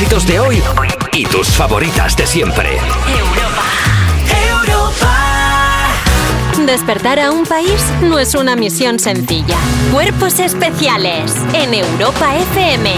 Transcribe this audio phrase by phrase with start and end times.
[0.00, 0.62] éxitos de hoy
[1.12, 2.78] y tus favoritas de siempre.
[6.64, 9.58] Despertar a un país no es una misión sencilla.
[9.92, 12.94] Cuerpos especiales en Europa FM.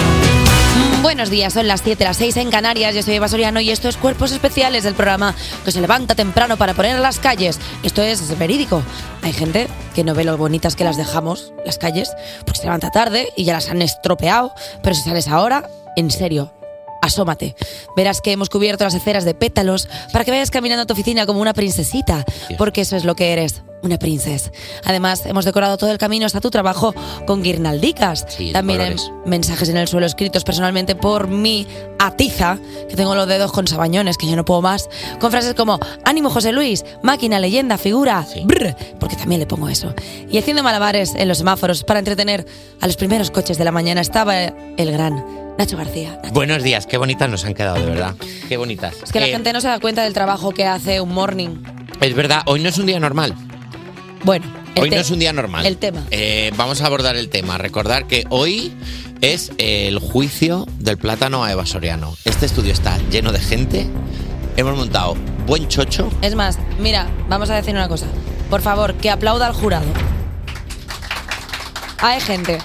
[1.02, 2.94] Buenos días, son las 7, las 6 en Canarias.
[2.94, 5.34] Yo soy Eva Soriano y esto es Cuerpos Especiales del programa
[5.64, 7.58] que se levanta temprano para poner las calles.
[7.82, 8.80] Esto es verídico.
[9.22, 12.12] Hay gente que no ve lo bonitas que las dejamos, las calles,
[12.44, 14.54] porque se levanta tarde y ya las han estropeado.
[14.84, 16.52] Pero si sales ahora, en serio,
[17.02, 17.54] asómate.
[17.94, 21.26] Verás que hemos cubierto las aceras de pétalos para que vayas caminando a tu oficina
[21.26, 22.24] como una princesita,
[22.56, 23.62] porque eso es lo que eres.
[23.82, 24.52] Una princesa.
[24.84, 26.94] Además, hemos decorado todo el camino hasta tu trabajo
[27.26, 28.38] con guirnaldicas.
[28.38, 29.10] de También colores.
[29.26, 31.66] mensajes en el suelo escritos personalmente por mi
[31.98, 35.80] atiza, que tengo los dedos con sabañones, que yo no puedo más, con frases como
[36.04, 39.92] ánimo José Luis, máquina, leyenda, figura, brr, porque también le pongo eso.
[40.30, 42.46] Y haciendo malabares en los semáforos para entretener
[42.80, 46.20] a los primeros coches de la mañana estaba el gran Nacho García.
[46.32, 48.14] Buenos días, qué bonitas nos han quedado, de verdad.
[48.48, 48.94] Qué bonitas.
[49.02, 51.62] Es que la Eh, gente no se da cuenta del trabajo que hace un morning.
[52.00, 53.34] Es verdad, hoy no es un día normal.
[54.24, 55.66] Bueno, el Hoy no es un día normal.
[55.66, 56.04] El tema.
[56.10, 57.58] Eh, vamos a abordar el tema.
[57.58, 58.72] Recordar que hoy
[59.20, 62.16] es el juicio del plátano a Eva Soriano.
[62.24, 63.86] Este estudio está lleno de gente.
[64.56, 65.14] Hemos montado
[65.46, 66.10] buen chocho.
[66.22, 68.06] Es más, mira, vamos a decir una cosa.
[68.50, 69.84] Por favor, que aplauda al jurado.
[71.98, 72.58] Hay gente.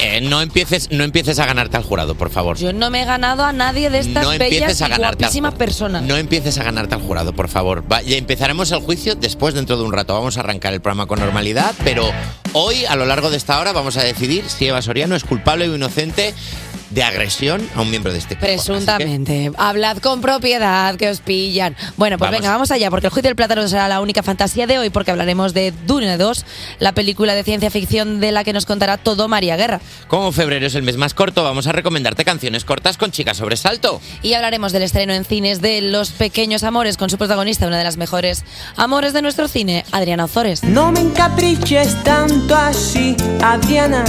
[0.00, 2.56] Eh, no, empieces, no empieces a ganarte al jurado, por favor.
[2.56, 6.02] Yo no me he ganado a nadie de estas no bellas y guapísimas personas.
[6.02, 7.84] No empieces a ganarte al jurado, por favor.
[7.90, 10.14] Va, y empezaremos el juicio después, dentro de un rato.
[10.14, 12.10] Vamos a arrancar el programa con normalidad, pero
[12.52, 15.68] hoy, a lo largo de esta hora, vamos a decidir si Eva Soriano es culpable
[15.68, 16.34] o inocente
[16.92, 18.46] de agresión a un miembro de este equipo.
[18.46, 19.50] Presuntamente.
[19.56, 21.76] Hablad con propiedad, que os pillan.
[21.96, 22.40] Bueno, pues Vamos.
[22.40, 25.10] venga, vamos allá, porque el juicio del plátano será la única fantasía de hoy, porque
[25.10, 26.44] hablaremos de Dune 2,
[26.80, 29.80] la película de ciencia ficción de la que nos contará todo María Guerra.
[30.08, 34.00] Como febrero es el mes más corto, vamos a recomendarte canciones cortas con chicas sobresalto.
[34.22, 37.84] Y hablaremos del estreno en cines de Los Pequeños Amores con su protagonista, una de
[37.84, 38.44] las mejores
[38.76, 40.62] amores de nuestro cine, Adriana Ozores.
[40.62, 44.04] No me encapriches tanto así, Adriana.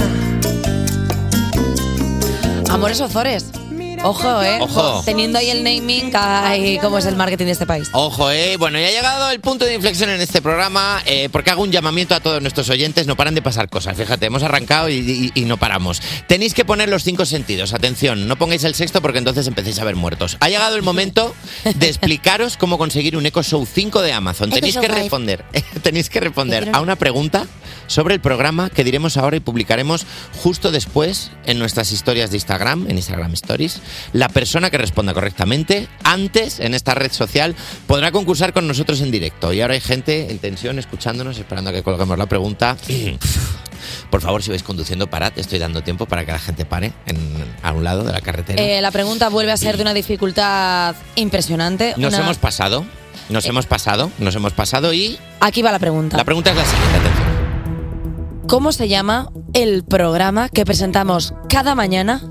[2.74, 3.63] Amores Ozores.
[4.04, 4.58] Ojo, ¿eh?
[4.60, 5.02] Ojo.
[5.04, 7.88] Teniendo ahí el naming, ay, cómo es el marketing de este país.
[7.92, 8.56] Ojo, eh.
[8.58, 11.72] Bueno, ya ha llegado el punto de inflexión en este programa, eh, porque hago un
[11.72, 13.06] llamamiento a todos nuestros oyentes.
[13.06, 13.96] No paran de pasar cosas.
[13.96, 16.02] Fíjate, hemos arrancado y, y- y no paramos.
[16.28, 17.72] Tenéis que poner los cinco sentidos.
[17.72, 20.36] Atención, no pongáis el sexto porque entonces empecéis a ver muertos.
[20.40, 21.34] Ha llegado el momento
[21.74, 24.50] de explicaros cómo conseguir un Echo Show 5 de Amazon.
[24.50, 24.94] Tenéis que 5.
[24.94, 25.44] responder,
[25.82, 27.46] tenéis que responder a una pregunta
[27.86, 30.06] sobre el programa que diremos ahora y publicaremos
[30.42, 33.80] justo después en nuestras historias de Instagram, en Instagram Stories.
[34.12, 37.54] La persona que responda correctamente antes en esta red social
[37.86, 39.52] podrá concursar con nosotros en directo.
[39.52, 42.76] Y ahora hay gente en tensión escuchándonos, esperando a que colguemos la pregunta.
[44.10, 45.32] Por favor, si vais conduciendo, parad.
[45.36, 47.16] Estoy dando tiempo para que la gente pare en,
[47.62, 48.62] a un lado de la carretera.
[48.62, 51.94] Eh, la pregunta vuelve a ser de una dificultad impresionante.
[51.96, 52.86] nos una- hemos pasado,
[53.28, 56.16] nos hemos pasado, nos hemos pasado y Aquí va la pregunta.
[56.16, 56.96] la pregunta es la siguiente.
[56.98, 58.44] Atención.
[58.48, 62.22] ¿Cómo se llama el programa que presentamos cada mañana?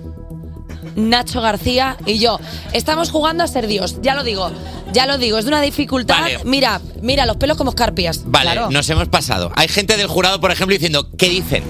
[0.96, 2.40] Nacho García y yo.
[2.74, 4.52] Estamos jugando a ser Dios, ya lo digo.
[4.94, 6.20] Ya lo digo, es de una dificultad.
[6.22, 6.40] Vale.
[6.46, 8.22] Mira, mira, los pelos como escarpias.
[8.26, 8.70] Vale, Claro.
[8.72, 9.52] nos hemos pasado.
[9.56, 11.64] Hay gente del jurado, por ejemplo, diciendo, ¿qué dicen?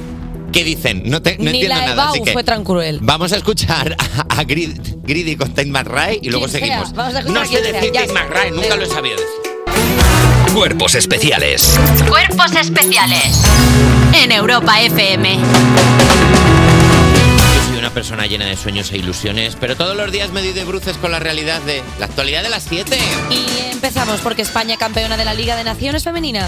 [0.52, 1.04] ¿Qué dicen?
[1.06, 2.10] No, te, no Ni entiendo la nada.
[2.10, 3.00] Así que fue tan cruel.
[3.02, 6.94] Vamos a escuchar a, a Grid- Greedy con Tate McRae y luego Quien sea, seguimos.
[6.94, 8.14] vamos a escuchar no sé decir Tate.
[8.14, 10.54] McRae, nunca lo he sabido decir.
[10.54, 13.42] Cuerpos especiales Cuerpos especiales
[14.14, 15.40] en Europa FM.
[17.84, 20.96] Una persona llena de sueños e ilusiones, pero todos los días me doy de bruces
[20.96, 22.98] con la realidad de la actualidad de las 7.
[23.30, 26.48] Y empezamos porque España campeona de la Liga de Naciones Femenina.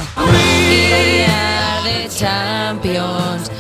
[0.70, 3.52] Día de Champions.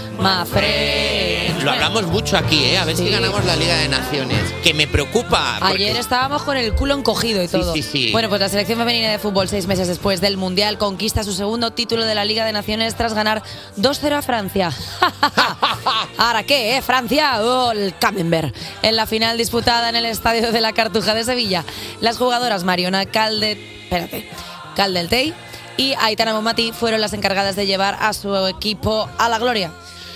[1.63, 2.77] Lo hablamos mucho aquí, ¿eh?
[2.77, 4.39] A ver si ganamos la Liga de Naciones.
[4.63, 5.57] Que me preocupa.
[5.59, 7.73] porque- Ayer estábamos con el culo encogido y todo.
[7.73, 8.11] sí, sí.
[8.11, 11.71] Bueno, pues la selección femenina de fútbol, seis meses después del Mundial, conquista su segundo
[11.71, 13.41] título de la Liga de Naciones tras ganar
[13.77, 14.71] 2-0 a Francia.
[16.17, 16.81] ¿Ahora qué, eh?
[16.81, 18.55] Francia, oh, el Camembert.
[18.81, 21.63] En la final disputada en el estadio de la Cartuja de Sevilla,
[22.01, 23.51] las jugadoras Mariona Calde...
[23.83, 24.29] Espérate.
[24.75, 25.33] Caldeltey
[25.77, 29.71] y Aitana Momati fueron las encargadas de llevar a su equipo a la gloria.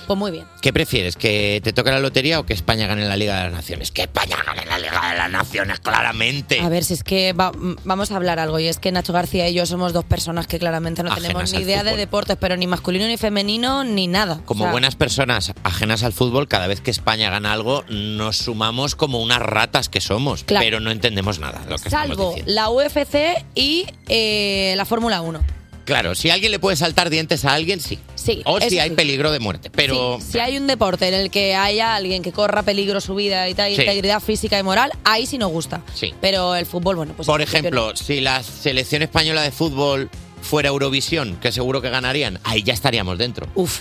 [0.10, 0.46] Pues muy bien.
[0.64, 1.16] ¿Qué prefieres?
[1.16, 3.92] ¿Que te toque la lotería o que España gane la Liga de las Naciones?
[3.92, 6.60] Que España gane la Liga de las Naciones, claramente.
[6.62, 9.14] A ver, si es que va- m- vamos a hablar algo, y es que Nacho
[9.14, 11.92] García y yo somos dos personas que claramente no Ajenas tenemos ni al idea de
[11.92, 11.98] fútbol.
[12.00, 14.42] deportes, pero ni masculino ni femenino ni nada.
[14.46, 18.38] Como O sea, buenas personas ajenas al fútbol, cada vez que España gana algo, nos
[18.38, 20.66] sumamos como unas ratas que somos, Claro.
[20.66, 21.60] pero no entendemos nada.
[21.60, 22.52] de Lo que estamos Salvo diciendo.
[22.52, 25.59] la UFC y eh, la Fórmula 1.
[25.90, 27.98] Claro, si alguien le puede saltar dientes a alguien, sí.
[28.14, 28.96] Sí, O si eso hay sí.
[28.96, 29.72] peligro de muerte.
[29.72, 33.16] Pero Sí, si hay un deporte en el que haya alguien que corra peligro su
[33.16, 33.82] vida y tal, Sí.
[33.82, 35.82] integridad física y moral, ahí sí nos gusta.
[35.96, 36.14] Sí.
[36.22, 37.26] Pero el fútbol, bueno, pues.
[37.26, 40.12] Por en principio ejemplo, si la selección española de fútbol
[40.44, 43.48] fuera Eurovisión, que seguro que ganarían, ahí ya estaríamos dentro.
[43.56, 43.80] Uf.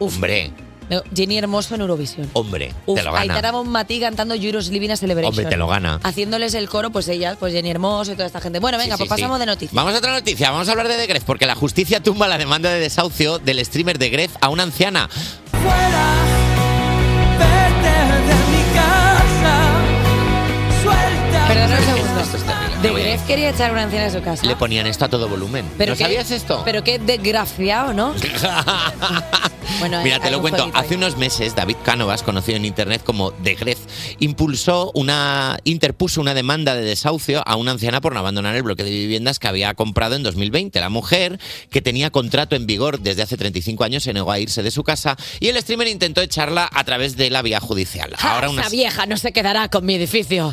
[0.00, 0.50] Hombre,
[1.14, 2.30] Jenny Hermoso en Eurovisión.
[2.32, 3.22] hombre, Uf, te lo gana.
[3.22, 5.30] Aitana Bonmatí cantando Euros Living a Celebration.
[5.32, 6.00] Hombre, te lo gana.
[6.02, 8.58] Haciéndoles el coro, pues ellas, pues Jenny Hermoso y toda esta gente.
[8.58, 9.40] Bueno, venga, Sí, sí, pues pasamos sí.
[9.40, 9.74] de noticias.
[9.74, 12.38] Vamos a otra noticia, vamos a hablar de The Gref, porque la justicia tumba la
[12.38, 15.08] demanda de desahucio del streamer de Gref a una anciana.
[15.50, 16.06] Fuera,
[17.38, 17.94] vete
[18.28, 19.54] de mi casa,
[20.82, 21.48] suelta.
[21.48, 22.57] Perdona un segundo.
[22.82, 24.46] De Gref quería echar una anciana de su casa.
[24.46, 25.68] Le ponían esto a todo volumen.
[25.76, 26.62] Pero ¿No qué- sabías esto?
[26.64, 28.14] Pero qué desgraciado, ¿no?
[29.80, 30.68] Bueno, Mira, te lo cuento.
[30.74, 33.78] Hace unos meses, David Cánovas, conocido en internet como The Gref,
[34.18, 38.82] impulsó una, interpuso una demanda de desahucio a una anciana por no abandonar el bloque
[38.82, 40.80] de viviendas que había comprado en 2020.
[40.80, 41.38] La mujer,
[41.70, 44.82] que tenía contrato en vigor desde hace 35 años, se negó a irse de su
[44.82, 48.14] casa y el streamer intentó echarla a través de la vía judicial.
[48.16, 50.50] Ja, Ahora esa una, vieja no se quedará con mi edificio.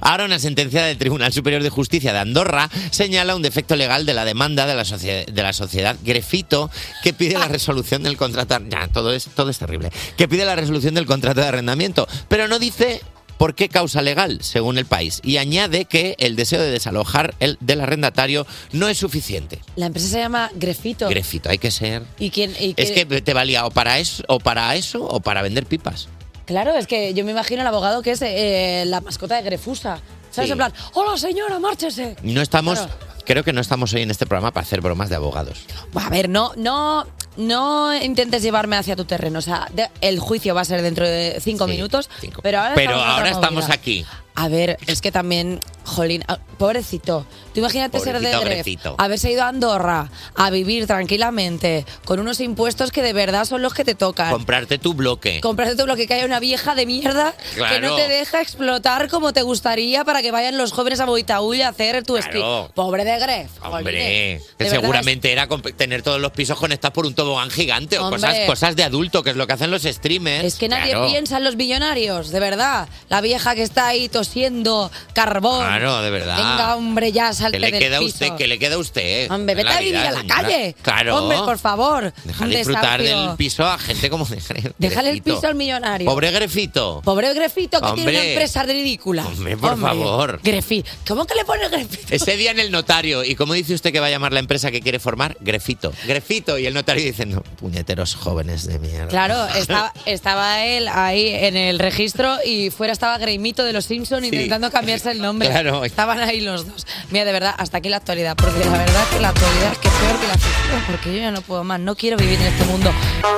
[0.00, 4.14] Ahora una sentencia del Tribunal Superior de Justicia de Andorra señala un defecto legal de
[4.14, 6.70] la demanda de la, de la sociedad Grefito
[7.02, 8.58] que pide la resolución del contrato.
[8.68, 9.90] Ya, todo es, todo es terrible.
[10.16, 13.00] Que pide la resolución del contrato de arrendamiento, pero no dice
[13.38, 17.56] por qué causa legal, según el país, y añade que el deseo de desalojar el
[17.60, 19.60] del arrendatario no es suficiente.
[19.76, 21.08] La empresa se llama Grefito.
[21.08, 22.02] Grefito, hay que ser.
[22.18, 22.54] ¿Y quién?
[22.60, 26.08] y Es que te valía o para eso, o para eso, o para vender pipas.
[26.48, 29.98] Claro, es que yo me imagino al abogado que es eh, la mascota de Grefusa.
[30.30, 30.48] ¿Sabes?
[30.48, 30.52] Sí.
[30.52, 32.16] En plan, hola señora, márchese.
[32.22, 32.94] No estamos, Claro.
[33.26, 35.58] creo que no estamos hoy en este programa para hacer bromas de abogados.
[35.94, 37.06] A ver, no, no,
[37.36, 39.40] no intentes llevarme hacia tu terreno.
[39.40, 42.08] O sea, de- el juicio va a ser dentro de cinco minutos.
[42.18, 42.40] cinco.
[42.42, 44.06] Pero ahora, Pero estamos, en otra ahora estamos aquí.
[44.40, 47.26] A ver, es que también, jolín, ah, pobrecito.
[47.52, 52.92] Tú imagínate ser de Gref, haberse ido a Andorra a vivir tranquilamente con unos impuestos
[52.92, 54.30] que de verdad son los que te tocan.
[54.30, 55.40] Comprarte tu bloque.
[55.40, 57.88] Comprarte todo lo que cae una vieja de mierda que Claro.
[57.88, 61.68] no te deja explotar como te gustaría para que vayan los jóvenes a Boitaúl a
[61.70, 62.28] hacer tu Claro.
[62.28, 62.72] stream.
[62.74, 63.50] Pobre de Gref.
[63.64, 67.98] Hombre, que verdad seguramente era comp- tener todos los pisos conectados por un tobogán gigante
[67.98, 68.20] o Hombre.
[68.20, 70.44] cosas, cosas de adulto, que es lo que hacen los streamers.
[70.44, 71.08] Es que nadie Claro.
[71.08, 72.88] piensa en los millonarios, de verdad.
[73.08, 75.64] La vieja que está ahí tosiendo carbón.
[75.66, 76.36] Claro, de verdad.
[76.36, 78.10] Venga, hombre, ya salte ¿Qué le del queda a piso.
[78.24, 78.36] usted?
[78.36, 79.30] ¿Qué le queda a usted?
[79.30, 80.42] Hombre, vete a vivir a la señora.
[80.42, 80.76] calle.
[80.82, 81.16] Claro.
[81.16, 82.12] Hombre, por favor.
[82.24, 83.28] Deja Un de disfrutar desahucio.
[83.28, 85.36] del piso a gente como de Gre- Déjale el Grefito.
[85.36, 86.06] piso al millonario.
[86.06, 87.00] Pobre Grefito.
[87.04, 88.16] Pobre Grefito que tiene Hombre.
[88.20, 89.26] una empresa ridícula.
[89.26, 90.40] Hombre, por favor.
[90.42, 90.90] Grefito.
[91.06, 92.14] ¿Cómo que le pone Grefito?
[92.14, 94.70] Ese día en el notario, ¿y cómo dice usted que va a llamar la empresa
[94.70, 95.36] que quiere formar?
[95.40, 95.92] Grefito.
[96.06, 96.58] Grefito.
[96.58, 99.08] Y el notario diciendo, puñeteros jóvenes de mierda.
[99.08, 104.26] Claro, estaba, estaba él ahí en el registro y fuera estaba Greimito de los Simpsons
[104.32, 105.48] intentando cambiarse el nombre.
[105.48, 105.84] Claro.
[105.84, 106.86] Estaban ahí los dos.
[107.10, 108.36] Mira, de verdad, hasta aquí la actualidad.
[108.36, 110.82] Porque la verdad que la actualidad es que es peor que la ficción.
[110.86, 111.80] Porque yo ya no puedo más.
[111.80, 112.92] No quiero vivir en este mundo.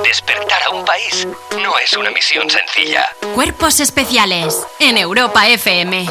[0.04, 1.26] Despertar a un país
[1.62, 3.06] no es una misión sencilla.
[3.34, 6.06] Cuerpos especiales en Europa FM.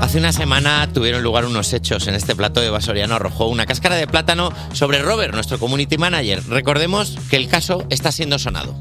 [0.00, 3.96] Hace una semana tuvieron lugar unos hechos en este plato de Basoriano arrojó una cáscara
[3.96, 6.42] de plátano sobre Robert, nuestro community manager.
[6.48, 8.76] Recordemos que el caso está siendo sonado.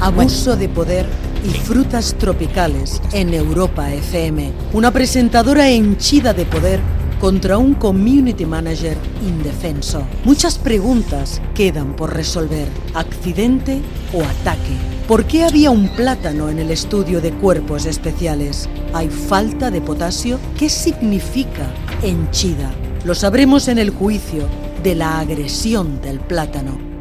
[0.00, 1.06] Abuso de poder
[1.44, 4.52] y frutas tropicales en Europa FM.
[4.72, 6.80] Una presentadora henchida de poder
[7.20, 10.04] contra un community manager indefenso.
[10.24, 12.66] Muchas preguntas quedan por resolver.
[12.94, 13.80] ¿Accidente
[14.12, 14.76] o ataque?
[15.06, 18.68] ¿Por qué había un plátano en el estudio de cuerpos especiales?
[18.92, 20.38] ¿Hay falta de potasio?
[20.58, 21.72] ¿Qué significa
[22.02, 22.72] henchida?
[23.04, 24.48] Lo sabremos en el juicio
[24.82, 26.92] de la agresión del plátano.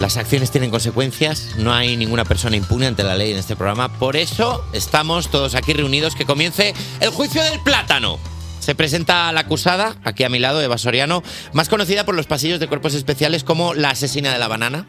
[0.00, 3.92] Las acciones tienen consecuencias, no hay ninguna persona impune ante la ley en este programa,
[3.98, 8.18] por eso estamos todos aquí reunidos, que comience el juicio del plátano.
[8.60, 12.58] Se presenta la acusada, aquí a mi lado, Eva Soriano, más conocida por los pasillos
[12.60, 14.86] de cuerpos especiales como la asesina de la banana.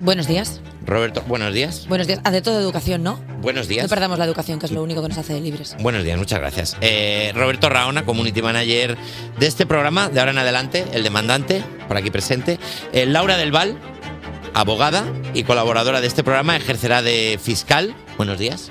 [0.00, 0.60] Buenos días.
[0.84, 1.86] Roberto, buenos días.
[1.88, 2.20] Buenos días.
[2.24, 3.20] Hace todo educación, ¿no?
[3.40, 3.84] Buenos días.
[3.84, 5.76] No perdamos la educación, que es lo único que nos hace libres.
[5.80, 6.76] Buenos días, muchas gracias.
[6.80, 8.98] Eh, Roberto Raona, community manager
[9.38, 12.58] de este programa, de ahora en adelante, el demandante, por aquí presente.
[12.92, 13.78] Eh, Laura del Val,
[14.54, 17.94] abogada y colaboradora de este programa, ejercerá de fiscal.
[18.16, 18.70] Buenos días.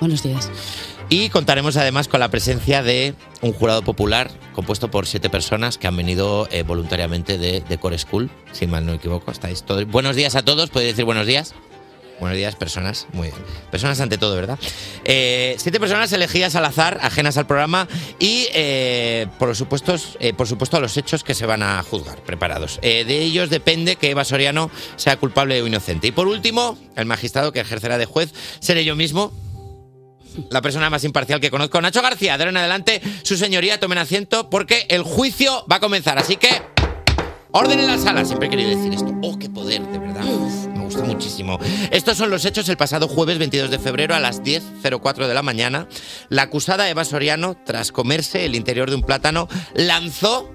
[0.00, 0.50] Buenos días.
[1.08, 5.86] Y contaremos además con la presencia de un jurado popular compuesto por siete personas que
[5.86, 9.30] han venido eh, voluntariamente de, de Core School, si mal no me equivoco.
[9.30, 9.86] Estáis todos.
[9.86, 11.54] Buenos días a todos, podéis decir buenos días.
[12.20, 13.06] Buenos días, personas.
[13.14, 13.42] Muy bien.
[13.70, 14.58] Personas ante todo, ¿verdad?
[15.04, 20.46] Eh, siete personas elegidas al azar, ajenas al programa y, eh, por, supuesto, eh, por
[20.46, 22.78] supuesto, a los hechos que se van a juzgar, preparados.
[22.82, 26.08] Eh, de ellos depende que Eva Soriano sea culpable o inocente.
[26.08, 29.32] Y por último, el magistrado que ejercerá de juez seré yo mismo.
[30.50, 31.80] la persona más imparcial que conozco.
[31.80, 35.80] Nacho García, de ahora en adelante, su señoría, tomen asiento porque el juicio va a
[35.80, 36.18] comenzar.
[36.18, 36.50] Así que,
[37.50, 38.24] orden en la sala.
[38.24, 39.12] Siempre he querido decir esto.
[39.22, 40.69] Oh, qué poder, de verdad.
[40.96, 41.58] Muchísimo.
[41.90, 45.42] Estos son los hechos el pasado jueves 22 de febrero a las 10.04 de la
[45.42, 45.88] mañana.
[46.28, 50.50] La acusada Eva Soriano, tras comerse el interior de un plátano, lanzó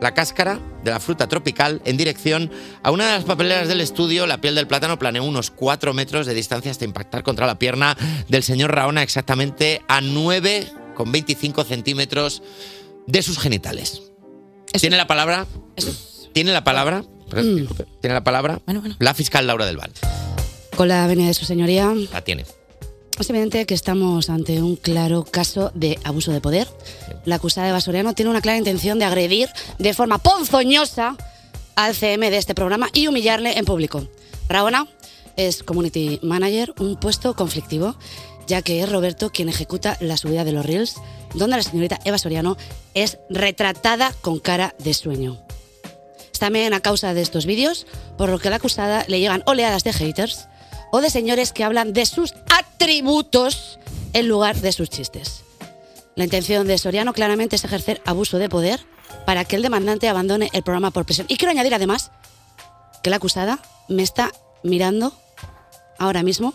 [0.00, 2.50] la cáscara de la fruta tropical en dirección
[2.82, 4.26] a una de las papeleras del estudio.
[4.26, 7.96] La piel del plátano planeó unos 4 metros de distancia hasta impactar contra la pierna
[8.28, 12.42] del señor Raona exactamente a 9,25 centímetros
[13.06, 14.10] de sus genitales.
[14.78, 15.46] ¿Tiene la palabra?
[16.32, 17.04] ¿Tiene la palabra?
[17.30, 18.60] ¿Tiene la palabra?
[18.98, 19.90] La fiscal Laura del Val.
[20.76, 22.44] Con la venia de su señoría, La tiene.
[23.18, 26.68] es evidente que estamos ante un claro caso de abuso de poder.
[27.24, 31.16] La acusada de Basoriano tiene una clara intención de agredir de forma ponzoñosa
[31.76, 34.06] al CM de este programa y humillarle en público.
[34.48, 34.86] Raona
[35.36, 37.94] es Community Manager, un puesto conflictivo,
[38.46, 40.94] ya que es Roberto quien ejecuta la subida de los Reels,
[41.34, 42.56] donde la señorita Eva Soriano
[42.94, 45.38] es retratada con cara de sueño.
[46.40, 49.42] Es también a causa de estos vídeos, por lo que a la acusada le llegan
[49.44, 50.48] oleadas de haters
[50.90, 53.78] o de señores que hablan de sus atributos
[54.14, 55.44] en lugar de sus chistes.
[56.16, 58.80] La intención de Soriano claramente es ejercer abuso de poder
[59.26, 61.26] para que el demandante abandone el programa por presión.
[61.28, 62.10] Y quiero añadir además
[63.02, 63.58] que la acusada
[63.90, 64.32] me está
[64.62, 65.12] mirando
[65.98, 66.54] ahora mismo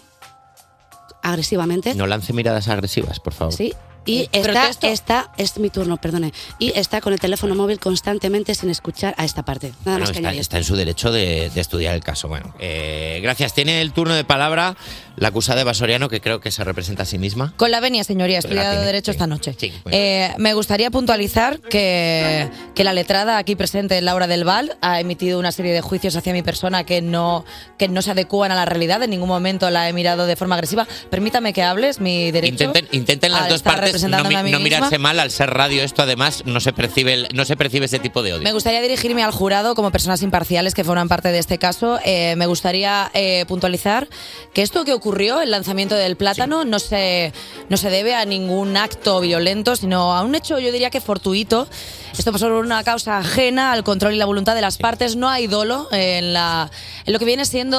[1.22, 1.94] agresivamente.
[1.94, 3.54] No lance miradas agresivas, por favor.
[3.54, 3.76] Sí.
[4.06, 6.32] Y está, está, es mi turno, perdone.
[6.60, 9.70] Y está con el teléfono móvil constantemente sin escuchar a esta parte.
[9.84, 10.42] Nada Bueno, más que está, añadir.
[10.42, 12.28] está en su derecho de, de estudiar el caso.
[12.28, 13.54] Bueno, eh, gracias.
[13.54, 14.76] Tiene el turno de palabra
[15.18, 17.54] la acusada Eva Soriano, que creo que se representa a sí misma.
[17.58, 19.16] Con la venia, señoría, he la estudiado tiene, Derecho sí.
[19.16, 19.56] esta noche.
[19.58, 25.00] Sí, Eh, me gustaría puntualizar que, que la letrada aquí presente, Laura del Val, ha
[25.00, 27.46] emitido una serie de juicios hacia mi persona que no,
[27.78, 29.02] que no se adecúan a la realidad.
[29.04, 30.88] En ningún momento la he mirado de forma agresiva.
[31.10, 32.66] Permítame que hables, mi derecho.
[32.66, 34.78] Intenten, intenten las dos estar partes no, representándome mi- a mí no misma.
[34.78, 35.84] mirarse mal al ser radio.
[35.84, 38.44] Esto además no se percibe, el- no se percibe ese tipo de odio.
[38.44, 42.00] Me gustaría dirigirme al jurado como personas imparciales que forman parte de este caso.
[42.04, 44.08] Eh, me gustaría eh, puntualizar
[44.54, 47.32] que esto que ocurrió, el lanzamiento del plátano, no, se,
[47.70, 51.68] no se debe a ningún acto violento, sino a un hecho, yo diría que fortuito.
[52.18, 55.16] Esto pasó por una causa ajena al control y la voluntad de las partes.
[55.16, 56.72] No hay dolo en, la,
[57.06, 57.78] en lo que viene siendo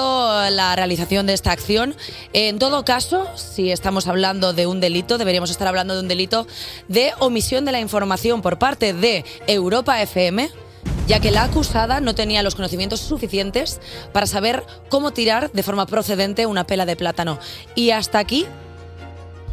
[0.50, 1.96] la realización de esta acción.
[2.32, 6.46] En todo caso, si estamos hablando de un delito, deberíamos estar hablando de un delito
[6.86, 10.48] de omisión de la información por parte de Europa FM
[11.06, 13.80] ya que la acusada no tenía los conocimientos suficientes
[14.12, 17.38] para saber cómo tirar de forma procedente una pela de plátano.
[17.74, 18.46] Y hasta aquí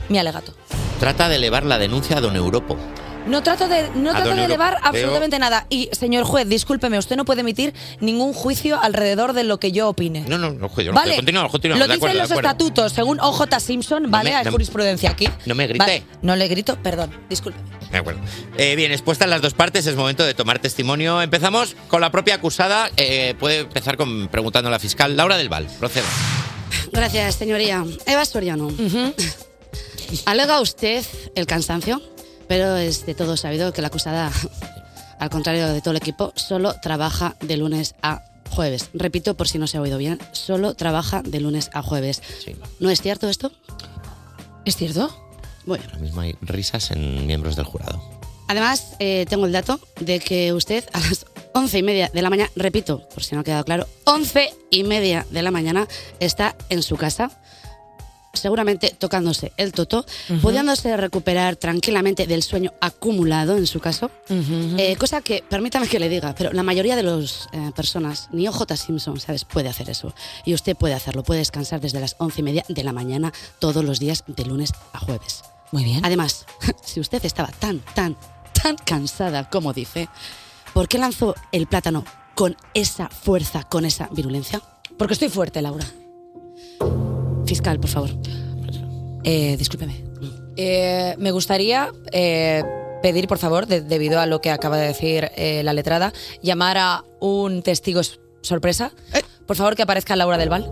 [0.10, 0.53] mi alegato.
[1.00, 2.77] Trata de elevar la denuncia a Don Europo.
[3.27, 4.89] No trato de, no trato de elevar Europeo.
[4.89, 5.65] absolutamente nada.
[5.69, 9.87] Y, señor juez, discúlpeme, usted no puede emitir ningún juicio alrededor de lo que yo
[9.89, 10.25] opine.
[10.27, 11.77] No, no, no, yo no Vale, continúa, continúa.
[11.77, 12.49] lo de dicen acuerdo, los de acuerdo.
[12.49, 14.31] estatutos, según OJ Simpson, ¿vale?
[14.31, 15.27] me- Hay no- jurisprudencia aquí.
[15.45, 15.79] No me grite.
[15.79, 17.59] Vale, no le grito, perdón, disculpe.
[17.91, 18.19] De acuerdo.
[18.57, 21.21] Eh, bien, expuestas las dos partes, es momento de tomar testimonio.
[21.21, 22.89] Empezamos con la propia acusada.
[22.97, 25.67] Eh, puede empezar con preguntando a la fiscal Laura del Val.
[25.79, 26.07] Proceda.
[26.91, 27.85] Gracias, señoría.
[28.05, 28.69] Eva Soriano.
[30.25, 31.03] Alega usted
[31.35, 32.01] el cansancio,
[32.47, 34.31] pero es de todo sabido que la acusada,
[35.19, 38.89] al contrario de todo el equipo, solo trabaja de lunes a jueves.
[38.93, 42.21] Repito, por si no se ha oído bien, solo trabaja de lunes a jueves.
[42.79, 43.51] ¿No es cierto esto?
[44.65, 45.15] ¿Es cierto?
[45.65, 45.83] Bueno.
[45.85, 48.01] Ahora mismo hay risas en miembros del jurado.
[48.47, 52.29] Además, eh, tengo el dato de que usted a las once y media de la
[52.29, 55.88] mañana, repito, por si no ha quedado claro, once y media de la mañana
[56.19, 57.31] está en su casa,
[58.33, 60.39] seguramente tocándose el toto, Ujú.
[60.41, 66.09] pudiéndose recuperar tranquilamente del sueño acumulado en su caso, Eh, cosa que, permítame que le
[66.09, 70.13] diga, pero la mayoría de las personas, ni OJ Simpson, ¿sabes?, puede hacer eso.
[70.45, 73.85] Y usted puede hacerlo, puede descansar desde las once y media de la mañana todos
[73.85, 75.43] los días de lunes a jueves.
[75.71, 76.03] Muy bien.
[76.03, 76.45] Además,
[76.83, 78.17] si usted estaba tan, tan,
[78.61, 80.09] tan cansada como dice,
[80.73, 84.59] ¿por qué lanzó el plátano con esa fuerza, con esa virulencia?
[84.97, 85.85] Porque estoy fuerte, Laura.
[87.45, 88.09] Fiscal, por favor.
[89.23, 90.03] Eh, discúlpeme.
[90.55, 92.63] Eh, me gustaría eh,
[93.01, 96.77] pedir, por favor, de- debido a lo que acaba de decir eh, la letrada, llamar
[96.77, 98.01] a un testigo
[98.41, 98.91] sorpresa.
[99.47, 100.71] Por favor, que aparezca Laura del Val.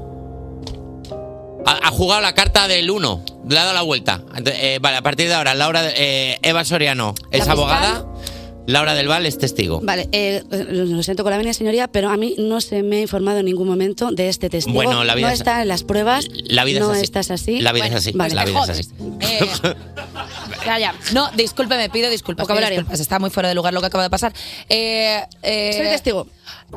[1.66, 4.22] Ha, ha jugado la carta del 1, le ha dado la vuelta.
[4.46, 8.06] Eh, vale, a partir de ahora, Laura, eh, Eva Soriano es abogada,
[8.68, 9.80] Laura del Val es testigo.
[9.84, 12.98] Vale, eh, eh, lo siento con la venia, señoría, pero a mí no se me
[12.98, 14.74] ha informado en ningún momento de este testigo.
[14.76, 16.28] Bueno, la vida no es- está en las pruebas.
[16.46, 17.04] La vida no es así.
[17.04, 17.60] estás así.
[17.60, 18.12] La vida Bueno, es así.
[18.16, 18.36] vale.
[18.36, 18.90] La vida es así.
[19.20, 19.40] Eh,
[20.66, 20.96] Ya, ya.
[21.14, 22.44] No, discúlpeme, pido disculpas.
[22.46, 22.78] pido Vocabulario.
[22.80, 24.32] disculpas, Está muy fuera de lugar lo que acaba de pasar.
[24.70, 26.28] Eh, eh, Soy testigo.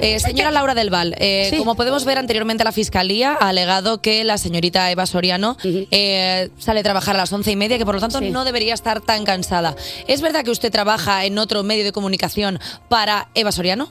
[0.01, 1.57] Eh, señora Laura del Val, eh, Sí.
[1.59, 6.81] como podemos ver anteriormente, la Fiscalía ha alegado que la señorita Eva Soriano eh, sale
[6.81, 8.31] a trabajar a las once y media, que por lo tanto Sí.
[8.31, 9.77] no debería estar tan cansada.
[10.07, 12.59] ¿Es verdad que usted trabaja en otro medio de comunicación
[12.89, 13.89] para Eva Soriano?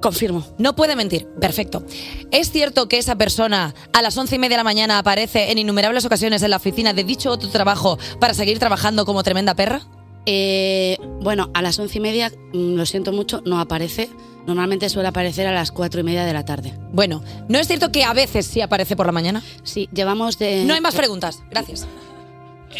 [0.00, 0.46] Confirmo.
[0.56, 1.26] No puede mentir.
[1.40, 1.82] Perfecto.
[2.30, 5.58] ¿Es cierto que esa persona a las once y media de la mañana aparece en
[5.58, 9.82] innumerables ocasiones en la oficina de dicho otro trabajo para seguir trabajando como tremenda perra?
[10.26, 14.08] Eh, bueno, a las once y media, mm, lo siento mucho, no aparece.
[14.46, 16.74] Normalmente suele aparecer a las cuatro y media de la tarde.
[16.92, 19.42] Bueno, ¿no es cierto que a veces sí aparece por la mañana?
[19.62, 20.64] Sí, llevamos de...
[20.64, 21.42] No hay más preguntas.
[21.50, 21.86] Gracias.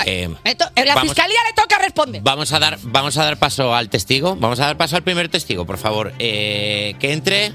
[0.06, 1.12] Eh, en la Vamos.
[1.12, 2.23] fiscalía le toca responder.
[2.23, 4.37] Vamos a dar, vamos a dar paso al testigo.
[4.37, 6.12] Vamos a dar paso al primer testigo, por favor.
[6.18, 7.52] Eh, que entre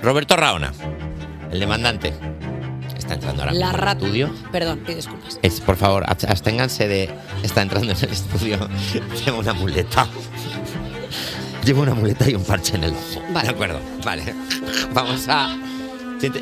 [0.00, 0.72] Roberto Raona,
[1.50, 2.12] el demandante.
[3.14, 4.04] Está entrando ahora La mismo al rata.
[4.04, 4.34] estudio.
[4.52, 5.38] Perdón, pido disculpas.
[5.42, 7.10] Es, por favor, abs- absténganse de.
[7.42, 8.68] Está entrando en el estudio.
[9.24, 10.06] Lleva una muleta.
[11.64, 13.22] Lleva una muleta y un parche en el ojo.
[13.32, 13.48] Vale.
[13.48, 14.34] De acuerdo, vale.
[14.92, 15.56] Vamos a.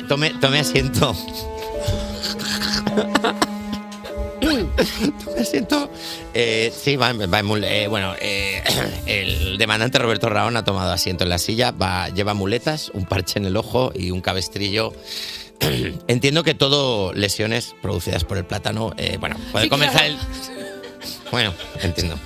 [0.07, 1.15] Tome, tome asiento.
[5.23, 5.89] Tome asiento.
[6.33, 8.61] Eh, sí, va, va en eh, bueno, eh,
[9.05, 11.71] el demandante Roberto Raón ha tomado asiento en la silla.
[11.71, 14.93] Va, lleva muletas, un parche en el ojo y un cabestrillo.
[16.07, 18.93] Entiendo que todo lesiones producidas por el plátano.
[18.97, 20.13] eh, bueno, puede Sí, comenzar claro.
[20.13, 21.31] el.
[21.31, 22.19] Bueno, entiendo.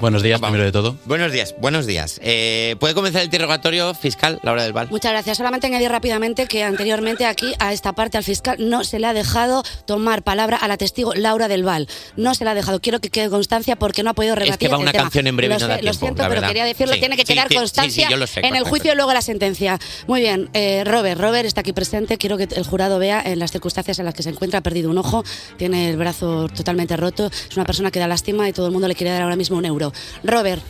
[0.00, 0.54] Buenos días, vamos.
[0.54, 0.96] primero de todo.
[1.04, 2.18] Buenos días, buenos días.
[2.22, 4.88] Eh, ¿Puede comenzar el interrogatorio fiscal, Laura del Val?
[4.90, 5.36] Muchas gracias.
[5.36, 9.12] Solamente añadir rápidamente que anteriormente aquí, a esta parte, al fiscal, no se le ha
[9.12, 11.86] dejado tomar palabra a la testigo Laura del Val.
[12.16, 12.80] No se le ha dejado.
[12.80, 15.04] Quiero que quede constancia porque no ha podido rebatir Es que va el una tema.
[15.04, 16.94] canción en breve y Lo no da sé, Lo tiempo, siento, la pero quería decirlo.
[16.94, 19.20] Sí, Tiene que sí, quedar sí, constancia lo sé, en el juicio y luego la
[19.22, 19.78] sentencia.
[20.06, 20.48] Muy bien.
[20.54, 22.16] eh, Robert, Robert está aquí presente.
[22.16, 24.60] Quiero que el jurado vea en las circunstancias en las que se encuentra.
[24.60, 25.24] Ha perdido un ojo,
[25.58, 27.26] tiene el brazo totalmente roto.
[27.26, 29.58] Es una persona que da lástima y todo el mundo le quiere dar ahora mismo
[29.58, 29.73] un euro.
[30.22, 30.62] Robert,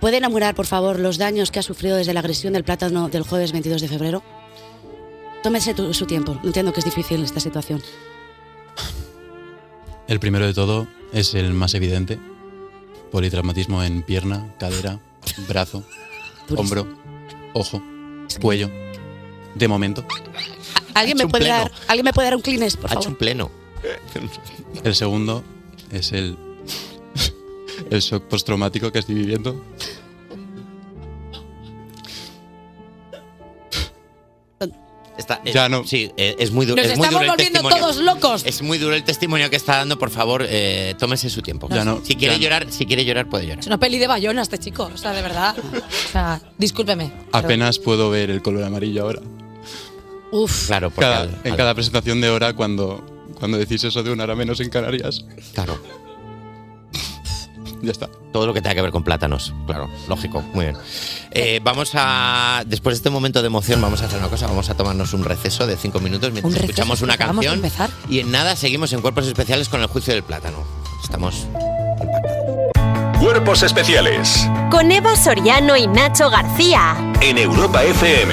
[0.00, 3.22] ¿puede enumerar, por favor, los daños que ha sufrido desde la agresión del plátano del
[3.22, 4.22] jueves 22 de febrero?
[5.42, 6.38] Tómese tu- su tiempo.
[6.44, 7.82] Entiendo que es difícil esta situación.
[10.08, 12.18] El primero de todo es el más evidente.
[13.12, 14.98] Politraumatismo en pierna, cadera,
[15.48, 15.82] brazo,
[16.56, 16.86] hombro,
[17.54, 17.82] ojo,
[18.40, 18.70] cuello.
[19.54, 20.04] De momento.
[20.94, 23.08] ¿Alguien me, puede dar, ¿Alguien me puede dar un Kleenex, por Ha hecho favor?
[23.12, 23.50] un pleno.
[24.84, 25.42] El segundo
[25.90, 26.36] es el,
[27.90, 29.60] el shock postraumático que estoy viviendo.
[35.18, 35.84] Está- eh, Ya no.
[35.84, 38.42] Sí, eh, es muy, du- Nos es muy estamos duro volviendo todos locos.
[38.46, 41.68] Es muy duro el testimonio que está dando, por favor, eh, tómese su tiempo.
[41.70, 42.42] Ya no, si quiere ya no.
[42.44, 43.58] llorar, si quiere llorar, puede llorar.
[43.60, 45.54] Es una peli de Bayona este chico, o sea, de verdad.
[45.58, 47.10] O sea, discúlpeme.
[47.12, 49.20] pero- Apenas puedo ver el color amarillo ahora.
[50.32, 50.68] Uf.
[50.68, 53.04] Claro, porque Cada- al- en al- cada presentación de hora cuando,
[53.38, 55.24] cuando decís eso de una hora menos en Canarias.
[55.52, 55.78] claro,
[57.82, 58.08] Ya está.
[58.32, 60.76] todo lo que tenga que ver con plátanos, claro, lógico, muy bien.
[61.30, 64.68] Eh, vamos a, después de este momento de emoción, vamos a hacer una cosa, vamos
[64.70, 67.90] a tomarnos un receso de cinco minutos mientras Un escuchamos una acabamos de canción empezar.
[68.08, 70.58] y en nada seguimos en Cuerpos Especiales con el juicio del plátano.
[71.02, 71.46] Estamos
[73.18, 76.96] Cuerpos especiales Con Eva Soriano y Nacho García.
[77.20, 78.32] en Europa FM.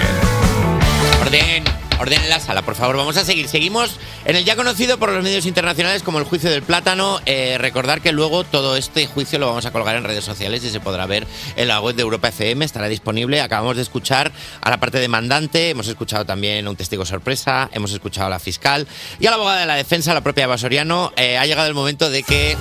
[1.22, 1.64] Orden,
[2.00, 2.98] orden en la sala, por favor.
[2.98, 3.48] Vamos a seguir.
[3.48, 7.20] Seguimos en el ya conocido por los medios internacionales como el juicio del plátano.
[7.26, 10.70] Eh, recordar que luego todo este juicio lo vamos a colgar en redes sociales y
[10.70, 12.64] se podrá ver en la web de Europa FM.
[12.64, 13.42] Estará disponible.
[13.42, 14.32] Acabamos de escuchar
[14.62, 18.88] a la parte demandante, hemos escuchado también un testigo sorpresa, hemos escuchado a la fiscal
[19.20, 21.14] y a la abogada de la defensa, la propia Eva Soriano.
[21.16, 22.58] Eh, ha llegado el momento de que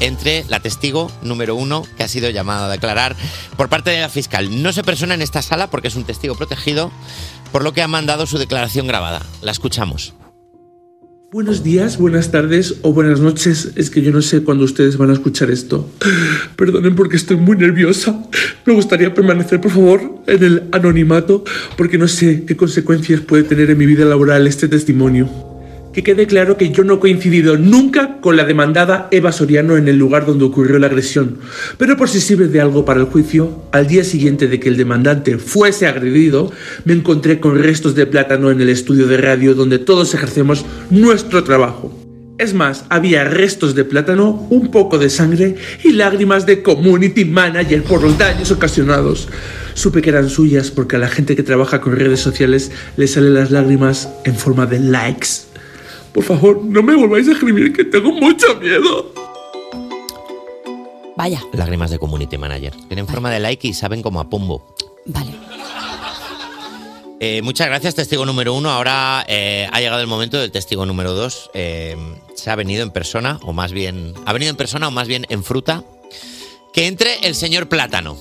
[0.00, 3.16] entre la testigo número uno que ha sido llamada a declarar
[3.56, 4.62] por parte de la fiscal.
[4.62, 6.90] No se persona en esta sala porque es un testigo protegido,
[7.52, 9.24] por lo que ha mandado su declaración grabada.
[9.42, 10.14] La escuchamos.
[11.32, 13.70] Buenos días, buenas tardes o buenas noches.
[13.76, 15.88] Es que yo no sé cuándo ustedes van a escuchar esto.
[16.56, 18.20] Perdonen porque estoy muy nerviosa.
[18.66, 21.44] Me gustaría permanecer, por favor, en el anonimato
[21.76, 25.49] porque no sé qué consecuencias puede tener en mi vida laboral este testimonio.
[25.92, 29.88] Que quede claro que yo no he coincidido nunca con la demandada Eva Soriano en
[29.88, 31.38] el lugar donde ocurrió la agresión.
[31.78, 34.76] Pero por si sirve de algo para el juicio, al día siguiente de que el
[34.76, 36.52] demandante fuese agredido,
[36.84, 41.42] me encontré con restos de plátano en el estudio de radio donde todos ejercemos nuestro
[41.42, 41.92] trabajo.
[42.38, 47.82] Es más, había restos de plátano, un poco de sangre y lágrimas de community manager
[47.82, 49.28] por los daños ocasionados.
[49.74, 53.34] Supe que eran suyas porque a la gente que trabaja con redes sociales le salen
[53.34, 55.49] las lágrimas en forma de likes.
[56.12, 59.12] Por favor, no me volváis a escribir que tengo mucho miedo.
[61.16, 62.74] Vaya, Lágrimas de Community Manager.
[62.88, 64.74] Tienen forma de like y saben como a pombo.
[65.06, 65.32] vale.
[67.22, 68.70] Eh, muchas gracias, testigo número uno.
[68.70, 71.50] Ahora eh, ha llegado el momento del testigo número dos.
[71.52, 71.94] Eh,
[72.34, 75.26] se ha venido en persona, o más bien, ha venido en persona, o más bien
[75.28, 75.84] en fruta.
[76.72, 78.14] Que entre el señor Plátano.
[78.14, 78.20] De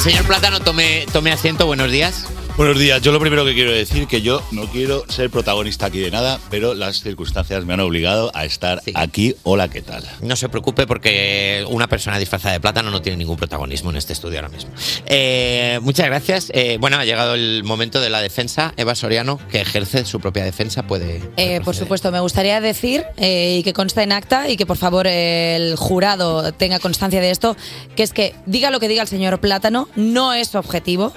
[0.00, 1.66] Señor Plátano, tome, tome asiento.
[1.66, 2.24] Buenos días.
[2.56, 3.00] Buenos días.
[3.00, 6.38] Yo lo primero que quiero decir que yo no quiero ser protagonista aquí de nada,
[6.50, 9.34] pero las circunstancias me han obligado a estar aquí.
[9.44, 10.04] Hola, ¿qué tal?
[10.20, 14.12] No se preocupe porque una persona disfrazada de plátano no tiene ningún protagonismo en este
[14.12, 14.72] estudio ahora mismo.
[15.06, 16.50] Eh, muchas gracias.
[16.52, 18.74] Eh, bueno, ha llegado el momento de la defensa.
[18.76, 21.22] Eva Soriano, que ejerce su propia defensa, puede...
[21.38, 24.76] Eh, por supuesto, me gustaría decir, eh, y que consta en acta, y que por
[24.76, 27.56] favor el jurado tenga constancia de esto,
[27.96, 31.14] que es que diga lo que diga el señor Plátano, no es objetivo,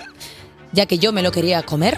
[0.74, 1.98] ya que yo me lo quería comer.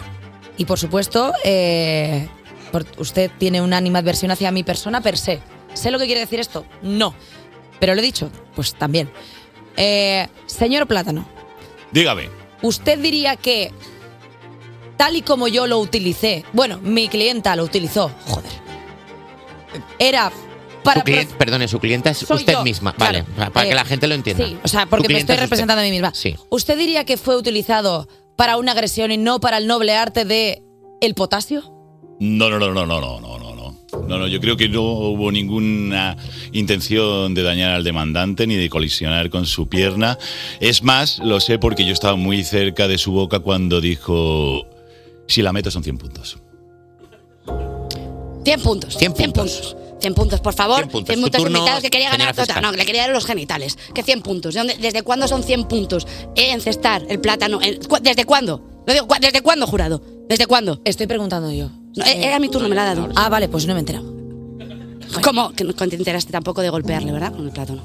[0.57, 2.27] Y por supuesto, eh,
[2.71, 5.41] por- usted tiene una animadversión hacia mi persona per se.
[5.73, 6.65] ¿Sé lo que quiere decir esto?
[6.81, 7.13] No.
[7.79, 9.09] Pero lo he dicho, pues también.
[9.75, 11.27] Eh, señor Plátano,
[11.91, 12.29] Dígame.
[12.61, 13.73] ¿usted diría que
[14.95, 18.51] tal y como yo lo utilicé, bueno, mi clienta lo utilizó, joder,
[19.99, 20.31] era
[20.83, 21.01] para...
[21.01, 22.93] Su cliente, perdone, su clienta es usted yo, misma.
[22.93, 23.25] claro.
[23.37, 24.45] Vale, para Eh, que la gente lo entienda.
[24.45, 25.43] Sí, o sea, porque me estoy usted.
[25.43, 26.13] representando a mí misma.
[26.13, 26.35] Sí.
[26.49, 30.63] ¿Usted diría que fue utilizado para una agresión y no para el noble arte de
[31.01, 31.63] el potasio?
[32.19, 33.55] No, no, no, no, no, no, no, no.
[34.07, 36.17] No, no, yo creo que no hubo ninguna
[36.51, 40.17] intención de dañar al demandante ni de colisionar con su pierna.
[40.59, 44.67] Es más, lo sé porque yo estaba muy cerca de su boca cuando dijo,
[45.27, 46.37] si la meto son 100 puntos.
[48.43, 48.97] 100 puntos.
[48.97, 49.17] 100 puntos.
[49.17, 50.79] 100 puntos por favor.
[50.79, 51.15] 100 puntos.
[51.15, 52.45] Tu puntos turno, invitados que quería ganar tota.
[52.45, 52.61] fiscal.
[52.63, 53.77] No, que le quería dar los genitales.
[53.93, 54.53] Que 100 puntos.
[54.53, 56.05] ¿De dónde- ¿Desde cuándo son 100 puntos?
[56.35, 57.59] Eh, encestar el plátano.
[57.61, 58.61] el- cu- ¿Desde cuándo?
[58.85, 60.01] Lo digo, ¿cu- ¿Desde cuándo, jurado?
[60.29, 60.79] ¿Desde cuándo?
[60.85, 61.69] Estoy preguntando yo.
[61.95, 63.09] No, eh, era mi turno, me la ha dado.
[63.15, 64.13] Ah, vale, pues no me he enterado.
[65.23, 65.51] ¿Cómo?
[65.53, 67.31] Que no te enteraste tampoco de golpearle, ¿verdad?
[67.33, 67.83] Con el plátano.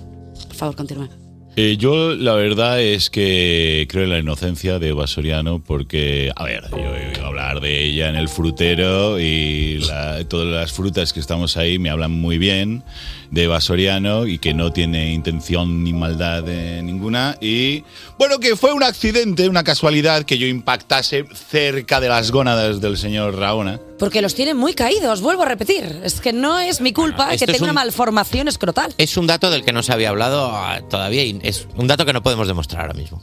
[0.48, 1.09] Por favor, continúa.
[1.56, 6.44] Eh, yo la verdad es que creo en la inocencia de Eva Soriano porque, a
[6.44, 7.19] ver, yo
[7.58, 12.12] de ella en el frutero y la- todas las frutas que estamos ahí me hablan
[12.12, 12.84] muy bien
[13.32, 17.82] de Eva Soriano y que no tiene intención ni maldad eh, ninguna y,
[18.18, 22.96] bueno, que fue un accidente, una casualidad que yo impactase cerca de las gónadas del
[22.96, 23.80] señor Raona.
[23.98, 26.00] Porque los tiene muy caídos, vuelvo a repetir.
[26.04, 28.94] Es que no es mi culpa Bueno, que tenga un- una malformación escrotal.
[28.98, 32.04] Es un dato del que no se había hablado ah, todavía y es un dato
[32.06, 33.22] que no podemos demostrar ahora mismo.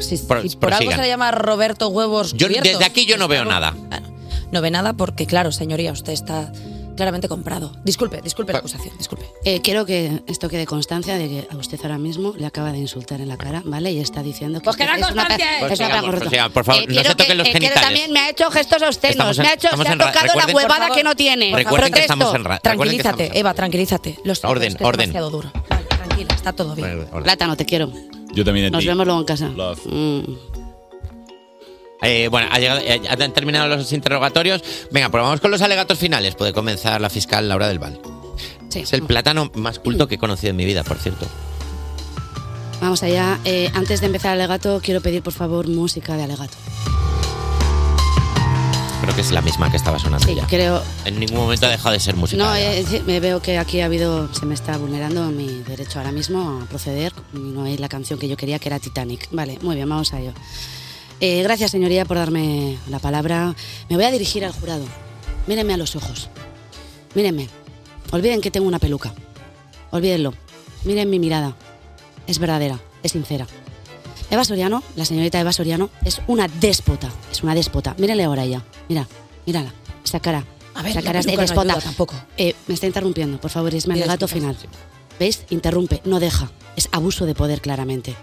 [0.00, 2.72] Si, Por- si por algo se le llama Roberto Huevos Yo Cubiertos.
[2.72, 3.74] desde aquí yo no veo nada.
[4.52, 6.52] No ve nada porque, claro, señoría, usted está
[6.96, 7.72] claramente comprado.
[7.82, 9.26] Disculpe, disculpe la acusación, disculpe.
[9.44, 12.78] Eh, quiero que esto quede constancia de que a usted ahora mismo le acaba de
[12.78, 13.90] insultar en la cara, ¿vale?
[13.90, 16.00] Y está diciendo que Pues que da es una, constancia, pe- es una Prosigamos, perra
[16.02, 16.20] corrupta.
[16.20, 17.82] prosigamos, por favor, no se toquen los eh, genitales.
[17.82, 21.02] también me ha hecho gestos obscenos, en- me ha hecho, se tocado la huevada que
[21.02, 21.52] no tiene.
[21.52, 24.18] Recuerden que estamos en Tranquilízate, Eva, tranquilízate.
[24.24, 25.00] Lo sé, Orden, orden.
[25.10, 25.50] demasiado duro.
[25.68, 27.08] Vale, tranquila, está todo bien.
[27.24, 27.90] Plátano, te quiero.
[28.34, 28.86] Yo también a Nos ti.
[28.86, 29.48] vemos luego en casa.
[29.48, 29.80] Love.
[29.86, 30.20] Mm.
[32.02, 34.62] Eh, bueno, ha llegado- eh, han terminado los interrogatorios.
[34.90, 36.34] Venga, pues vamos con los alegatos finales.
[36.34, 37.98] Puede comenzar la fiscal Laura del Val.
[38.74, 41.26] Es el plátano más culto que he conocido en mi vida, por cierto.
[42.80, 43.38] Vamos allá.
[43.44, 46.54] Eh, antes de empezar el alegato, quiero pedir por favor música de alegato.
[49.04, 50.46] Creo que es la misma que estaba sonando Sí, ya.
[50.46, 50.82] creo.
[51.04, 52.42] En ningún momento ha dejado de ser música.
[52.42, 52.54] No,
[52.88, 56.60] sí, me veo que aquí ha habido, se me está vulnerando mi derecho ahora mismo
[56.62, 59.28] a proceder no es la canción que yo quería, que era Titanic.
[59.30, 60.32] Vale, muy bien, vamos a ello.
[61.20, 63.54] Eh, gracias, señoría, por darme la palabra.
[63.90, 64.84] Me voy a dirigir al jurado.
[65.46, 66.30] Mírenme a los ojos.
[67.14, 67.48] Mírenme.
[68.10, 69.12] Olviden que tengo una peluca.
[69.90, 70.32] Olvídenlo.
[70.84, 71.54] Miren mi mirada.
[72.26, 73.46] Es verdadera, es sincera.
[74.30, 77.10] Eva Soriano, la señorita Eva Soriano, es una déspota.
[77.30, 77.94] Es una déspota.
[77.98, 78.62] Mírenle ahora ella.
[78.88, 79.06] Mira,
[79.46, 79.72] mírala.
[80.04, 80.44] Esa cara.
[80.74, 81.78] A ver, esa la cara es de no déspota.
[81.78, 82.14] tampoco.
[82.36, 84.56] Eh, me está interrumpiendo, por favor, es mi alegato final.
[85.18, 85.44] ¿Veis?
[85.50, 86.50] Interrumpe, no deja.
[86.76, 88.16] Es abuso de poder, claramente.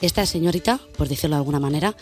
[0.00, 1.94] Esta señorita, por decirlo de alguna manera,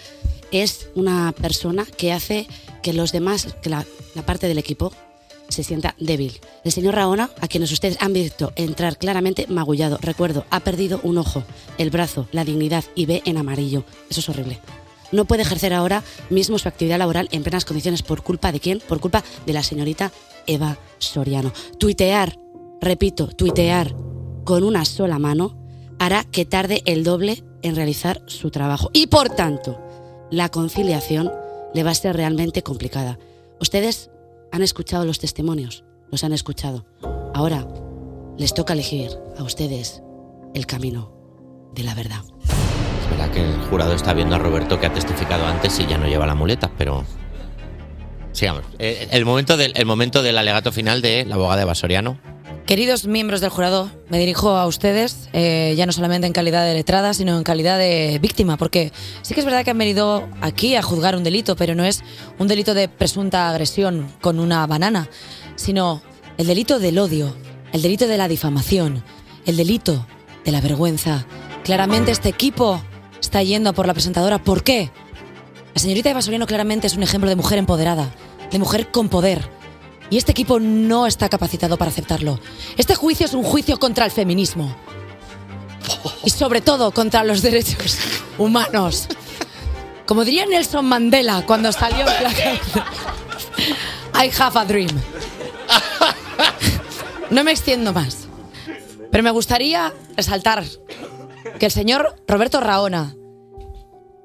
[0.52, 2.46] es una persona que hace
[2.82, 4.92] que los demás, que la, la parte del equipo,
[5.48, 6.40] se sienta débil.
[6.64, 11.18] El señor Raona, a quienes ustedes han visto entrar claramente magullado, recuerdo, ha perdido un
[11.18, 11.42] ojo,
[11.78, 13.84] el brazo, la dignidad y ve en amarillo.
[14.10, 14.60] Eso es horrible.
[15.12, 18.80] No puede ejercer ahora mismo su actividad laboral en plenas condiciones por culpa de quién?
[18.80, 20.12] Por culpa de la señorita
[20.46, 21.52] Eva Soriano.
[21.78, 22.36] Tuitear,
[22.80, 23.94] repito, tuitear
[24.44, 25.56] con una sola mano
[25.98, 28.90] hará que tarde el doble en realizar su trabajo.
[28.92, 29.80] Y por tanto,
[30.30, 31.30] la conciliación
[31.74, 33.18] le va a ser realmente complicada.
[33.60, 34.10] Ustedes
[34.52, 36.86] han escuchado los testimonios, los han escuchado.
[37.34, 37.66] Ahora
[38.38, 40.02] les toca elegir a ustedes
[40.54, 41.12] el camino
[41.74, 42.20] de la verdad.
[43.02, 45.98] Es verdad que el jurado está viendo a Roberto que ha testificado antes y ya
[45.98, 47.04] no lleva la muleta, pero.
[48.32, 48.64] Sigamos.
[48.78, 52.18] Eh, El momento del, el momento del alegato final de la abogada de Basoriano.
[52.66, 56.74] Queridos miembros del jurado, me dirijo a ustedes, eh, ya no solamente en calidad de
[56.74, 60.74] letrada, sino en calidad de víctima, porque sí que es verdad que han venido aquí
[60.74, 62.02] a juzgar un delito, pero no es
[62.38, 65.08] un delito de presunta agresión con una banana,
[65.54, 66.02] sino
[66.38, 67.36] el delito del odio,
[67.72, 69.04] el delito de la difamación,
[69.46, 70.04] el delito
[70.44, 71.24] de la vergüenza.
[71.62, 72.82] Claramente este equipo
[73.20, 74.42] está yendo por la presentadora.
[74.42, 74.90] ¿Por qué?
[75.74, 78.12] La señorita Eva Soriano claramente es un ejemplo de mujer empoderada,
[78.50, 79.55] de mujer con poder.
[80.10, 82.38] Y este equipo no está capacitado para aceptarlo.
[82.76, 84.76] Este juicio es un juicio contra el feminismo.
[86.24, 87.98] Y sobre todo contra los derechos
[88.38, 89.08] humanos.
[90.06, 92.30] Como diría Nelson Mandela cuando salió en la.
[94.24, 94.90] I have a dream.
[97.30, 98.28] No me extiendo más.
[99.10, 100.64] Pero me gustaría resaltar
[101.58, 103.15] que el señor Roberto Raona,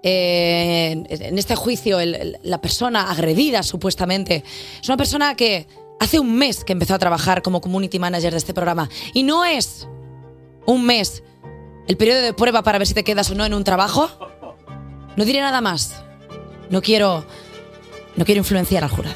[0.04, 4.44] eh, en este juicio, el- el- la persona agredida supuestamente,
[4.82, 5.68] es una persona que
[6.00, 8.90] hace un mes que empezó a trabajar como community manager de este programa.
[9.14, 9.88] Y no es
[10.66, 11.24] un mes
[11.88, 14.10] el periodo de prueba para ver si te quedas o no en un trabajo.
[15.16, 16.04] No diré nada más.
[16.70, 17.26] No quiero,
[18.16, 19.16] no quiero influenciar al jurado.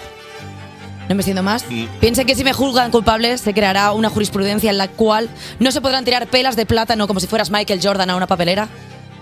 [1.08, 1.64] No me extiendo más.
[2.00, 5.80] Piensen que si me juzgan culpable se creará una jurisprudencia en la cual no se
[5.80, 8.68] podrán tirar pelas de plátano como si fueras Michael Jordan a una papelera.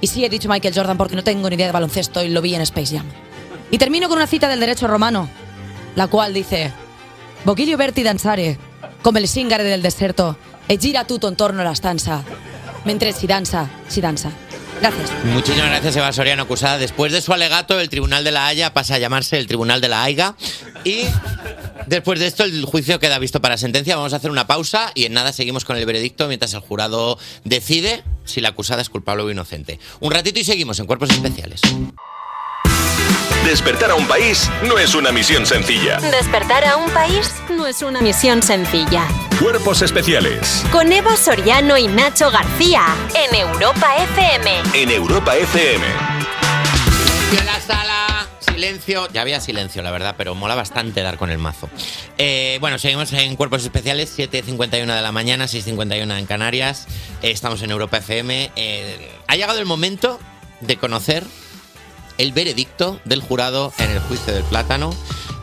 [0.03, 2.41] Y sí he dicho Michael Jordan porque no tengo ni idea de baloncesto y lo
[2.41, 3.05] vi en Space Jam.
[3.71, 5.29] Y termino con una cita del derecho romano,
[5.95, 6.73] la cual dice:
[7.45, 8.59] Boquilio verti danzare,
[9.01, 10.35] come il singare del deserto,
[10.65, 12.21] e gira tutto intorno alla stanza,
[12.83, 14.42] mentre si danza, si danza.
[14.79, 15.11] Gracias.
[15.25, 16.77] Muchísimas gracias, Eva Soriano, acusada.
[16.77, 19.89] Después de su alegato, el Tribunal de la Haya pasa a llamarse el Tribunal de
[19.89, 20.35] la Haiga.
[20.83, 21.05] Y
[21.87, 23.95] después de esto, el juicio queda visto para sentencia.
[23.95, 27.17] Vamos a hacer una pausa y en nada seguimos con el veredicto mientras el jurado
[27.43, 29.79] decide si la acusada es culpable o inocente.
[29.99, 31.61] Un ratito y seguimos en Cuerpos Especiales.
[33.45, 35.99] Despertar a un país no es una misión sencilla.
[35.99, 39.05] Despertar a un país no es una misión sencilla.
[39.39, 44.61] Cuerpos especiales Con Eva Soriano y Nacho García en Europa FM.
[44.73, 45.85] en Europa FM.
[47.37, 49.07] En la sala, silencio.
[49.11, 51.69] Ya había silencio, la verdad, pero mola bastante dar con el mazo.
[52.17, 56.87] Eh, bueno, seguimos en Cuerpos Especiales, 7.51 de la mañana, 6.51 en Canarias.
[57.21, 58.51] Eh, estamos en Europa FM.
[58.55, 60.19] Eh, ha llegado el momento
[60.61, 61.23] de conocer
[62.17, 64.93] el veredicto del jurado en el juicio del plátano.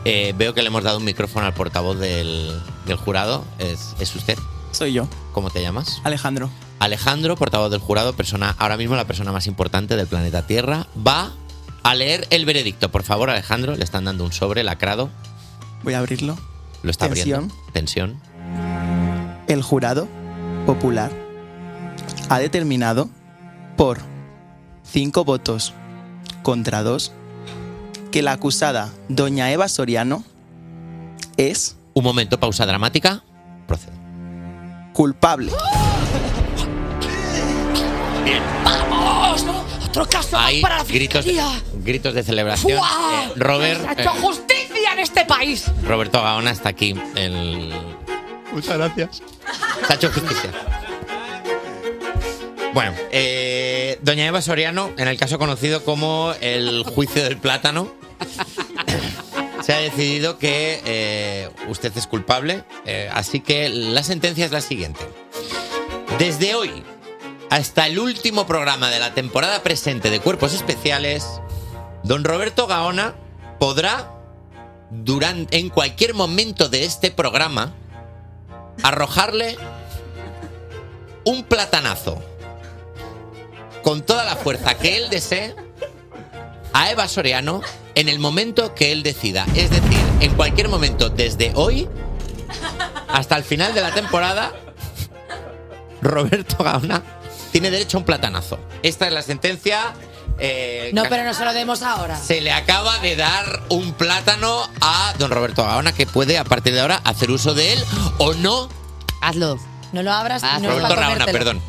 [0.05, 3.45] Eh, veo que le hemos dado un micrófono al portavoz del, del jurado.
[3.59, 4.37] ¿Es, ¿Es usted?
[4.71, 5.07] Soy yo.
[5.33, 6.01] ¿Cómo te llamas?
[6.03, 6.49] Alejandro.
[6.79, 11.31] Alejandro, portavoz del jurado, persona ahora mismo la persona más importante del planeta Tierra, va
[11.83, 12.89] a leer el veredicto.
[12.89, 15.09] Por favor, Alejandro, le están dando un sobre lacrado.
[15.83, 16.37] Voy a abrirlo.
[16.83, 17.43] Lo está Tensión.
[17.43, 17.71] abriendo.
[17.73, 18.21] Tensión.
[19.47, 20.07] El jurado
[20.65, 21.11] popular
[22.29, 23.09] ha determinado
[23.77, 23.99] por
[24.83, 25.73] cinco votos
[26.43, 27.11] contra dos
[28.11, 30.23] que la acusada doña Eva Soriano
[31.37, 33.23] es Un momento, pausa dramática.
[34.93, 35.51] culpable.
[38.25, 38.41] Bien.
[38.63, 39.45] ¡Vamos!
[39.87, 41.61] Otro caso más para la gritos, fiscalía.
[41.83, 42.77] gritos de celebración.
[42.77, 43.25] ¡Fua!
[43.25, 45.65] Eh, Robert, Se ha hecho eh, justicia en este país.
[45.83, 46.95] Roberto Gaona está aquí.
[47.15, 47.73] El...
[48.53, 49.21] Muchas gracias.
[49.87, 50.51] Se ha hecho justicia.
[52.73, 53.60] Bueno, eh,
[54.01, 57.91] doña Eva Soriano, en el caso conocido como el juicio del plátano,
[59.63, 62.63] se ha decidido que eh, usted es culpable.
[62.85, 65.01] eh, así que la sentencia es la siguiente.
[66.19, 66.83] Desde hoy
[67.49, 71.41] hasta el último programa de la temporada presente de Cuerpos Especiales,
[72.03, 73.15] don Roberto Gaona
[73.59, 74.09] podrá,
[74.89, 77.73] durante, en cualquier momento de este programa,
[78.83, 79.57] arrojarle
[81.25, 82.23] un platanazo
[83.83, 85.55] con toda la fuerza que él desee
[86.73, 87.61] a Eva Soriano
[87.95, 89.45] en el momento que él decida.
[89.55, 91.89] Es decir, en cualquier momento, desde hoy
[93.09, 94.51] hasta el final de la temporada,
[96.01, 97.01] Roberto Gaona
[97.51, 98.59] tiene derecho a un platanazo.
[98.83, 99.93] Esta es la sentencia.
[100.39, 102.17] eh, No, pero no se lo demos ahora.
[102.17, 106.73] se le acaba de dar un plátano a don Roberto Gaona que puede a partir
[106.73, 107.83] de ahora hacer uso de él
[108.17, 108.69] o no.
[109.21, 109.59] Hazlo.
[109.91, 110.41] No lo abras.
[110.43, 111.61] Ah, no Roberto Gaona, perdón.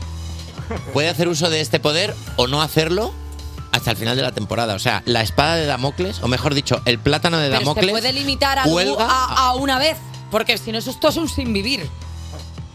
[0.92, 3.12] Puede hacer uso de este poder o no hacerlo
[3.72, 4.74] hasta el final de la temporada.
[4.74, 7.90] O sea, la espada de Damocles, o mejor dicho, el plátano de Pero se Damocles.
[7.90, 9.96] puede limitar a, cuelga a, a una vez.
[10.30, 11.86] Porque si no, eso esto es un sin vivir.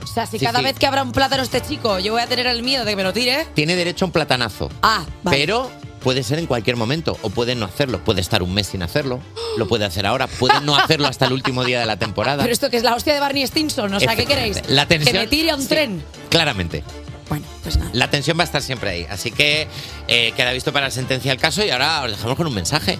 [0.03, 0.65] O sea, si Sí, cada sí.
[0.65, 2.95] vez que abra un plátano este chico, yo voy a tener el miedo de que
[2.95, 3.45] me lo tire.
[3.53, 4.69] Tiene derecho a un platanazo.
[4.81, 5.37] Ah, vale.
[5.37, 5.69] Pero
[6.03, 8.03] puede ser en cualquier momento o puede no hacerlo.
[8.03, 9.19] Puede estar un mes sin hacerlo.
[9.57, 10.25] Lo puede hacer ahora.
[10.27, 12.41] Puede no hacerlo hasta el último día de la temporada.
[12.43, 13.93] Pero esto que es la hostia de Barney Stinson.
[13.93, 14.61] O sea, ¿qué queréis?
[14.69, 15.67] La tensión- Que me tire a un sí.
[15.67, 16.03] tren.
[16.29, 16.83] Claramente.
[17.29, 17.91] Bueno, pues nada.
[17.93, 19.07] La tensión va a estar siempre ahí.
[19.09, 19.67] Así que
[20.07, 22.99] eh, queda visto para la sentencia el caso y ahora os dejamos con un mensaje.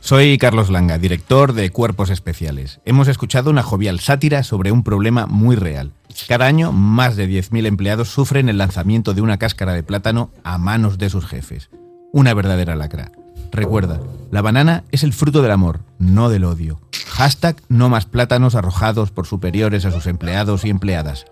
[0.00, 2.80] Soy Carlos Langa, director de Cuerpos Especiales.
[2.86, 5.92] Hemos escuchado una jovial sátira sobre un problema muy real.
[6.26, 10.56] Cada año, más de 10.000 empleados sufren el lanzamiento de una cáscara de plátano a
[10.56, 11.68] manos de sus jefes.
[12.12, 13.12] Una verdadera lacra.
[13.52, 16.80] Recuerda, la banana es el fruto del amor, no del odio.
[17.08, 21.26] Hashtag no más plátanos arrojados por superiores a sus empleados y empleadas.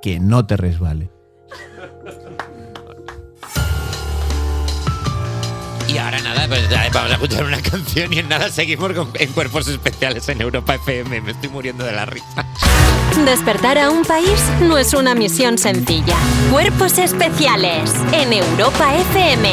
[0.00, 1.10] Que no te resbale.
[5.92, 9.32] Y ahora nada, pues vamos a escuchar una canción y en nada seguimos con- en
[9.32, 11.20] Cuerpos Especiales en Europa FM.
[11.20, 12.46] Me estoy muriendo de la risa.
[13.26, 16.16] Despertar a un país no es una misión sencilla.
[16.50, 19.52] Cuerpos especiales en Europa FM.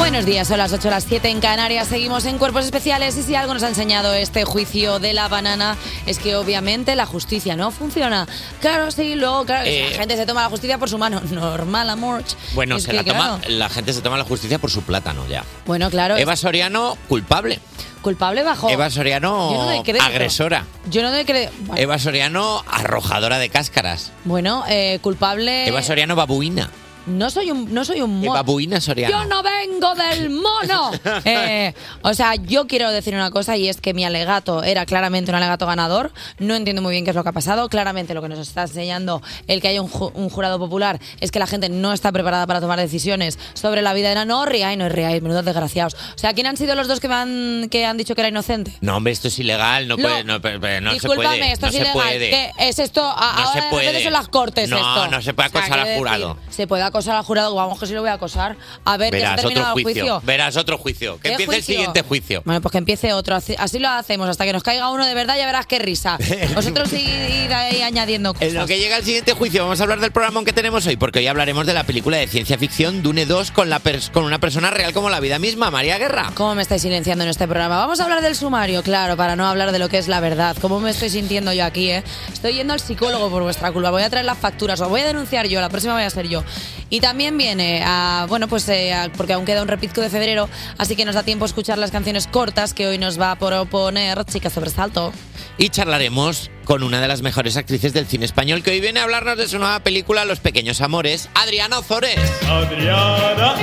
[0.00, 1.86] Buenos días, son las 8 las 7 en Canarias.
[1.86, 5.76] Seguimos en Cuerpos Especiales y si algo nos ha enseñado este juicio de la banana
[6.06, 8.26] es que obviamente la justicia no funciona.
[8.60, 11.20] Claro, sí, luego, claro, Eh, la gente se toma la justicia por su mano.
[11.30, 12.24] Normal, amor.
[12.54, 13.54] Bueno, Es se que, la, toma, claro.
[13.54, 15.44] la gente se toma la justicia por su plátano ya.
[15.66, 16.16] Bueno, claro.
[16.16, 17.60] Eva Soriano, culpable.
[18.02, 18.68] culpable bajo.
[18.70, 20.04] Eva Soriano, Yo no doy crédito.
[20.04, 20.64] agresora.
[20.88, 21.52] Yo no doy crédito.
[21.60, 24.12] Bueno, Eva Soriano, arrojadora de cáscaras.
[24.24, 25.68] bueno, eh, culpable.
[25.68, 26.70] Eva Soriano, babuina.
[27.18, 28.32] No soy un, no soy un mono.
[28.32, 29.22] babuina Soriano.
[29.22, 30.90] Yo no vengo del mono.
[31.24, 35.30] Eh, o sea, yo quiero decir una cosa y es que mi alegato era claramente
[35.30, 36.12] un alegato ganador.
[36.38, 37.68] No entiendo muy bien qué es lo que ha pasado.
[37.68, 41.30] Claramente lo que nos está enseñando el que haya un, ju- un jurado popular es
[41.30, 44.44] que la gente no está preparada para tomar decisiones sobre la vida de la no
[44.46, 45.94] riáis, no riáis, menudos desgraciados.
[45.94, 48.28] O sea, ¿quién han sido los dos que, me han, que han dicho que era
[48.28, 48.72] inocente?
[48.80, 49.88] No, hombre, esto es ilegal.
[49.88, 51.52] No, puede, no, se Discúlpame, puede.
[51.52, 51.92] esto no es se ilegal.
[51.94, 52.30] puede.
[52.30, 53.02] ¿Qué es esto?
[53.04, 54.02] A- No se ahora puede.
[54.04, 55.08] son las cortes No, esto.
[55.08, 56.34] no se puede O sea, acosar al quiero jurado.
[56.34, 57.54] decir, se puede acosar al jurado.
[57.54, 58.56] Vamos, que sí lo voy a acosar.
[58.84, 60.02] A ver, que se ha Verás otro terminado el juicio.
[60.02, 60.22] juicio.
[60.24, 61.16] Verás otro juicio.
[61.16, 61.74] Que ¿Qué empiece el juicio?
[61.74, 62.42] siguiente juicio.
[62.44, 63.34] Bueno, pues que empiece otro.
[63.34, 65.36] Así, así lo hacemos hasta que nos caiga uno de verdad.
[65.36, 66.18] Ya verás qué risa.
[66.54, 68.48] Vosotros id, ahí añadiendo cosas.
[68.48, 70.96] En lo que llega el siguiente juicio, vamos a hablar del programa que tenemos hoy,
[70.96, 73.80] porque hoy hablaremos de la película de ciencia ficción Dune 2 con, la
[74.12, 76.30] con una persona real como la vida misma, María Guerra.
[76.34, 77.78] ¿Cómo me estáis silenciando en este programa?
[77.78, 80.56] Vamos a hablar del sumario, claro, para no hablar de lo que es la verdad.
[80.60, 82.04] ¿Cómo me estoy sintiendo yo aquí, eh?
[82.32, 83.90] Estoy yendo al psicólogo por vuestra culpa.
[83.90, 86.28] Voy a traer las facturas, os voy a denunciar yo, la próxima voy a ser
[86.28, 86.44] yo.
[86.90, 90.48] Y también viene a, bueno, pues eh, a- porque aún queda un repizco de febrero,
[90.76, 93.38] así que nos da tiempo a escuchar las canciones cortas que hoy nos va a
[93.38, 95.12] proponer Chica Sobresalto.
[95.56, 99.04] Y charlaremos con una de las mejores actrices del cine español que hoy viene a
[99.04, 102.18] hablarnos de su nueva película Los Pequeños Amores, Adriana Ozores.
[102.48, 103.54] Adriana,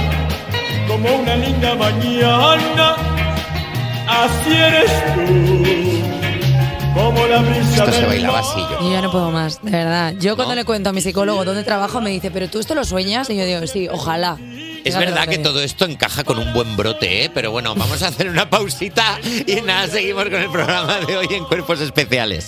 [0.87, 2.95] como una linda mañana,
[4.07, 6.26] así eres tú,
[6.97, 8.81] Esto se bailaba así yo.
[8.81, 10.13] Yo ya no puedo más, de verdad.
[10.19, 12.83] Yo cuando le cuento a mi psicólogo dónde trabajo me dice, pero tú esto lo
[12.83, 14.37] sueñas y yo digo, sí, ojalá.
[14.83, 17.31] Es verdad que todo esto encaja con un buen brote, ¿eh?
[17.33, 21.27] Pero bueno, vamos a hacer una pausita y nada, seguimos con el programa de hoy
[21.29, 22.45] en Cuerpos Especiales.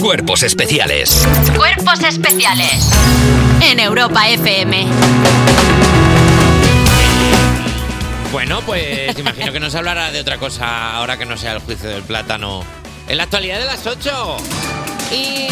[0.00, 1.28] Cuerpos especiales.
[1.54, 2.90] Cuerpos especiales
[3.62, 4.86] en Europa FM.
[8.32, 11.90] Bueno, pues imagino que nos hablará de otra cosa ahora que no sea el juicio
[11.90, 12.64] del plátano.
[13.10, 14.36] En la actualidad de las 8.
[15.10, 15.50] Y sí,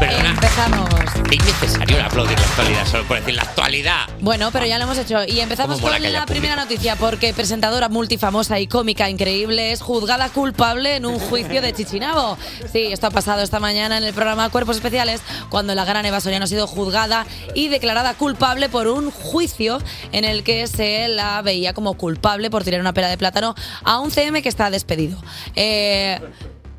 [0.00, 1.09] Perdona, empezamos.
[1.30, 4.08] Qué innecesario aplaudir la actualidad solo por decir la actualidad.
[4.20, 5.22] Bueno, pero ya lo hemos hecho.
[5.24, 10.96] Y empezamos con la primera noticia, porque presentadora multifamosa y cómica increíble es juzgada culpable
[10.96, 12.36] en un juicio de Chichinabo.
[12.72, 16.20] Sí, esto ha pasado esta mañana en el programa Cuerpos Especiales, cuando la gran Eva
[16.20, 19.78] Soriano ha sido juzgada y declarada culpable por un juicio
[20.10, 24.00] en el que se la veía como culpable por tirar una pera de plátano a
[24.00, 25.16] un CM que está despedido.
[25.54, 26.18] Eh,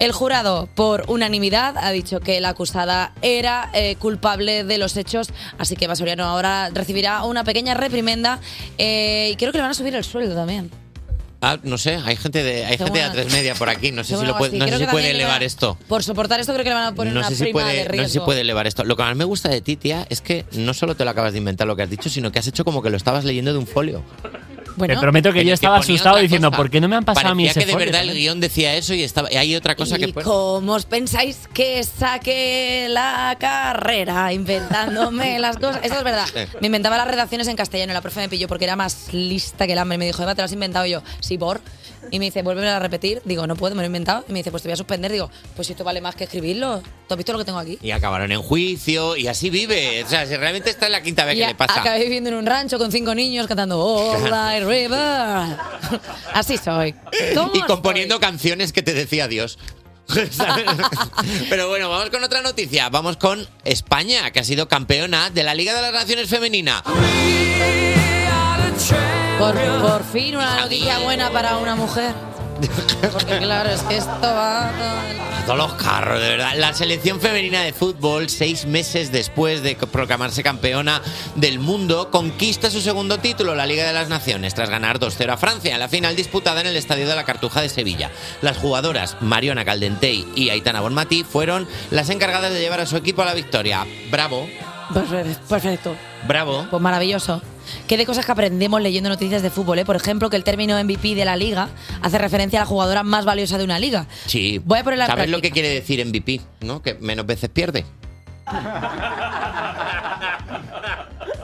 [0.01, 5.29] el jurado, por unanimidad, ha dicho que la acusada era eh, culpable de los hechos,
[5.57, 8.39] así que Eva Soriano ahora recibirá una pequeña reprimenda
[8.77, 10.71] eh, y creo que le van a subir el sueldo también.
[11.43, 14.03] Ah, no sé, hay gente de, hay gente de Seguro- A3 Media por aquí, no
[14.03, 15.75] sé si, lo puede, no sé si elevar esto.
[15.87, 17.83] Por soportar esto creo que le van a poner No una sé, si prima de
[17.85, 17.95] riesgo.
[17.97, 18.83] no sé si puede elevar esto.
[18.83, 21.31] Lo que más me gusta de ti, tía, es que no solo te lo acabas
[21.33, 23.53] de inventar lo que has dicho, sino que has hecho como que lo estabas leyendo
[23.53, 24.03] de un folio.
[24.81, 26.57] Bueno, Te prometo que yo es estaba ponía asustado diciendo, cosa.
[26.57, 28.07] ¿por qué no me han pasado a mí Parecía ese que de folio verdad el
[28.07, 28.23] también?
[28.25, 31.47] guion decía eso y estaba y hay otra cosa ¿Y que pues, cómo os pensáis
[31.53, 35.81] que saqué la carrera inventándome las cosas?
[35.83, 36.25] Eso es verdad.
[36.59, 37.93] Me inventaba las redacciones en castellano.
[37.93, 39.97] La profe me pilló porque era más lista que el hambre.
[39.97, 41.03] Me dijo, Eva, ¿te lo has inventado Y yo?
[41.19, 41.61] Sí, por.
[42.09, 43.21] Y me dice, vuelve a repetir.
[43.25, 44.25] Digo, no puedo, me lo he inventado.
[44.27, 45.11] Y me dice, pues te voy a suspender.
[45.11, 46.81] Digo, pues si esto vale más que escribirlo.
[47.07, 47.77] ¿Tú has visto lo que tengo aquí?
[47.81, 50.03] y acabaron en juicio y así vive.
[50.03, 51.79] O sea, si realmente esta es la quinta vez Y que le pasa.
[51.81, 55.57] acabé viviendo en un rancho con cinco niños cantando All Night River.
[56.33, 56.95] Así soy.
[57.35, 59.59] ¿Cómo y componiendo canciones que te decía Dios.
[60.31, 60.65] ¿Sabes?
[61.49, 62.89] Pero bueno, vamos con otra noticia.
[62.89, 66.83] Vamos con España, que ha sido campeona de la Liga de las Naciones Femenina.
[69.41, 72.13] Por, por fin una noticia buena para una mujer.
[73.11, 74.69] Porque claro, es que esto va...
[74.69, 76.51] A todos los carros, de verdad.
[76.57, 81.01] La selección femenina de fútbol, seis meses después de proclamarse campeona
[81.33, 85.37] del mundo, conquista su segundo título, la Liga de las Naciones, tras ganar 2-0 a
[85.37, 88.11] Francia en la final disputada en el Estadio de la Cartuja de Sevilla.
[88.43, 93.23] Las jugadoras Mariona Caldentey y Aitana Bonmatí fueron las encargadas de llevar a su equipo
[93.23, 93.87] a la victoria.
[94.11, 94.47] Bravo,
[94.93, 95.95] Perfe- Perfecto.
[96.27, 96.67] bravo.
[96.69, 97.41] Pues maravilloso.
[97.87, 99.85] Qué de cosas que aprendemos leyendo noticias de fútbol, ¿eh?
[99.85, 101.69] Por ejemplo, que el término MVP de la liga
[102.01, 104.07] hace referencia a la jugadora más valiosa de una liga.
[104.27, 104.59] Sí.
[104.65, 105.53] Voy a ponerla en ¿Sabes lo práctica.
[105.53, 106.41] que quiere decir MVP?
[106.61, 106.81] ¿No?
[106.81, 107.85] Que menos veces pierde.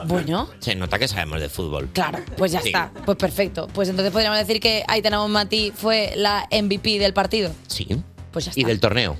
[0.06, 1.88] Bueno, Se nota que sabemos de fútbol.
[1.92, 2.68] claro, pues ya Sí.
[2.68, 2.90] está.
[3.04, 3.66] Pues perfecto.
[3.72, 7.50] Pues entonces podríamos decir que Aitana Bonmatí fue la MVP del partido.
[7.66, 7.86] Sí.
[8.32, 8.68] Pues ya Y está.
[8.68, 9.16] del torneo.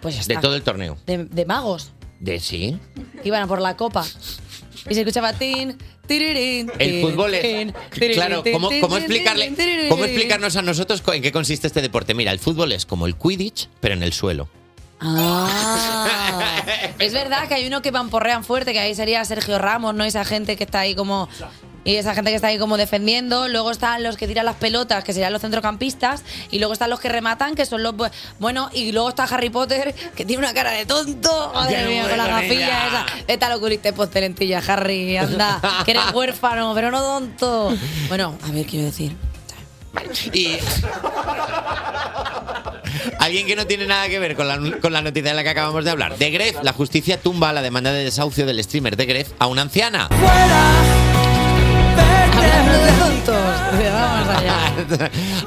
[0.00, 0.40] Pues ya De está.
[0.40, 0.96] todo el torneo.
[1.06, 1.92] De, de magos.
[2.20, 2.78] De sí.
[3.22, 4.04] que iban a por la copa.
[4.88, 5.76] Y se escuchaba tin,
[6.78, 7.72] El fútbol es.
[8.14, 9.52] Claro, ¿cómo, cómo explicarle,
[9.88, 12.14] cómo explicarnos a nosotros en qué consiste este deporte?
[12.14, 14.48] Mira, el fútbol es como el Quidditch, pero en el suelo.
[15.00, 16.62] Ah,
[16.98, 20.04] es verdad que hay uno que vamporrean fuerte, que ahí sería Sergio Ramos, ¿no?
[20.04, 21.28] Esa gente que está ahí como.
[21.88, 23.48] Y esa gente que está ahí como defendiendo.
[23.48, 26.22] Luego están los que tiran las pelotas, que serían los centrocampistas.
[26.50, 27.94] Y luego están los que rematan, que son los.
[27.94, 31.50] bu- Bueno, y luego está Harry Potter, que tiene una cara de tonto.
[31.54, 33.06] Madre mía, con la gafilla esa.
[33.26, 35.16] Vete a lo curiste poste lentilla, Harry.
[35.16, 37.74] Anda, que eres huérfano, pero no tonto.
[38.08, 39.16] Bueno, a ver, quiero decir.
[40.34, 40.58] Y.
[43.18, 45.48] Alguien que no tiene nada que ver con la, con la noticia de la que
[45.48, 46.18] acabamos de hablar.
[46.18, 49.62] De Gref, la justicia tumba la demanda de desahucio del streamer de Gref a una
[49.62, 50.08] anciana.
[50.10, 51.37] Hablando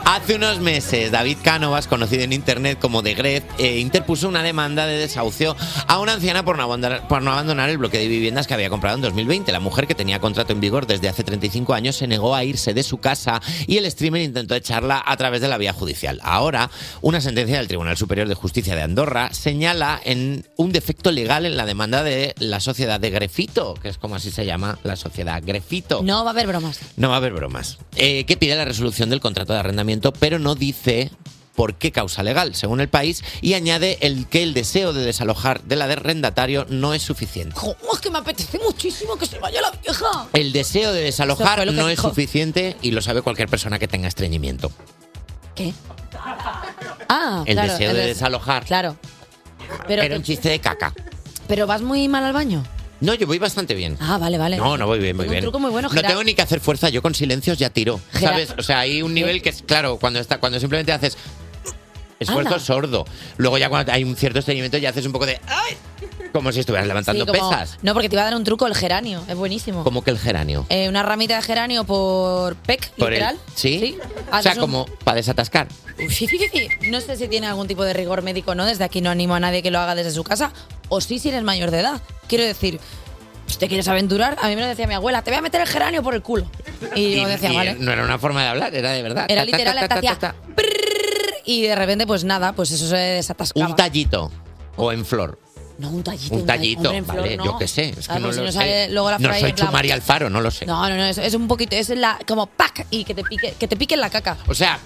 [0.06, 4.86] Hace unos meses, David Cánovas, conocido en internet como The Gref, eh, interpuso una demanda
[4.86, 5.56] de desahucio
[5.88, 8.70] a una anciana por no, abandonar, por no abandonar el bloque de viviendas que había
[8.70, 9.52] comprado en 2020.
[9.52, 12.74] La mujer, que tenía contrato en vigor desde hace 35 años, se negó a irse
[12.74, 16.20] de su casa y el streamer intentó echarla a través de la vía judicial.
[16.24, 16.70] Ahora,
[17.02, 21.58] una sentencia del Tribunal Superior de Justicia de Andorra señala en un defecto legal en
[21.58, 25.42] la demanda de la sociedad de Grefito, que es como así se llama la sociedad
[25.44, 26.02] Grefito.
[26.04, 26.80] No va a haber bromas.
[26.98, 27.78] No va a haber bromas.
[27.96, 31.12] Eh, que pide la resolución del contrato de arrendamiento, pero no dice
[31.56, 35.62] por qué causa legal, según el país, y añade el que el deseo de desalojar
[35.64, 37.54] del arrendatario no es suficiente.
[37.58, 40.28] Jo, es que me apetece muchísimo que se vaya la vieja.
[40.34, 42.08] El deseo de desalojar que no es dijo.
[42.10, 44.72] suficiente y lo sabe cualquier persona que tenga estreñimiento.
[45.56, 45.74] ¿Qué?
[47.10, 48.64] Ah, El claro, deseo el de des- desalojar.
[48.66, 48.96] Claro.
[49.88, 50.94] Pero, Era un chiste de caca.
[51.48, 52.64] pero vas muy mal al baño.
[53.02, 53.98] No, yo voy bastante bien.
[54.00, 54.58] Ah, vale, vale.
[54.58, 55.42] No, no voy bien, Tengo un bien.
[55.44, 56.12] truco muy bueno, no Gerard.
[56.12, 58.00] tengo ni que hacer fuerza, yo con silencios ya tiro.
[58.14, 58.54] Gerard- ¿Sabes?
[58.58, 61.18] O sea, hay un nivel que es, claro, cuando está, cuando simplemente haces
[62.20, 62.60] esfuerzo Anda.
[62.60, 63.06] sordo.
[63.38, 65.76] Luego ya cuando hay un cierto estreñimiento ya haces un poco de ¡ay!
[66.34, 67.78] Como si estuvieras levantando Sí, como- pesas.
[67.82, 69.24] No, porque te iba a dar un truco el geranio.
[69.28, 69.84] Es buenísimo.
[69.84, 70.66] Como que el geranio.
[70.70, 73.38] Eh, una ramita de geranio por PEC, Por el- literal.
[73.56, 73.98] ¿Sí?
[74.32, 75.68] O sea, un- como para desatascar.
[76.10, 76.68] Sí, sí, sí.
[76.90, 78.66] No sé si tiene algún tipo de rigor médico, ¿no?
[78.66, 80.52] Desde aquí no animo a nadie que lo haga desde su casa.
[80.90, 82.02] O sí, si eres mayor de edad.
[82.28, 82.80] Quiero decir,
[83.48, 85.60] si te quieres aventurar, a mí me lo decía mi abuela, te voy a meter
[85.62, 86.50] el geranio por el culo.
[86.96, 87.76] Y yo decía, y vale.
[87.76, 89.26] no era una forma de hablar, era de verdad.
[89.28, 90.36] Era Ta, ta, literal, ta, ta, hacía ta, ta.
[91.46, 93.68] Y de repente, pues nada, pues eso se desatascaba.
[93.68, 94.32] Un tallito.
[94.78, 95.38] O en flor.
[95.82, 96.36] No, un tallito.
[96.36, 97.46] Un tallito, flor, vale, no.
[97.46, 97.96] yo qué sé.
[97.98, 98.58] Es que no si lo no sé.
[98.60, 100.68] sale luego la no soy Chumari Alfaro, no lo sé.
[100.68, 103.56] No, no, no, es, es un poquito, es la, como pack y que te pique,
[103.58, 104.38] que te pique en la caca.
[104.48, 104.78] O sea,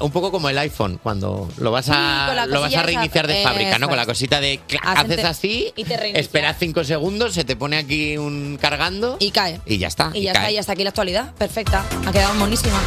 [0.00, 3.42] un poco como el iPhone, cuando lo vas con a, lo vas a reiniciar de
[3.42, 3.88] fábrica, ¿no?
[3.88, 8.16] Con la cosita de haces así, y te esperas cinco segundos, se te pone aquí
[8.18, 9.60] un cargando Y cae.
[9.66, 10.10] y ya está.
[10.14, 10.42] Y ya cae.
[10.42, 11.32] está, y hasta aquí la actualidad.
[11.34, 11.84] Perfecta.
[12.06, 12.80] Ha quedado monísima.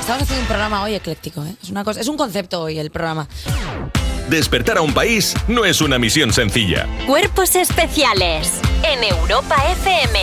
[0.00, 1.54] Estamos haciendo un programa hoy ecléctico, ¿eh?
[1.62, 3.28] Es una cosa, es un concepto hoy el programa.
[4.28, 6.86] Despertar a un país no es una misión sencilla.
[7.06, 8.52] Cuerpos especiales
[8.82, 10.18] en Europa FM.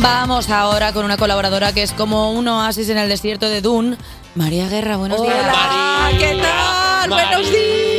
[0.00, 3.96] Vamos ahora con una colaboradora que es como un oasis en el desierto de Dune.
[4.34, 5.34] María Guerra, buenos días.
[5.34, 7.10] Hola, ¿qué tal?
[7.10, 7.93] Buenos días.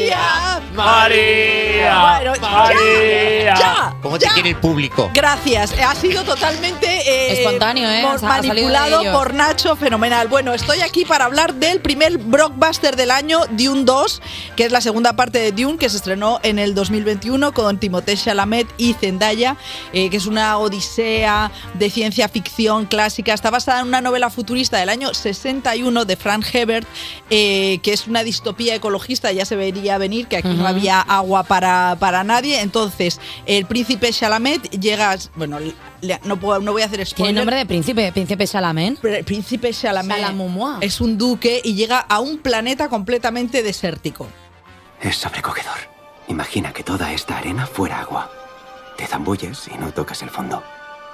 [0.74, 2.18] María.
[2.18, 4.34] Bueno, ya, ya, ¿Cómo te ya.
[4.34, 5.10] quiere el público?
[5.14, 8.02] Gracias, ha sido totalmente eh, Espontáneo, ¿eh?
[8.02, 10.28] de manipulado por Nacho, fenomenal.
[10.28, 14.22] Bueno, estoy aquí para hablar del primer blockbuster del año, Dune 2,
[14.56, 18.18] que es la segunda parte de Dune, que se estrenó en el 2021 con Timothée
[18.18, 19.58] Chalamet y Zendaya,
[19.94, 23.34] eh, que es una odisea de ciencia ficción clásica.
[23.34, 26.88] Está basada en una novela futurista del año 61 de Frank Hebert,
[27.30, 31.44] eh, que es una distopía ecologista, ya se vería venir que aquí no había agua
[31.44, 32.62] para, para nadie.
[32.62, 37.36] Entonces, el príncipe Chalamet llega, bueno, le- no, puedo, no voy a hacer Tiene spoiler.
[37.36, 39.00] nombre de príncipe, príncipe Chalamet.
[39.02, 40.36] Pero el príncipe Chalamet
[40.82, 44.28] es un duque y llega a un planeta completamente desértico.
[45.02, 45.78] Es sobrecogedor.
[46.28, 48.30] Imagina que toda esta arena fuera agua.
[48.98, 50.64] Te zambulles y no tocas el fondo.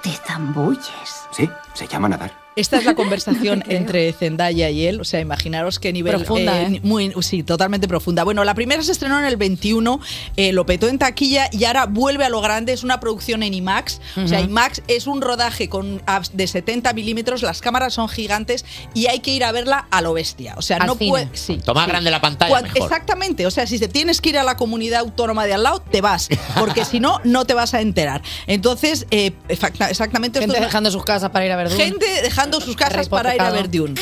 [0.02, 1.22] ¿Te zambulles?
[1.32, 2.41] Sí, se llama nadar.
[2.56, 6.80] Esta es la conversación entre Zendaya y él, o sea, imaginaros qué nivel Profunda, ¿eh?
[6.82, 8.24] muy sí, totalmente profunda.
[8.24, 10.00] Bueno, la primera se estrenó en el 21,
[10.36, 13.54] eh, lo petó en taquilla y ahora vuelve a lo grande, es una producción en
[13.54, 14.40] IMAX, o sea.
[14.40, 19.30] IMAX es un rodaje con de 70 milímetros, las cámaras son gigantes y hay que
[19.30, 21.10] ir a verla a lo bestia, o sea, Al no cine.
[21.10, 21.90] puede, sí, Toma sí.
[21.90, 22.82] grande la pantalla, mejor.
[22.82, 25.80] Exactamente, o sea, si te tienes que ir a la comunidad autónoma de al lado,
[25.80, 26.28] te vas,
[26.58, 28.20] porque si no, no te vas a enterar.
[28.46, 31.70] Entonces, eh, exactamente Gente esto es- dejando sus casas para ir a ver.
[31.70, 33.94] Gente dejando sus casas para ir a ver Dune.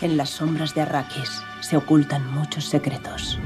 [0.00, 3.38] En las sombras de Arrakis se ocultan muchos secretos.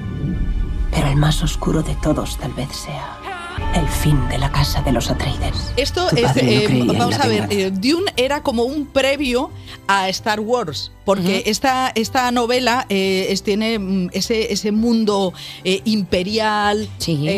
[0.91, 3.28] Pero el más oscuro de todos tal vez sea
[3.75, 5.73] el fin de la casa de los Atreides.
[5.77, 9.51] Esto es, no eh, vamos a ver, eh, Dune era como un previo
[9.87, 15.33] a Star Wars, porque esta, esta novela eh, es- tiene mm, ese, ese mundo
[15.65, 16.89] eh, imperial,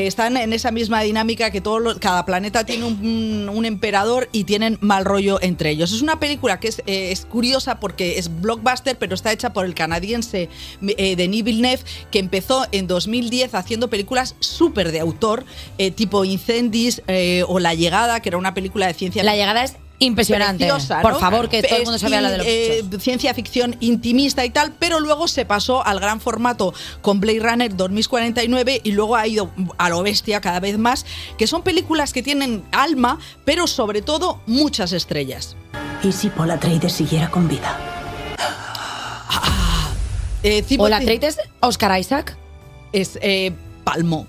[0.07, 4.45] están en esa misma dinámica que todos los- cada planeta tiene un, un emperador y
[4.45, 5.93] tienen mal rollo entre ellos.
[5.93, 9.75] Es una película que es, es curiosa porque es blockbuster, pero está hecha por el
[9.75, 10.49] canadiense
[10.81, 15.45] Denis Villeneuve, que empezó en 2010 haciendo películas súper de autor,
[15.79, 19.63] eh, tipo Incendies eh, o La Llegada, que era una película de ciencia La Llegada
[19.63, 20.65] es impresionante.
[20.67, 21.19] preciosa, Por ¿no?
[21.21, 24.51] favor, que todo el mundo Es- sabe hablar de los eh, Ciencia ficción intimista y
[24.51, 29.27] tal, pero luego se pasó al gran formato con Blade Runner 2049 y luego ha
[29.29, 31.07] ido a lo bestia cada vez más,
[31.39, 35.55] que son películas que tienen alma, pero sobre todo muchas estrellas.
[36.03, 37.79] ¿Y si Paul Atreides siguiera con vida?
[40.43, 42.37] Eh, ¿O la Atreides, Oscar Isaac?
[42.93, 43.53] Es eh,
[43.85, 44.27] Palmo.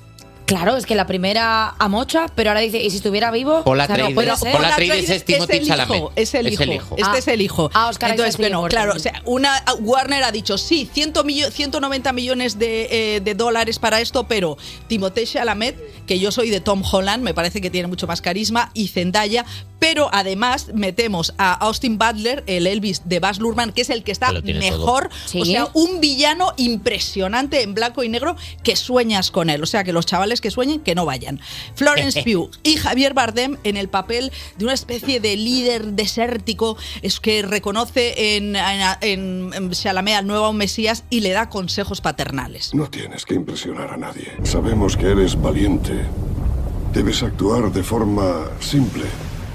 [0.52, 3.64] Claro, es que la primera a mocha, pero ahora dice, ¿y si estuviera vivo?
[3.64, 4.52] Paul O sea, no Atreides- puede ser.
[4.52, 5.98] Paul Atreides es Timothée el Chalamet.
[5.98, 6.64] hijo, es el Es hijo.
[6.64, 6.96] el hijo.
[6.98, 7.18] Este Ah.
[7.18, 7.72] es el hijo.
[7.74, 8.76] Ah, Oscar Entonces, bueno, muerto.
[8.76, 13.34] claro, o sea, una Warner ha dicho sí, 100 millo- 190 millones de, eh, de
[13.36, 17.70] dólares para esto, pero Timothée Chalamet, que yo soy de Tom Holland, me parece que
[17.70, 19.46] tiene mucho más carisma, y Zendaya,
[19.82, 24.12] pero además metemos a Austin Butler, el Elvis de Baz Luhrmann, que es el que
[24.12, 29.50] está Que mejor, o sea, un villano impresionante en blanco y negro que sueñas con
[29.50, 31.40] él, o sea, que los chavales que sueñen que no vayan.
[31.74, 37.20] Florence Pugh y Javier Bardem en el papel de una especie de líder desértico es
[37.20, 38.56] que reconoce en,
[39.02, 42.76] en, en Chalamet al nuevo Mesías y le da consejos paternales.
[42.76, 44.32] No tienes que impresionar a nadie.
[44.44, 46.06] Sabemos que eres valiente.
[46.94, 49.06] Debes actuar de forma simple,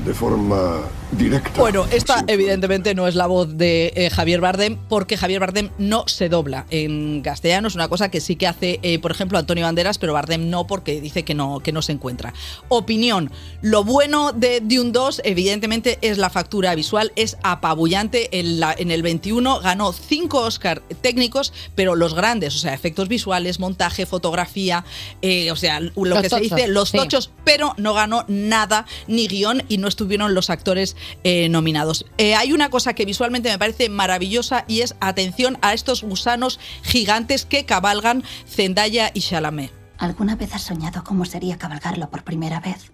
[0.06, 0.82] de forma
[1.12, 1.50] directa.
[1.56, 6.08] Bueno, esta evidentemente no es la voz de eh, Javier Bardem porque Javier Bardem no
[6.08, 9.64] se dobla en castellano, es una cosa que sí que hace, eh, por ejemplo, Antonio
[9.64, 12.34] Banderas, pero Bardem no porque dice que no, que no se encuentra.
[12.68, 13.30] Opinión,
[13.62, 18.90] lo bueno de Dune 2 evidentemente es la factura visual, es apabullante, en, la- en
[18.90, 24.84] el 21 ganó 5 Oscar técnicos, pero los grandes, o sea, efectos visuales, montaje, fotografía,
[25.22, 26.98] eh, o sea, lo Los que se dice, los sí.
[26.98, 32.06] tochos pero no ganó nada, ni guion, y no estuvieron los actores eh, nominados.
[32.18, 36.60] Eh, hay una cosa que visualmente me parece maravillosa y es atención a estos gusanos
[36.82, 39.72] gigantes que cabalgan Zendaya y Chalamet.
[39.98, 42.92] ¿Alguna vez has soñado cómo sería cabalgarlo por primera vez?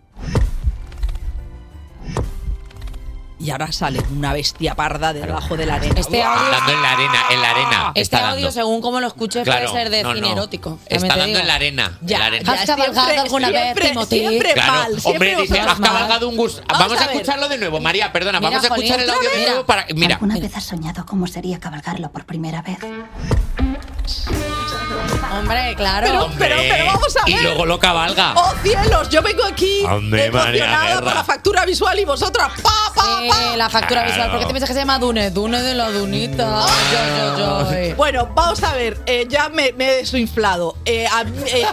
[3.43, 5.95] Y ahora sale una bestia parda debajo de la arena.
[5.99, 7.86] Este audio- Dando en la arena, en la arena.
[7.88, 8.53] Este está audio, dando.
[8.53, 10.32] según como lo escuches, Claro, puede ser de no, cine no.
[10.34, 10.78] erótico.
[10.86, 11.99] Está dando en la arena.
[12.03, 12.53] Ya, la arena.
[12.53, 14.18] ¿Has cabalgado Siempre- alguna vez, siempre- Timothy?
[14.20, 16.62] siempre Claro, mal, siempre hombre, dice, has cabalgado un gusto.
[16.68, 19.11] Vamos Vamos, a a, escucharlo de nuevo, María, perdona, Mira, vamos a Jolín, escuchar el
[19.11, 19.86] audio de nuevo para.
[19.95, 20.14] Mira.
[20.14, 22.78] ¿Alguna vez has soñado cómo sería cabalgarlo por primera vez?
[25.30, 26.06] Hombre, claro.
[26.06, 27.42] Pero, pero, pero vamos a Y ver.
[27.44, 28.34] luego lo cabalga.
[28.36, 29.08] ¡Oh cielos!
[29.08, 33.56] Yo vengo aquí Hombre, María emocionada por la factura visual y vosotras ¡pa, pa, Eh,
[33.56, 34.08] la factura Claro.
[34.12, 34.30] visual.
[34.30, 35.30] ¿Por qué te piensas que se llama Dune?
[35.30, 36.66] Dune de la Dunita.
[36.92, 37.96] Yo, yo, yo.
[37.96, 40.76] Bueno, vamos a ver, eh, ya me, me he desinflado.
[40.84, 41.64] Eh, a- eh,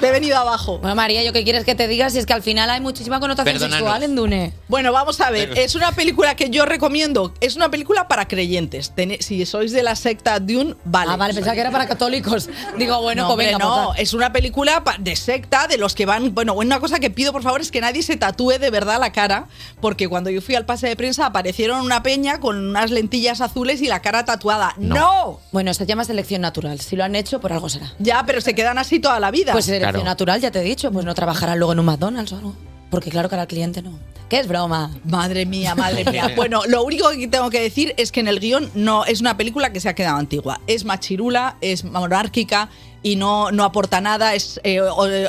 [0.00, 0.78] me he venido abajo.
[0.78, 2.10] Bueno, María, ¿yo qué quieres que te diga?
[2.10, 3.78] Si es que al final hay muchísima connotación Perdónanos.
[3.78, 4.52] sexual en Dune.
[4.68, 5.56] Bueno, vamos a ver.
[5.58, 7.32] Es una película que yo recomiendo.
[7.40, 8.92] Es una película para creyentes.
[9.20, 11.12] Si sois de la secta Dune, vale.
[11.12, 12.45] Ah, vale, pensaba que era para católicos.
[12.78, 16.34] Digo, bueno, no, pues hombre, no, es una película de secta de los que van.
[16.34, 19.12] Bueno, una cosa que pido por favor es que nadie se tatúe de verdad la
[19.12, 19.46] cara,
[19.80, 23.82] porque cuando yo fui al pase de prensa aparecieron una peña con unas lentillas azules
[23.82, 24.74] y la cara tatuada.
[24.76, 25.40] ¡No!
[25.52, 26.80] Bueno, se llama selección natural.
[26.80, 27.92] Si lo han hecho, por algo será.
[27.98, 29.52] Ya, pero se quedan así toda la vida.
[29.52, 30.90] Pues selección natural, ya te he dicho.
[30.92, 32.75] Pues no trabajarán luego en un McDonald's o algo.
[32.90, 33.98] Porque claro que ahora el cliente no.
[34.28, 34.90] ¿Qué es broma?
[35.04, 36.32] Madre mía, madre mía.
[36.36, 39.36] Bueno, lo único que tengo que decir es que en el guion no es una
[39.36, 40.60] película que se ha quedado antigua.
[40.66, 42.68] Es machirula, es monárquica
[43.04, 44.34] y no, no aporta nada.
[44.34, 44.80] Es eh,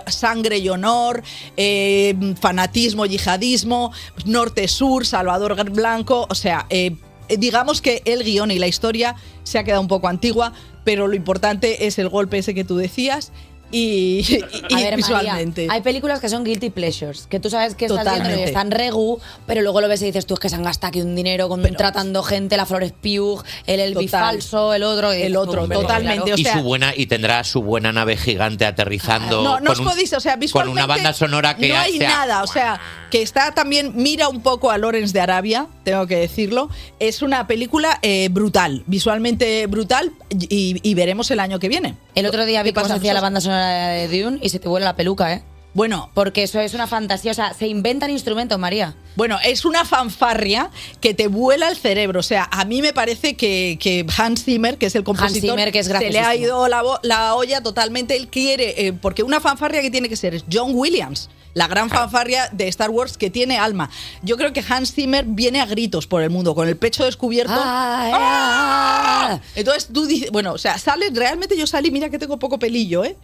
[0.08, 1.22] sangre y honor,
[1.58, 3.92] eh, fanatismo, yihadismo,
[4.26, 6.26] norte-sur, Salvador Blanco.
[6.30, 6.96] O sea, eh,
[7.30, 10.54] digamos que el guion y la historia se ha quedado un poco antigua,
[10.84, 13.32] pero lo importante es el golpe ese que tú decías.
[13.72, 14.36] Y, y-
[14.70, 15.68] y A ver, María, visualmente.
[15.70, 18.44] hay películas que son guilty pleasures, que tú sabes que estás viendo y Totalmente.
[18.46, 21.02] están regu, pero luego lo ves y dices tú es que se han gastado aquí
[21.02, 25.40] un dinero con tratando gente, la Flores Pugh, el Elvis falso, el otro, El tú,
[25.40, 26.36] otro, hombre, totalmente, claro.
[26.36, 29.68] o y sea- su buena y tendrá su buena nave gigante aterrizando No, no con,
[29.74, 32.48] os un- podéis, o sea, con una banda sonora que no hay sea- nada, o
[32.48, 32.80] sea,
[33.12, 36.70] que está también mira un poco a Lawrence de Arabia, tengo que decirlo.
[37.00, 41.96] Es una película eh, brutal, visualmente brutal y, y veremos el año que viene.
[42.18, 44.58] El otro día vi ¿Qué cómo se hacía la banda sonora de Dune y se
[44.58, 45.44] te vuela la peluca, ¿eh?
[45.76, 46.10] Bueno.
[46.16, 48.96] Porque eso es una fantasía, o sea, se inventan instrumentos, María.
[49.16, 52.20] Bueno, es una fanfarria que te vuela el cerebro.
[52.20, 55.72] O sea, a mí me parece que, que Hans Zimmer, que es el compositor, Zimmer,
[55.72, 58.16] que es se le ha ido la olla totalmente.
[58.16, 61.30] Él quiere, eh, porque una fanfarria que tiene que ser es John Williams.
[61.58, 63.90] La gran fanfarria de Star Wars que tiene alma.
[64.22, 67.52] Yo creo que Hans Zimmer viene a gritos por el mundo, con el pecho descubierto.
[67.56, 69.40] ¡Ah!
[69.56, 73.04] Entonces tú dices, bueno, o sea, sales, realmente yo salí, mira que tengo poco pelillo,
[73.04, 73.18] ¿eh?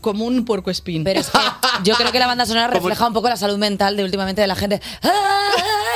[0.00, 1.04] Como un puerco espín.
[1.04, 1.38] Pero es que
[1.84, 4.48] yo creo que la banda sonora refleja un poco la salud mental de últimamente de
[4.48, 4.80] la gente.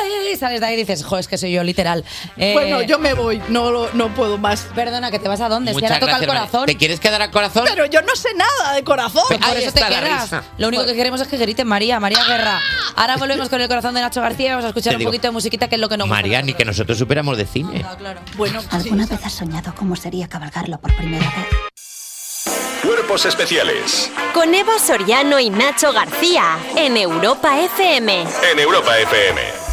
[0.05, 0.37] ¡Ay!
[0.37, 2.05] Sales de ahí y dices, jo, es que soy yo, literal.
[2.37, 4.67] Eh, Bueno, yo me voy, no, lo- no puedo más.
[4.75, 5.71] Perdona, que te vas a dónde?
[5.71, 6.51] Es que Muchas ahora toca el gracias, María.
[6.51, 6.67] corazón.
[6.67, 7.65] ¿Te quieres quedar al corazón?
[7.69, 9.23] Pero yo no sé nada de corazón.
[9.29, 10.23] Pues por Ahí eso te está la quedas.
[10.23, 10.45] risa.
[10.59, 12.61] Lo único que queremos es que griten María, María Guerra.
[12.97, 15.11] Ahora volvemos con el corazón de Nacho García y vamos a escuchar Te un digo,
[15.11, 16.21] poquito de musiquita que es lo que nos gusta.
[16.23, 17.85] María, ni que nosotros supiéramos de cine.
[18.37, 21.47] Bueno, ¿Alguna vez has soñado cómo sería cabalgarlo por primera vez?
[22.83, 28.27] Cuerpos especiales Con Eva Soriano y Nacho García en Europa FM.
[28.53, 29.64] en Europa FM.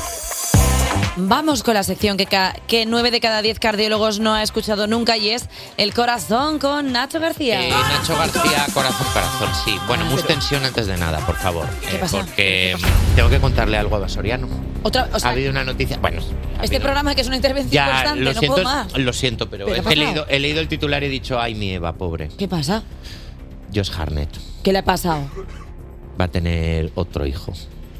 [1.24, 2.28] Vamos con la sección que,
[2.67, 5.47] que 9 de cada 10 cardiólogos no ha escuchado nunca y es
[5.78, 7.67] El corazón con Nacho García.
[7.67, 9.78] Eh, Nacho García, corazón, corazón, sí.
[9.88, 11.67] Bueno, mus tensión antes de nada, por favor.
[11.88, 12.17] ¿Qué Eh, pasa?
[12.19, 14.47] Porque mm, tengo que contarle algo a Basoriano.
[14.84, 15.97] Otra, o sea, ha habido una noticia.
[16.01, 18.65] Bueno, ha este habido- programa que es una intervención ya constante, lo no siento, puedo
[18.67, 18.97] más.
[18.97, 21.72] lo siento, pero, ¿Pero he, leído, he leído el titular y he dicho, ay, mi
[21.72, 22.30] Eva, pobre.
[22.38, 22.84] ¿Qué pasa?
[23.74, 24.30] Josh Harnett
[24.63, 25.22] ¿Qué le ha pasado?
[26.19, 27.53] va a tener otro hijo.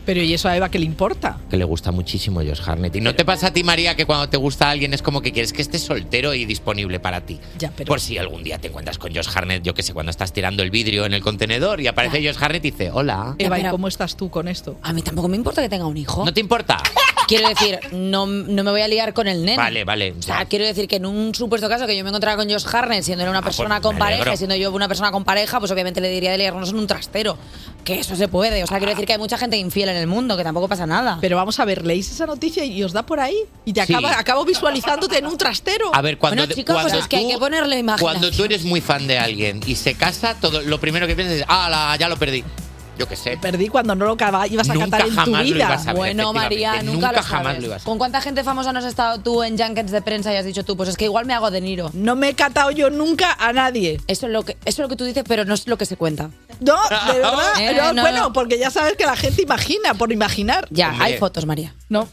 [0.06, 1.38] Pero ¿y eso a Eva qué le importa?
[1.50, 2.96] que le gusta muchísimo Josh Harnett.
[2.96, 5.32] ¿Y no te pasa a ti, María, que cuando te gusta alguien es como que
[5.32, 7.40] quieres que esté soltero y disponible para ti?
[7.60, 10.10] Ya, pero- Por si algún día te encuentras con Josh Harnett, yo que sé, cuando
[10.10, 13.36] estás tirando el vidrio en el contenedor y aparece Josh Harnett y dice, hola.
[13.38, 14.78] Eva, ¿y pero- cómo estás tú con esto?
[14.82, 16.26] A mí tampoco me importa que tenga un hijo.
[16.26, 16.82] ¿No te importa?
[17.28, 19.56] Quiero decir, no, no me voy a liar con el nene.
[19.56, 20.14] Vale, vale.
[20.20, 22.66] O sea, quiero decir que en un supuesto caso que yo me encontrara con Josh
[22.70, 25.72] Harnett, siendo él una persona pues con pareja, siendo yo una persona con pareja, pues
[25.72, 27.38] obviamente le diría de liarnos en un trastero.
[27.84, 28.64] Que eso se puede.
[28.64, 30.86] O sea, quiero decir que hay mucha gente infiel en el mundo, que tampoco pasa
[30.86, 31.18] nada.
[31.22, 33.94] Pero vamos a ver, leéis esa noticia y os da por ahí y te Sí.
[33.94, 35.90] acaba, acabo visualizándote en un trastero.
[35.94, 38.20] A ver, cuando, Bueno, chicos, pues cuando es que hay que ponerle imaginación.
[38.22, 41.38] Cuando tú eres muy fan de alguien y se casa, todo lo primero que piensas
[41.40, 42.44] es, ah, la- ya lo perdí.
[43.00, 43.38] Yo qué sé.
[43.42, 45.66] Perdí cuando no lo acaba- ibas a Nunca cantar en tu jamás lo vida.
[45.66, 46.86] ibas a ver, Bueno, María, efectivamente.
[46.94, 47.62] nunca, Nunca lo jamás sabes.
[47.62, 50.32] lo ibas a ¿Con cuánta gente famosa no has estado tú en junkets de prensa
[50.32, 51.90] y has dicho tú, pues es que igual me hago de Niro?
[51.94, 54.00] No me he catado yo nunca a nadie.
[54.08, 55.86] Eso es lo que, eso es lo que tú dices, pero no es lo que
[55.88, 56.30] se cuenta.
[56.62, 56.78] No,
[57.12, 57.60] de verdad.
[57.60, 58.34] Eh, no, no, bueno, no.
[58.34, 60.68] porque ya sabes que la gente imagina por imaginar.
[60.70, 61.06] Ya, Hombre.
[61.06, 61.74] hay fotos, María.
[61.90, 62.08] No,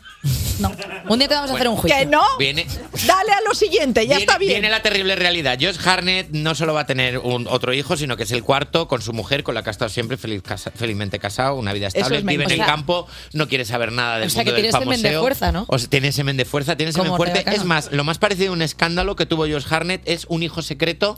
[0.59, 0.73] no.
[1.09, 1.99] Un día te vamos a hacer un juicio.
[1.99, 2.23] Que no.
[2.39, 2.67] Viene,
[3.07, 4.53] Dale a lo siguiente, ya viene, está bien.
[4.55, 5.57] viene la terrible realidad.
[5.61, 8.89] Josh Harnett no solo va a tener un, otro hijo, sino que es el cuarto
[8.89, 11.87] con su mujer, con la que ha estado siempre feliz casa- felizmente casado, una vida
[11.89, 14.45] estable, es vive en el O sea- campo, no quiere saber nada del O sea,
[14.45, 15.65] que mundo del tiene semen de fuerza, ¿no?
[15.69, 17.45] O sea, tiene semen de fuerza, tiene semen fuerte.
[17.47, 20.63] Es más, lo más parecido a un escándalo que tuvo Josh Harnett es un hijo
[20.63, 21.17] secreto,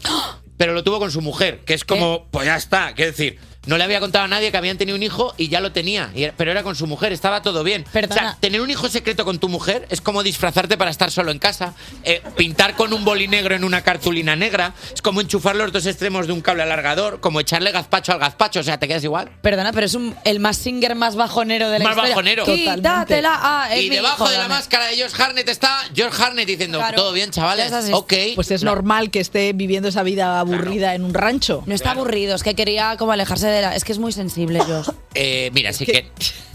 [0.61, 3.39] pero lo tuvo con su mujer, que es como, pues ya está, quiero decir.
[3.67, 6.11] No le había contado a nadie que habían tenido un hijo y ya lo tenía,
[6.15, 7.85] y era- pero era con su mujer, estaba todo bien.
[7.89, 8.21] O Perdona.
[8.21, 11.39] sea, tener un hijo secreto con tu mujer es como disfrazarte para estar solo en
[11.39, 15.73] casa, eh, pintar con un boli negro en una cartulina negra, es como enchufar los
[15.73, 19.05] dos extremos de un cable alargador, como echarle gazpacho al gazpacho, o sea, te quedas
[19.05, 19.31] igual.
[19.43, 22.11] Perdona, pero es un, el más singer más bajonero de la Más historia.
[22.15, 22.45] bajonero.
[22.47, 23.39] Quítatela.
[23.43, 24.55] Ah, es Y mi debajo hijo, de la dame.
[24.55, 26.97] máscara de George Harnett está George Harnett diciendo, Claro.
[26.97, 28.13] todo bien, chavales, ok.
[28.37, 31.63] Pues es normal que esté viviendo esa vida aburrida en un rancho.
[31.67, 34.89] No está aburrido, es que quería como alejarse Es que es muy sensible, Josh.
[35.15, 36.09] Eh, mira, sí que...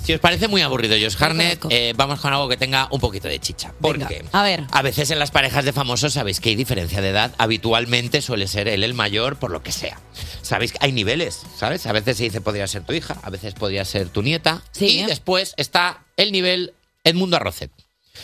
[0.06, 3.28] Si os parece muy aburrido Josh Harnett, eh, vamos con algo que tenga un poquito
[3.28, 3.74] de chicha.
[3.82, 4.64] Porque A ver.
[4.72, 7.34] a veces en las parejas de famosos sabéis que hay diferencia de edad.
[7.40, 10.00] Habitualmente suele ser él el mayor por lo que sea.
[10.44, 11.86] Sabéis que hay niveles, ¿sabes?
[11.88, 14.62] A veces se dice podría ser tu hija, a veces podría ser tu nieta.
[14.80, 16.74] y después está el nivel
[17.04, 17.72] Edmundo Arrocet.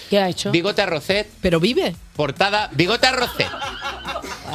[0.09, 0.51] ¿Qué ha hecho?
[0.51, 1.27] Bigote Arrocet.
[1.41, 1.95] Pero vive.
[2.15, 2.69] Portada.
[2.73, 3.49] Bigote Arrocet.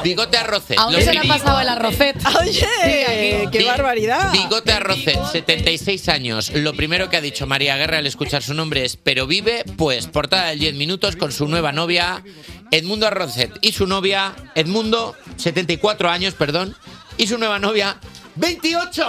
[0.03, 0.77] Bigote Arrocet.
[0.77, 2.17] Aún Lo se le ha pasado el arrocet.
[2.41, 4.31] Oye, qué barbaridad.
[4.31, 6.51] Bigote Arrocet, 76 años.
[6.53, 10.07] Lo primero que ha dicho María Guerra al escuchar su nombre es Pero vive, pues,
[10.07, 12.23] portada del 10 minutos con su nueva novia,
[12.71, 13.51] Edmundo Arrocet.
[13.61, 16.75] Y su novia, Edmundo, 74 años, perdón.
[17.17, 17.97] Y su nueva novia,
[18.35, 19.07] 28.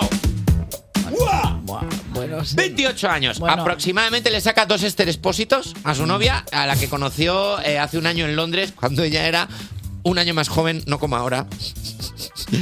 [2.12, 3.38] Bueno, 28 años.
[3.38, 3.62] Bueno.
[3.62, 8.06] Aproximadamente le saca dos esterespósitos a su novia, a la que conoció eh, hace un
[8.06, 9.48] año en Londres, cuando ella era
[10.02, 11.46] un año más joven, no como ahora.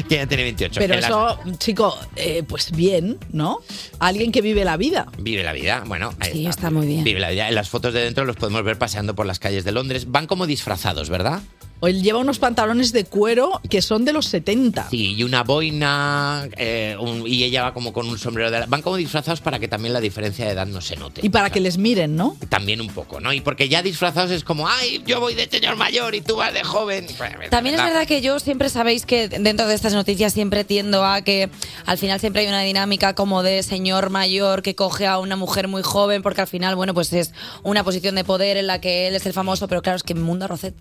[0.09, 0.81] que ya tiene 28.
[0.81, 3.59] Pero las- eso, chico, eh, pues bien, ¿no?
[3.99, 5.07] Alguien que vive la vida.
[5.19, 6.13] Vive la vida, bueno.
[6.21, 7.05] ahí Sí, está muy bien.
[7.05, 7.49] Vive la vida.
[7.49, 10.11] En las fotos de dentro los podemos ver paseando por las calles de Londres.
[10.11, 11.41] Van como disfrazados, ¿verdad?
[11.81, 14.89] O él lleva unos pantalones de cuero que son de los 70.
[14.91, 18.61] Sí, y una boina, eh, un- y ella va como con un sombrero de...
[18.61, 21.21] la- Van como disfrazados para que también la diferencia de edad no se note.
[21.25, 22.37] Y para que les miren, ¿no?
[22.49, 23.33] También un poco, ¿no?
[23.33, 26.55] Y porque ya disfrazados es como, ay, yo voy de señor mayor y tú vas
[26.55, 27.07] de joven.
[27.51, 31.21] También es verdad que yo siempre sabéis que dentro de estas noticias siempre tiendo a
[31.23, 31.51] que
[31.85, 35.69] al final siempre hay una dinámica como de señor mayor que coge a una mujer
[35.69, 39.09] muy joven porque al final, bueno, pues es una posición de poder en la que
[39.09, 40.75] él es el famoso, pero claro, es que Mundo Roset.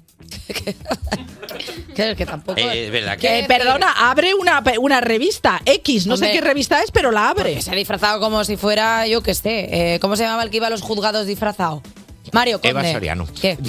[1.95, 2.59] Claro, que tampoco...
[2.59, 3.27] Eh, es verdad que...
[3.27, 7.29] Que, Eh, perdona, abre una, una revista X, no sé qué revista es, pero la
[7.29, 7.61] abre.
[7.61, 10.57] Se ha disfrazado como si fuera, yo qué sé, eh, ¿cómo se llamaba el que
[10.57, 11.81] iba a los juzgados disfrazado?
[12.35, 12.69] Mario Conde.
[12.69, 13.27] Eva Soriano.
[13.41, 13.57] ¿Qué?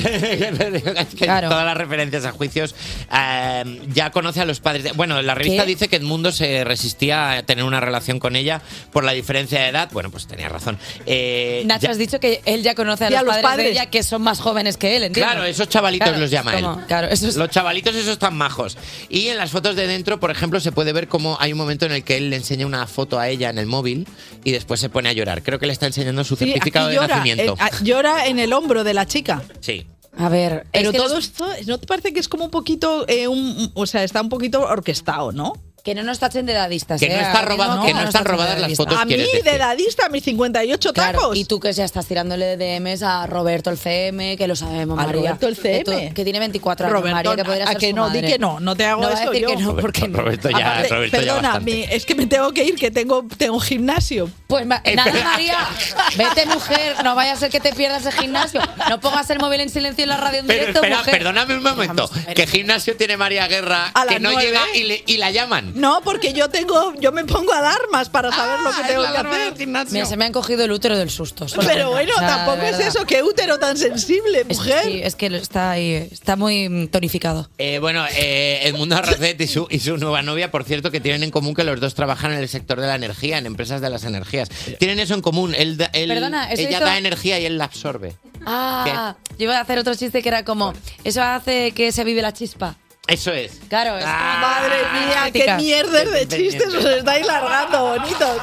[1.16, 2.74] que todas las referencias a juicios
[3.12, 4.82] eh, ya conoce a los padres.
[4.84, 5.68] de- bueno, la revista ¿Qué?
[5.68, 8.60] dice que Edmundo se resistía a tener una relación con ella
[8.92, 9.88] por la diferencia de edad.
[9.92, 10.78] Bueno, pues tenía razón.
[11.06, 13.64] Eh, Nacho, ya- has dicho que él ya conoce a los, a los padres, padres.
[13.66, 15.32] de ella que son más jóvenes que él, ¿entiendes?
[15.32, 16.66] Claro, esos chavalitos Claro, los llama él.
[16.88, 18.76] Claro, eso es- Los chavalitos esos tan majos.
[19.08, 21.86] Y en las fotos de dentro, por ejemplo, se puede ver cómo hay un momento
[21.86, 24.06] en el que él le enseña una foto a ella en el móvil
[24.44, 25.42] y después se pone a llorar.
[25.42, 27.54] Creo que le está enseñando su Sí, certificado de llora, nacimiento.
[27.54, 29.42] eh, a- llora en el hombro de la chica.
[29.60, 29.86] Sí.
[30.18, 32.50] A ver, Pero es que todo los- esto, ¿no te parece que es como un
[32.50, 35.52] poquito, eh, un, o sea, está un poquito orquestado, ¿no?
[35.86, 36.98] Que no nos tachen de dadistas.
[36.98, 37.20] Que no ¿eh?
[37.22, 39.58] está robado- mismo que no están robadas las fotos, A mí, quieres de decir.
[39.60, 41.36] dadista, mis 58 Claro, tacos.
[41.36, 45.02] y tú que ya estás tirándole DMs a Roberto el CM, que lo sabemos, ¿A
[45.06, 45.12] María.
[45.20, 46.12] Roberto el Que tú- CM?
[46.12, 48.32] Que, tiene 24 años, Roberto, María, que podría a que su no, di madre.
[48.32, 49.48] que no, no te hago no a eso decir yo.
[49.56, 50.18] que no, porque no.
[50.18, 53.60] Roberto ya, Aparte, Roberto perdona, mi- es que me tengo que ir, que tengo, tengo
[53.60, 54.28] gimnasio.
[54.48, 54.82] Pues nada,
[55.24, 55.68] María,
[56.16, 58.60] vete mujer, no vaya a ser que te pierdas el gimnasio.
[58.88, 61.14] No pongas el móvil en silencio en la radio en Pero directo, espera, mujer.
[61.18, 62.10] perdóname un momento.
[62.34, 65.74] ¿Qué gimnasio tiene María Guerra que no llega y, le- y la llaman?
[65.76, 69.08] No, porque yo tengo, yo me pongo alarmas para saber lo que es tengo que
[69.18, 69.86] hacer.
[69.92, 71.46] Mira, se me han cogido el útero del susto.
[71.66, 74.84] Pero bueno, O sea, tampoco es eso, qué útero tan sensible, Es- mujer.
[74.84, 77.48] sí, es que está ahí, está muy tonificado.
[77.58, 81.22] Eh, bueno, eh, Edmundo Arrocet y su, y su nueva novia, por cierto, que tienen
[81.24, 83.90] en común que los dos trabajan en el sector de la energía, en empresas de
[83.90, 84.48] las energías.
[84.78, 85.54] Tienen eso en común.
[85.54, 88.16] Él, da- él- Perdona, eso ella hizo- da energía y él la absorbe.
[88.46, 90.72] Ah, yo iba a hacer otro chiste que era como,
[91.04, 92.76] eso hace que se vive la chispa.
[93.06, 93.52] Eso es.
[93.68, 98.40] Claro, es Madre mía, qué mierder de chistes os estáis largando, bonitos.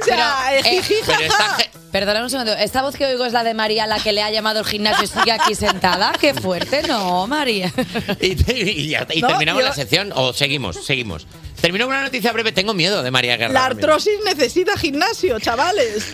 [0.00, 1.58] O sea, Pero, eh, pero jaja.
[1.92, 4.30] Perdona un segundo, ¿esta voz que oigo es la de María, la que le ha
[4.30, 6.12] llamado al gimnasio y sigue aquí sentada?
[6.20, 6.82] ¡Qué fuerte!
[6.86, 7.72] No, María.
[8.20, 9.14] Y, y ya está.
[9.14, 11.26] Y No, terminamos yo- la sección o seguimos, seguimos.
[11.60, 12.52] Termino con una noticia breve.
[12.52, 13.52] Tengo miedo de María Guerra.
[13.52, 16.04] La artrosis necesita gimnasio, chavales.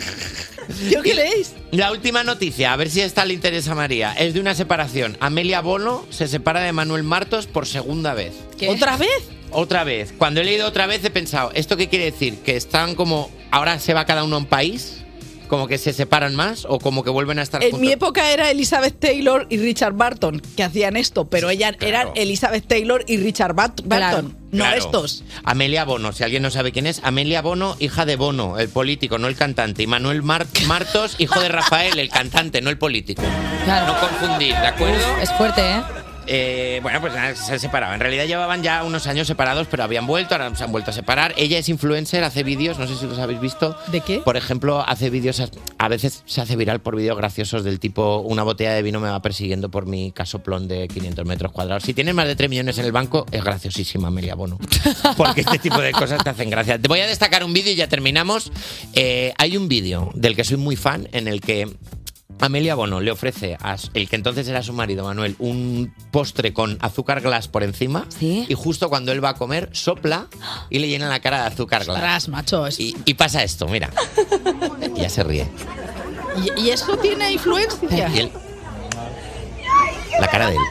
[0.91, 1.55] ¿Qué queréis?
[1.71, 5.17] La última noticia, a ver si esta le interesa a María, es de una separación.
[5.21, 8.35] Amelia Bono se separa de Manuel Martos por segunda vez.
[8.69, 9.31] ¿Otra vez?
[9.51, 10.13] Otra vez.
[10.17, 12.39] Cuando he leído otra vez he pensado, ¿esto qué quiere decir?
[12.39, 15.05] ¿Que están como, ahora se va cada uno a un país?
[15.49, 16.67] ¿Como que se separan más?
[16.69, 17.81] ¿O como que vuelven a estar En juntos?
[17.87, 22.67] mi época era Elizabeth Taylor y Richard Barton que hacían esto, pero ellas eran Elizabeth
[22.67, 24.77] Taylor y Richard Bat- Barton, no Claro.
[24.79, 25.23] estos.
[25.45, 29.19] Amelia Bono, si alguien no sabe quién es, Amelia Bono, hija de Bono, el político,
[29.19, 29.83] no el cantante.
[29.83, 33.23] Y Manuel Mar- Martos, hijo de Rafael, el cantante, no el político.
[33.67, 35.17] No confundir, ¿de acuerdo?
[35.23, 35.83] Es fuerte, ¿eh?
[36.27, 37.95] Eh, bueno, pues se han separado.
[37.95, 40.95] En realidad llevaban ya unos años separados, pero habían vuelto, ahora se han vuelto a
[40.95, 41.35] separar.
[41.37, 43.77] Ella es influencer, hace vídeos, no sé si los habéis visto.
[43.89, 44.19] ¿De qué?
[44.19, 45.43] Por ejemplo, hace vídeos,
[45.79, 49.09] a veces se hace viral por vídeos graciosos del tipo una botella de vino me
[49.09, 51.83] va persiguiendo por mi casoplón de 500 metros cuadrados.
[51.83, 54.59] Si tienes más de 3 millones en el banco, es graciosísima Amelia Bono.
[55.17, 56.79] Porque este tipo de cosas te hacen gracia.
[56.79, 58.51] Te voy a destacar un vídeo y ya terminamos.
[58.95, 61.69] Eh, hay un vídeo del que soy muy fan en el que
[62.41, 66.77] Amelia Bono le ofrece a el que entonces era su marido, Manuel, un postre con
[66.83, 68.07] azúcar glass por encima.
[68.21, 70.27] Y justo cuando él va a comer, sopla
[70.71, 71.97] y le llena la cara de azúcar glass.
[71.97, 72.67] Ostras, macho.
[72.67, 73.91] es- Y, y pasa esto, mira.
[74.95, 75.49] Y ya se ríe.
[76.57, 78.09] ¿Y, y eso tiene influencia?
[78.15, 78.33] Y él-
[80.21, 80.63] la cara de él.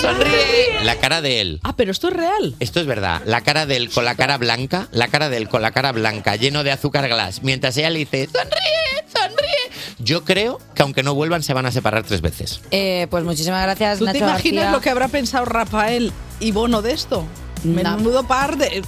[0.00, 0.82] Sonríe.
[0.84, 1.60] La cara de él.
[1.62, 2.54] Ah, pero esto es real.
[2.60, 3.22] Esto es verdad.
[3.24, 5.92] La cara de él con la cara blanca, la cara de él con la cara
[5.92, 9.96] blanca, lleno de azúcar glass, mientras ella le dice, sonríe, sonríe.
[9.98, 12.60] Yo creo que aunque no vuelvan, se van a separar tres veces.
[12.70, 14.72] Eh, pues muchísimas gracias, ¿Tú te Nacho imaginas García.
[14.72, 17.24] lo que habrá pensado Rafael y Bono de esto?
[17.64, 18.82] Menudo par de...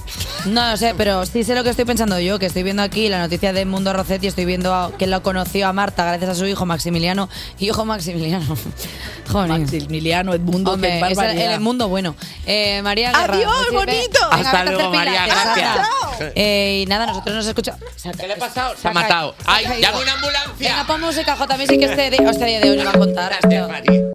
[0.45, 3.09] No lo sé, pero sí sé lo que estoy pensando yo, que estoy viendo aquí
[3.09, 6.35] la noticia de Mundo Rocetti, estoy viendo a- que lo conoció a Marta gracias a
[6.35, 7.29] su hijo Maximiliano.
[7.59, 8.55] Hijo Maximiliano.
[9.31, 9.49] Joder.
[9.49, 12.15] Maximiliano, Edmundo, Hombre, qué es el, el Edmundo bueno.
[12.45, 13.33] Eh, María Guerra.
[13.35, 14.19] Adiós, bonito.
[14.31, 15.87] Venga, Hasta luego, María, gracias.
[16.35, 17.81] Eh, y nada, nosotros nos escuchamos.
[18.19, 18.75] ¿Qué le ha pasado?
[18.75, 19.35] Se Se ha matado.
[19.45, 19.81] ¡Ay, caído.
[19.81, 20.51] llama una ambulancia!
[20.59, 22.99] Venga, pon música, J Music, que este, de- este día de hoy nos va a
[22.99, 23.31] contar.
[23.33, 24.14] esto.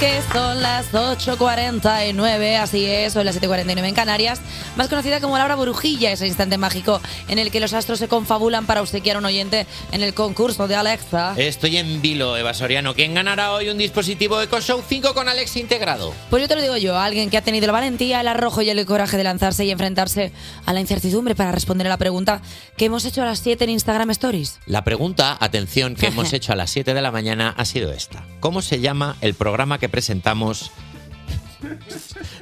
[0.00, 4.40] Que son las 8.49, así es, son las 7.49 en Canarias,
[4.74, 8.08] más conocida como la hora burujilla, ese instante mágico en el que los astros se
[8.08, 11.34] confabulan para obsequiar a un oyente en el concurso de Alexa.
[11.36, 12.94] Estoy en vilo, Eva Soriano.
[12.94, 16.14] ¿Quién ganará hoy un dispositivo EcoShow 5 con Alexa integrado?
[16.30, 18.70] Pues yo te lo digo yo, alguien que ha tenido la valentía, el arrojo y
[18.70, 20.32] el coraje de lanzarse y enfrentarse
[20.64, 22.40] a la incertidumbre para responder a la pregunta
[22.78, 24.60] que hemos hecho a las 7 en Instagram Stories.
[24.64, 28.24] La pregunta, atención, que hemos hecho a las 7 de la mañana ha sido esta.
[28.40, 30.70] ¿Cómo se llama el programa que presentamos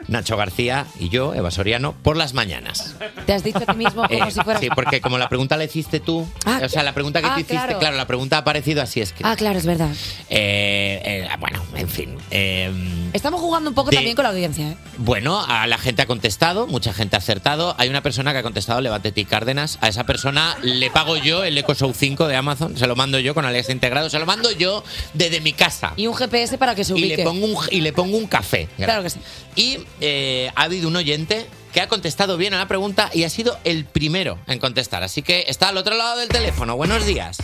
[0.08, 2.94] Nacho García y yo, Eva Soriano, por las mañañas?
[3.26, 4.60] Te has dicho a ti mismo como Eh, si fueras...
[4.62, 7.34] Sí, porque como la pregunta la hiciste tú, Ah, o sea, la pregunta que ah,
[7.34, 7.78] tú hiciste, claro.
[7.78, 7.96] claro.
[7.96, 9.24] la pregunta ha aparecido así es que...
[9.24, 9.90] Ah, claro, es verdad.
[10.30, 12.16] Eh, eh, bueno, en fin.
[12.30, 12.72] eh,
[13.12, 14.76] Estamos jugando un poco De- también con la audiencia, ¿eh?
[14.98, 17.74] bueno, a la gente ha contestado, mucha gente ha acertado.
[17.78, 19.78] Hay una persona que ha contestado, Levante Ti Cárdenas.
[19.80, 22.76] A esa persona le pago yo el Echo Show 5 de Amazon.
[22.76, 24.10] Se lo mando yo con Alexa integrado.
[24.10, 25.92] Se lo mando yo desde mi casa.
[25.96, 27.16] Y un GPS para que se Y ubique.
[27.18, 28.68] le pongo un, y le pongo un café.
[28.76, 29.20] Claro que sí.
[29.56, 33.30] Y eh, ha habido un oyente que ha contestado bien a la pregunta y ha
[33.30, 35.02] sido el primero en contestar.
[35.02, 36.76] Así que está al otro lado del teléfono.
[36.76, 37.38] Buenos días.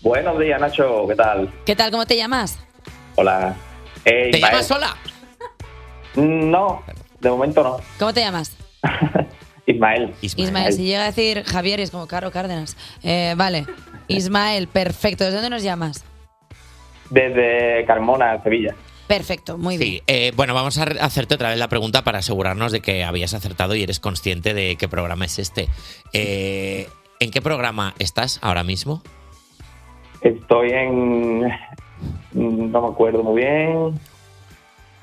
[0.00, 1.06] Buenos días, Nacho.
[1.08, 1.52] ¿Qué tal?
[1.64, 1.90] ¿Qué tal?
[1.90, 2.58] ¿Cómo te llamas?
[3.16, 3.56] Hola.
[4.04, 4.96] ¿Te llamas sola?
[6.14, 6.82] Mm, No,
[7.20, 7.76] de momento no.
[7.98, 8.52] ¿Cómo te llamas?
[9.66, 10.14] Ismael.
[10.20, 12.76] Ismael, si llega a decir Javier es como Caro Cárdenas.
[13.02, 13.66] Eh, vale.
[14.08, 15.24] Ismael, perfecto.
[15.24, 16.04] ¿Desde dónde nos llamas?
[17.08, 18.74] Desde Carmona, Sevilla.
[19.06, 19.90] Perfecto, muy bien.
[19.90, 23.04] Sí, eh, bueno, vamos a re- hacerte otra vez la pregunta para asegurarnos de que
[23.04, 25.68] habías acertado y eres consciente de qué programa es este.
[26.12, 26.88] Eh,
[27.20, 29.02] ¿En qué programa estás ahora mismo?
[30.22, 31.40] Estoy en.
[32.32, 34.00] No me acuerdo muy bien.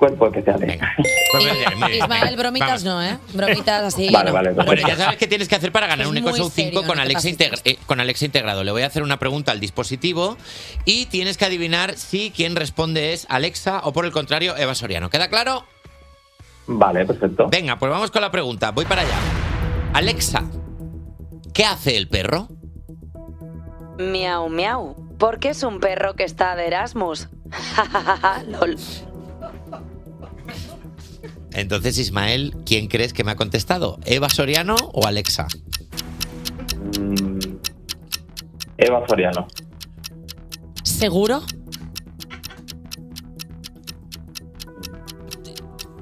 [0.02, 0.60] Cuerpo especial.
[1.94, 3.18] Ismael, bromitas no, ¿eh?
[3.34, 4.08] Bromitas así.
[4.10, 4.34] Vale, no.
[4.34, 6.50] vale, Bueno, ya sabes qué tienes que hacer para ganar Es un muy EcoShow 5
[6.50, 8.64] serio, con, no te Alexa pases integra- eh, con Alexa integrado.
[8.64, 10.36] Le voy a hacer una pregunta al dispositivo
[10.84, 15.08] y tienes que adivinar si quien responde es Alexa o por el contrario Eva Soriano.
[15.08, 15.66] ¿Queda claro?
[16.66, 17.46] Vale, perfecto.
[17.48, 18.72] Venga, pues vamos con la pregunta.
[18.72, 19.14] Voy para allá.
[19.94, 20.42] Alexa,
[21.54, 22.48] ¿qué hace el perro?
[24.00, 24.96] Miau, miau.
[25.16, 27.28] Porque es un perro que está de Erasmus.
[28.48, 28.76] Lol.
[31.54, 33.98] Entonces, Ismael, ¿quién crees que me ha contestado?
[34.04, 35.46] ¿Eva Soriano o Alexa?
[36.98, 37.38] Mm,
[38.78, 39.46] Eva Soriano.
[40.82, 41.42] ¿Seguro?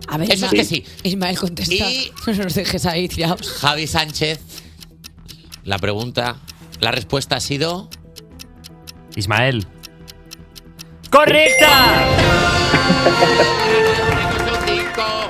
[0.09, 0.84] A ver, Eso es Ismael- que sí.
[1.05, 1.74] Ismael contesta.
[1.74, 3.09] Y- No nos dejes ahí.
[3.61, 4.40] Javi Sánchez,
[5.64, 6.36] la pregunta,
[6.80, 7.88] la respuesta ha sido...
[9.16, 9.66] Ismael.
[11.11, 12.07] ¡Correcta!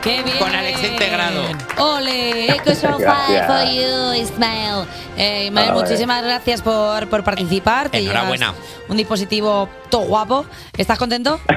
[0.03, 0.39] ¡Qué bien!
[0.39, 1.43] Con Alexa integrado.
[1.79, 2.53] ¡Ole!
[2.55, 3.47] Echo Show 5 Gracias.
[3.47, 4.87] for you, Ismael.
[5.17, 7.91] Eh, Ismael, muchísimas gracias por, por participar.
[7.91, 8.53] Te Enhorabuena.
[8.53, 10.47] llevas Un dispositivo todo guapo.
[10.77, 11.39] ¿Estás contento?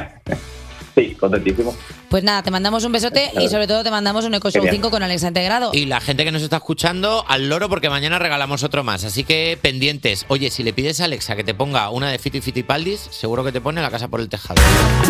[0.95, 1.75] Sí, contentísimo.
[2.09, 4.75] Pues nada, te mandamos un besote y sobre todo te mandamos un Echo Show Genial.
[4.75, 5.71] 5 con Alexa integrado.
[5.73, 9.03] Y la gente que nos está escuchando, al loro, porque mañana regalamos otro más.
[9.03, 10.25] Así que pendientes.
[10.27, 13.43] Oye, si le pides a Alexa que te ponga una de Fito y Fitipaldis, seguro
[13.43, 14.61] que te pone la casa por el tejado.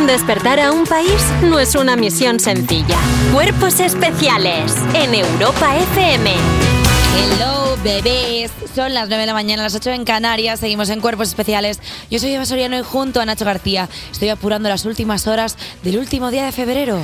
[0.07, 2.97] Despertar a un país no es una misión sencilla.
[3.33, 6.82] Cuerpos especiales en Europa FM.
[7.15, 8.51] Hello, bebés.
[8.75, 10.59] Son las 9 de la mañana, las 8 en Canarias.
[10.59, 11.79] Seguimos en Cuerpos Especiales.
[12.09, 15.97] Yo soy Eva Soriano y junto a Nacho García estoy apurando las últimas horas del
[15.97, 17.03] último día de febrero.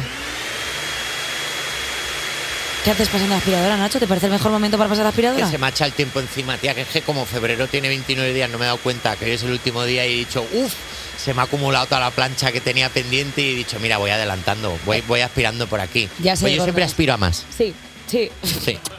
[2.84, 3.99] ¿Qué haces pasando la aspiradora, Nacho?
[3.99, 5.49] ¿Te parece el mejor momento para pasar la Que aspiradora?
[5.51, 8.34] se me ha echado el tiempo encima, tía, que es que como febrero tiene 29
[8.34, 10.45] días, no me he dado cuenta que hoy es el último día y he dicho,
[10.53, 10.74] uff,
[11.18, 14.12] se me ha acumulado toda la plancha que tenía pendiente y he dicho, mira, voy
[14.12, 16.07] adelantando, voy, voy aspirando por aquí.
[16.20, 16.66] Ya sé, Pues yo gordo.
[16.68, 17.45] siempre aspiro a más.
[17.55, 17.74] Sí,
[18.07, 18.30] sí.
[18.64, 18.80] Sí.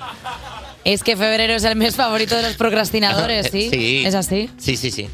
[0.85, 3.68] Es que febrero es el mes favorito de los procrastinadores, ¿sí?
[3.70, 4.03] Sí.
[4.07, 4.51] ¿Es así?
[4.59, 5.09] Sí, sí, sí.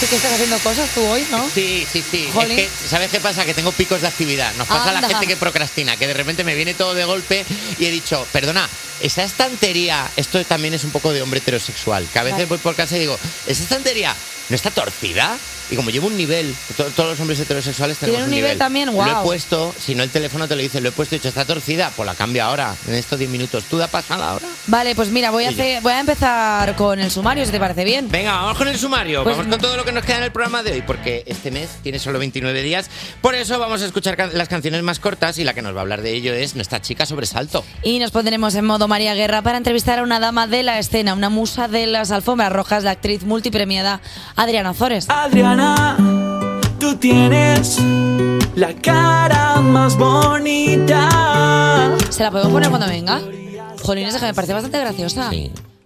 [0.00, 1.46] ¿Sí que estás haciendo cosas tú hoy, no?
[1.50, 2.26] Sí, sí, sí.
[2.32, 2.58] Jolín.
[2.58, 3.44] Es que, ¿sabes qué pasa?
[3.44, 4.50] Que tengo picos de actividad.
[4.54, 5.08] Nos pasa a la Anda.
[5.08, 7.44] gente que procrastina, que de repente me viene todo de golpe
[7.78, 8.66] y he dicho, perdona,
[9.02, 12.46] esa estantería, esto también es un poco de hombre heterosexual, que a veces Vale.
[12.46, 14.14] voy por casa y digo, ¿esa estantería
[14.50, 15.36] no está torcida?
[15.70, 18.86] Y como llevo un nivel, to- todos los hombres heterosexuales tenemos ¿Tiene un nivel también?
[18.86, 19.20] Lo Guau.
[19.20, 21.28] he puesto, si no el teléfono te lo dice, lo he puesto y he dicho,
[21.28, 23.62] está torcida, pues la cambio ahora, en estos 10 minutos.
[23.70, 24.48] ¿Tú da pasada ahora?
[24.66, 27.84] Vale, pues mira, voy a, hacer, voy a empezar con el sumario, si te parece
[27.84, 28.08] bien.
[28.10, 29.22] Venga, vamos con el sumario.
[29.22, 31.52] Pues- vamos con todo lo que nos queda en el programa de hoy, porque este
[31.52, 32.90] mes tiene solo 29 días.
[33.20, 35.78] Por eso vamos a escuchar can- las canciones más cortas y la que nos va
[35.78, 37.64] a hablar de ello es nuestra chica sobresalto.
[37.84, 41.14] Y nos pondremos en modo María Guerra para entrevistar a una dama de la escena,
[41.14, 44.00] una musa de las alfombras rojas, la actriz multipremiada
[44.40, 45.04] Adriana Ozores.
[45.10, 45.98] Adriana,
[46.78, 47.76] tú tienes
[48.54, 51.94] la cara más bonita.
[52.08, 53.20] ¿Se la podemos poner cuando venga?
[53.82, 55.30] Jolines, es que me parece bastante graciosa.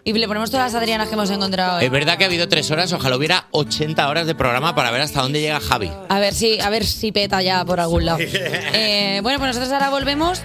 [0.04, 1.80] Y le ponemos todas las Adrianas que hemos encontrado.
[1.80, 1.86] ¿eh?
[1.86, 5.00] Es verdad que ha habido tres horas, ojalá hubiera 80 horas de programa para ver
[5.00, 5.90] hasta dónde llega Javi.
[6.08, 8.18] A ver si, a ver si peta ya por algún lado.
[8.76, 10.40] Eh, bueno, pues nosotros ahora volvemos.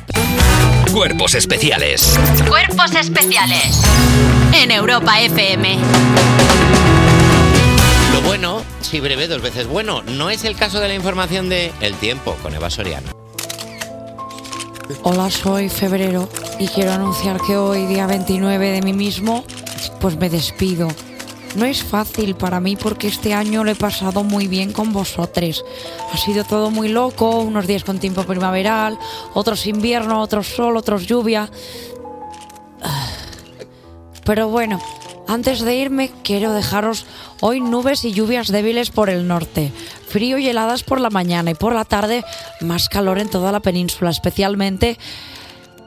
[0.92, 2.20] Cuerpos especiales.
[2.48, 3.84] Cuerpos especiales
[4.54, 5.78] en Europa FM.
[8.26, 10.02] Bueno, si breve, dos veces bueno.
[10.02, 13.10] No es el caso de la información de El Tiempo con Eva Soriano.
[15.04, 16.28] Hola, soy Febrero
[16.60, 19.44] y quiero anunciar que hoy, día 29 de mí mismo,
[20.00, 20.88] pues me despido.
[21.56, 25.64] No es fácil para mí porque este año lo he pasado muy bien con vosotros.
[26.14, 28.98] Ha sido todo muy loco, unos días con tiempo primaveral,
[29.34, 31.50] otros invierno, otros sol, otros lluvia.
[32.82, 33.08] Ah.
[34.26, 34.80] Pero bueno,
[35.30, 37.06] antes de irme quiero dejaros
[37.40, 39.72] hoy nubes y lluvias débiles por el norte,
[40.08, 42.26] frío y heladas por la mañana y por la tarde
[42.62, 44.98] más calor en toda la península, especialmente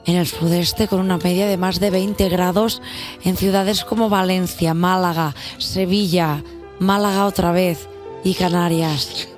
[0.07, 2.81] en el sudeste con una media de más de 20 grados
[3.25, 6.45] en ciudades como Valencia, Málaga, Sevilla,
[6.79, 7.89] Málaga otra vez
[8.23, 9.29] y Canarias.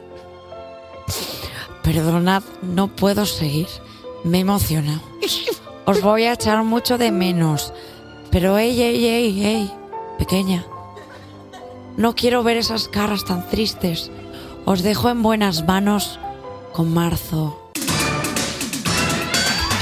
[1.83, 3.69] Perdonad, no puedo seguir.
[4.23, 5.01] Me emociona.
[5.87, 7.73] Os voy a echar mucho de menos.
[8.31, 9.73] Pero ey, ey, ey, ey,
[10.19, 10.65] pequeña.
[11.97, 14.11] No quiero ver esas caras tan tristes.
[14.65, 16.19] Os dejo en buenas manos
[16.73, 17.61] con marzo.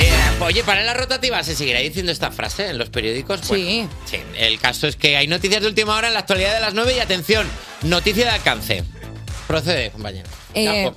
[0.00, 3.40] Eh, oye, para la rotativa, ¿se seguirá diciendo esta frase en los periódicos?
[3.42, 3.88] sí.
[4.04, 6.74] Sí, el caso es que hay noticias de última hora en la actualidad de las
[6.74, 7.46] 9 y atención,
[7.82, 8.84] noticia de alcance.
[9.46, 10.28] Procede, compañero.
[10.54, 10.90] Eh,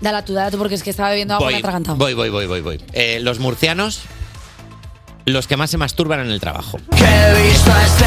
[0.00, 1.96] dala tú, dala tú, porque es que estaba bebiendo agua y me he atragantado.
[1.96, 2.80] Voy, voy, voy, voy, voy.
[2.92, 4.02] Eh, los murcianos,
[5.32, 6.78] los que más se masturban en el trabajo.
[6.96, 8.06] Que he visto a este.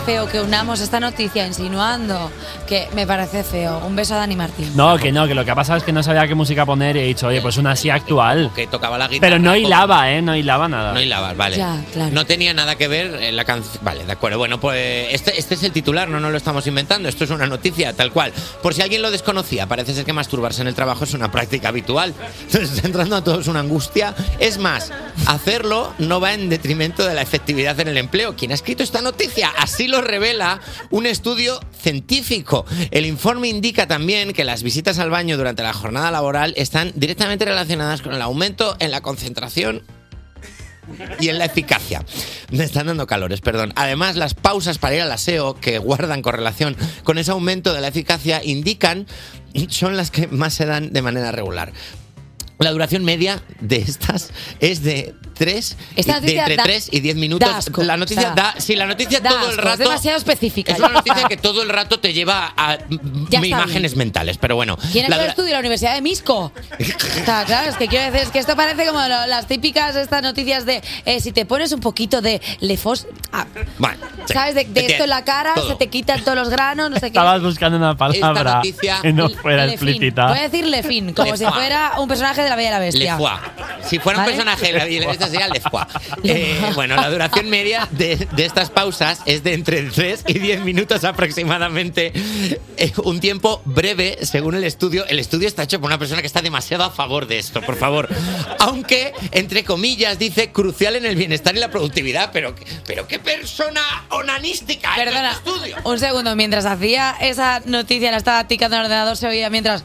[0.00, 2.30] Feo que unamos esta noticia insinuando
[2.66, 3.78] que me parece feo.
[3.86, 4.72] Un beso a Dani Martín.
[4.74, 6.96] No, que no, que lo que ha pasado es que no sabía qué música poner
[6.96, 8.50] y he dicho, oye, pues una así actual.
[8.54, 9.20] Que tocaba la guitarra.
[9.20, 10.22] Pero no hilaba, ¿eh?
[10.22, 10.92] No hilaba nada.
[10.92, 11.56] No hilaba, vale.
[11.56, 12.10] Ya, claro.
[12.12, 13.82] No tenía nada que ver en la canción.
[13.82, 14.38] Vale, de acuerdo.
[14.38, 17.08] Bueno, pues este, este es el titular, no nos lo estamos inventando.
[17.08, 18.32] Esto es una noticia tal cual.
[18.62, 21.68] Por si alguien lo desconocía, parece ser que masturbarse en el trabajo es una práctica
[21.68, 22.14] habitual.
[22.42, 24.14] Entonces está entrando a todos una angustia.
[24.38, 24.92] Es más,
[25.26, 28.34] hacerlo no va en detrimento de la efectividad en el empleo.
[28.36, 29.50] ¿Quién ha escrito esta noticia?
[29.58, 30.60] Así lo revela
[30.90, 32.64] un estudio científico.
[32.90, 37.44] El informe indica también que las visitas al baño durante la jornada laboral están directamente
[37.44, 39.82] relacionadas con el aumento en la concentración
[41.18, 42.04] y en la eficacia.
[42.50, 43.72] Me están dando calores, perdón.
[43.76, 47.88] Además, las pausas para ir al aseo que guardan correlación con ese aumento de la
[47.88, 49.06] eficacia indican
[49.68, 51.72] son las que más se dan de manera regular.
[52.58, 54.30] La duración media de estas
[54.60, 57.48] es de 3 Esta de entre da- 3 y 10 minutos.
[57.48, 57.82] asco.
[57.82, 60.18] la noticia O sea, da, sí, la noticia da todo el asco, es rato demasiado
[60.18, 60.72] específica.
[60.74, 62.76] Es una noticia que todo el rato te lleva a
[63.30, 64.76] Ya imágenes mentales, pero bueno.
[64.92, 66.52] ¿Quién es la el estudio de la Universidad de Misco?
[67.22, 69.96] O sea, claro, es que quiero decir, es que esto parece como lo- las típicas
[69.96, 73.46] estas noticias de eh, si te pones un poquito de lefos, ah,
[73.78, 74.34] Bueno, sí.
[74.34, 74.54] ¿sabes?
[74.54, 75.68] De, de esto en la cara, Todo.
[75.70, 77.18] se te quitan todos los granos, no sé qué.
[77.18, 80.26] Estabas buscando una palabra noticia- que no fuera explícita.
[80.28, 83.12] Voy a decir Lefin, como si fuera un personaje de la Bella y la Bestia.
[83.12, 83.40] Le Foix.
[83.88, 84.36] Si fuera un ¿Vale?
[84.36, 85.86] personaje de la Bella y la Bestia sería Le Foix.
[86.24, 90.60] Eh, bueno, la duración media de, de estas pausas es de entre 3 y 10
[90.62, 92.12] minutos aproximadamente.
[92.76, 95.06] Eh, un tiempo breve, según el estudio.
[95.06, 97.76] El estudio está hecho por una persona que está demasiado a favor de esto, por
[97.76, 98.08] favor.
[98.58, 102.30] Aunque, entre comillas, dice crucial en el bienestar y la productividad.
[102.32, 102.54] Pero,
[102.86, 104.94] pero qué persona onanística.
[104.96, 105.76] en Perdona, este estudio.
[105.84, 109.84] un segundo, mientras hacía esa noticia, la estaba ticando en el ordenador, se oía mientras.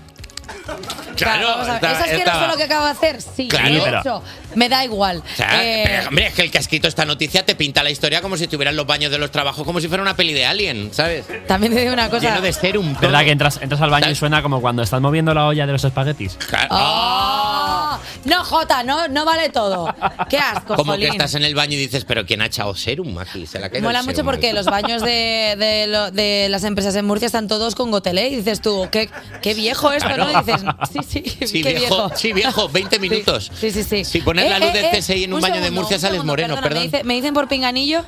[1.16, 1.76] Claro, vamos a ver.
[1.76, 3.22] estaba- ¿Es asqueroso estaba- lo que acabo de hacer?
[3.22, 3.74] Sí, Claro.
[3.76, 4.24] de Pero- hecho,
[4.55, 5.18] me da igual.
[5.34, 7.84] O sea, Eh, pero, hombre, es que el que ha escrito esta noticia te pinta
[7.84, 10.34] la historia como si estuvieran los baños de los trabajos, como si fuera una peli
[10.34, 11.26] de Alien, ¿sabes?
[11.47, 12.22] También te digo una cosa.
[12.28, 12.95] Lleno de serum.
[12.99, 15.72] ¿Verdad que entras, entras al baño y suena como cuando estás moviendo la olla de
[15.74, 16.38] los espaguetis?
[16.70, 17.99] ¡Oh!
[18.26, 19.93] No, Jota, no, no vale todo.
[20.30, 21.11] Qué asco, Como que jolín.
[21.13, 23.45] estás en el baño y dices, pero ¿quién ha echado serum aquí?
[23.45, 24.55] Se la caído Mola mucho serum porque aquí.
[24.55, 28.38] los baños de, de lo- de las empresas en Murcia están todos con gotelé y
[28.38, 29.09] dices tú, qué,
[29.41, 30.26] qué viejo esto, Claro.
[30.26, 30.32] ¿no?
[30.41, 30.61] Y dices,
[30.91, 32.12] sí, sí, Sí, qué viejo, viejo.
[32.16, 33.51] sí, viejo, 20 minutos.
[33.60, 34.03] Sí, sí, sí.
[34.06, 35.99] Si pones la Eh, luz eh, del eh, CSI en un, un baño de Murcia
[35.99, 36.84] sales segundo, moreno, perdona, perdón.
[36.84, 38.03] Me, dice- me dicen por pinganillo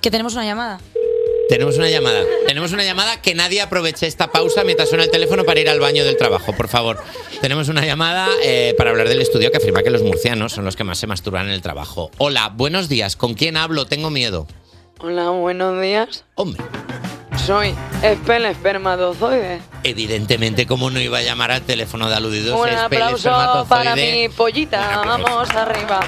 [0.00, 0.80] que tenemos una llamada.
[1.48, 2.22] Tenemos una llamada.
[2.46, 5.78] Tenemos una llamada que nadie aproveche esta pausa mientras suena el teléfono para ir al
[5.78, 7.02] baño del trabajo, por favor.
[7.42, 10.74] Tenemos una llamada eh, para hablar del estudio que afirma que los murcianos son los
[10.74, 12.10] que más se masturban en el trabajo.
[12.16, 13.14] Hola, buenos días.
[13.16, 13.84] ¿Con quién hablo?
[13.84, 14.46] Tengo miedo.
[15.00, 16.24] Hola, buenos días.
[16.34, 16.62] Hombre.
[17.46, 19.60] Soy Espel Espermatozoide.
[19.82, 22.58] Evidentemente, ¿cómo no iba a llamar al teléfono de aludidos?
[22.58, 25.02] Un aplauso para mi pollita.
[25.04, 26.00] Vamos arriba.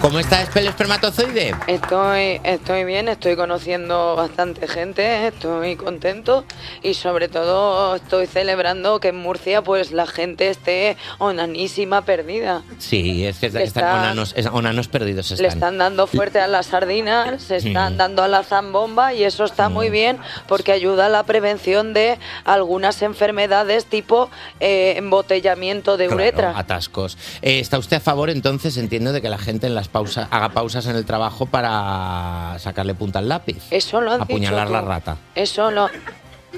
[0.00, 1.54] ¿Cómo está el espermatozoide?
[1.66, 6.44] Estoy, estoy bien, estoy conociendo bastante gente, estoy contento
[6.82, 12.62] y sobre todo estoy celebrando que en Murcia pues la gente esté onanísima perdida.
[12.78, 15.52] Sí, es que Le están está- onanos, onanos perdidos Le están.
[15.52, 17.96] están dando fuerte a las sardinas, se están Mm.
[17.96, 22.18] dando a la zambomba y eso está muy bien porque ayuda a la prevención de
[22.44, 24.30] algunas enfermedades tipo
[24.60, 26.52] eh, embotellamiento de Claro, uretra.
[26.58, 27.18] atascos.
[27.42, 29.88] Eh, ¿Está usted a favor, entonces, entiendo, de que la gente en las
[30.30, 33.62] haga pausas en el trabajo para sacarle punta al lápiz?
[33.70, 35.16] Eso lo han Apuñalar dicho la rata.
[35.34, 35.88] Eso no.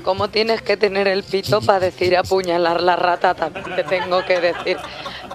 [0.02, 3.34] ¿Cómo tienes que tener el pito para decir apuñalar la rata?
[3.34, 4.76] También te tengo que decir.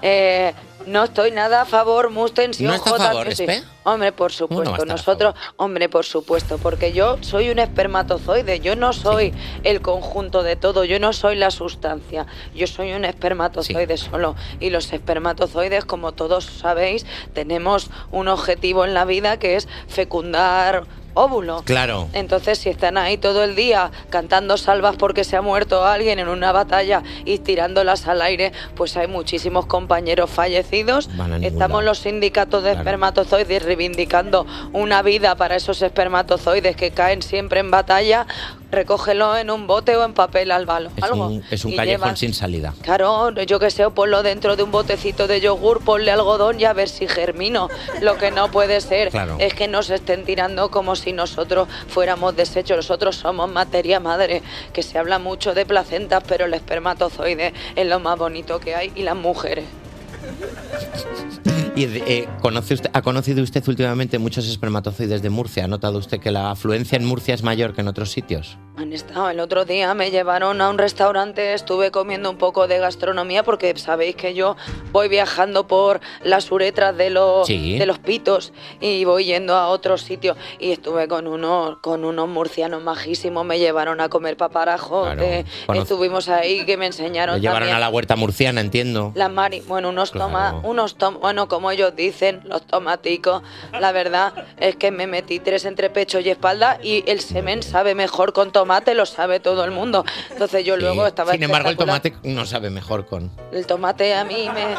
[0.01, 0.53] Eh,
[0.85, 3.27] no estoy nada a favor, Mustensión ¿No está a favor.
[3.27, 3.63] Espe?
[3.83, 4.85] Hombre, por supuesto.
[4.85, 6.57] Nosotros, hombre, por supuesto.
[6.57, 8.59] Porque yo soy un espermatozoide.
[8.59, 10.85] Yo no soy el conjunto de todo.
[10.85, 12.25] Yo no soy la sustancia.
[12.55, 14.35] Yo soy un espermatozoide solo.
[14.59, 20.85] Y los espermatozoides, como todos sabéis, tenemos un objetivo en la vida que es fecundar
[21.13, 21.63] óvulo.
[21.65, 22.07] Claro.
[22.13, 26.27] Entonces, si están ahí todo el día cantando salvas porque se ha muerto alguien en
[26.27, 31.09] una batalla y tirándolas al aire, pues hay muchísimos compañeros fallecidos.
[31.41, 32.79] Estamos los sindicatos de Claro.
[32.81, 38.25] espermatozoides reivindicando una vida para esos espermatozoides que caen siempre en batalla.
[38.71, 40.89] Recógelo en un bote o en papel al balo.
[40.97, 41.27] Es algo.
[41.27, 42.73] un, es un callejón llevas- sin salida.
[42.81, 46.73] Claro, yo que sé, ponlo dentro de un botecito de yogur, ponle algodón y a
[46.73, 47.69] ver si germino.
[48.01, 49.35] Lo que no puede ser Claro.
[49.39, 52.77] es que nos estén tirando como si nosotros fuéramos desechos.
[52.77, 54.41] Nosotros somos materia madre,
[54.71, 58.91] que se habla mucho de placentas, pero el espermatozoide es lo más bonito que hay
[58.95, 59.65] y las mujeres.
[61.75, 65.65] ¿Y eh, conoce usted, ha conocido usted últimamente muchos espermatozoides de Murcia?
[65.65, 68.59] ¿Ha notado usted que la afluencia en Murcia es mayor que en otros sitios?
[68.77, 72.77] Han estado el otro día, me llevaron a un restaurante, estuve comiendo un poco de
[72.77, 74.55] gastronomía porque sabéis que yo
[74.91, 77.77] voy viajando por las uretras de los, Sí.
[77.79, 82.27] de los pitos y voy yendo a otros sitios y estuve con unos, con unos
[82.29, 85.23] murcianos majísimos, me llevaron a comer paparajo, Claro.
[85.23, 87.77] eh, Conoce- estuvimos ahí que me enseñaron Lo llevaron también.
[87.77, 89.11] a la huerta murciana, entiendo.
[89.15, 90.27] Las mari, bueno, unos Claro.
[90.27, 93.43] toma, unos tom, bueno, como ellos dicen, los tomaticos.
[93.79, 97.95] La verdad es que me metí tres entre pecho y espalda y el semen sabe
[97.95, 100.05] mejor con tomate, lo sabe todo el mundo.
[100.31, 100.81] Entonces yo Sí.
[100.81, 103.31] luego estaba Sin embargo, el tomate no sabe mejor con...
[103.51, 104.75] El tomate a mí me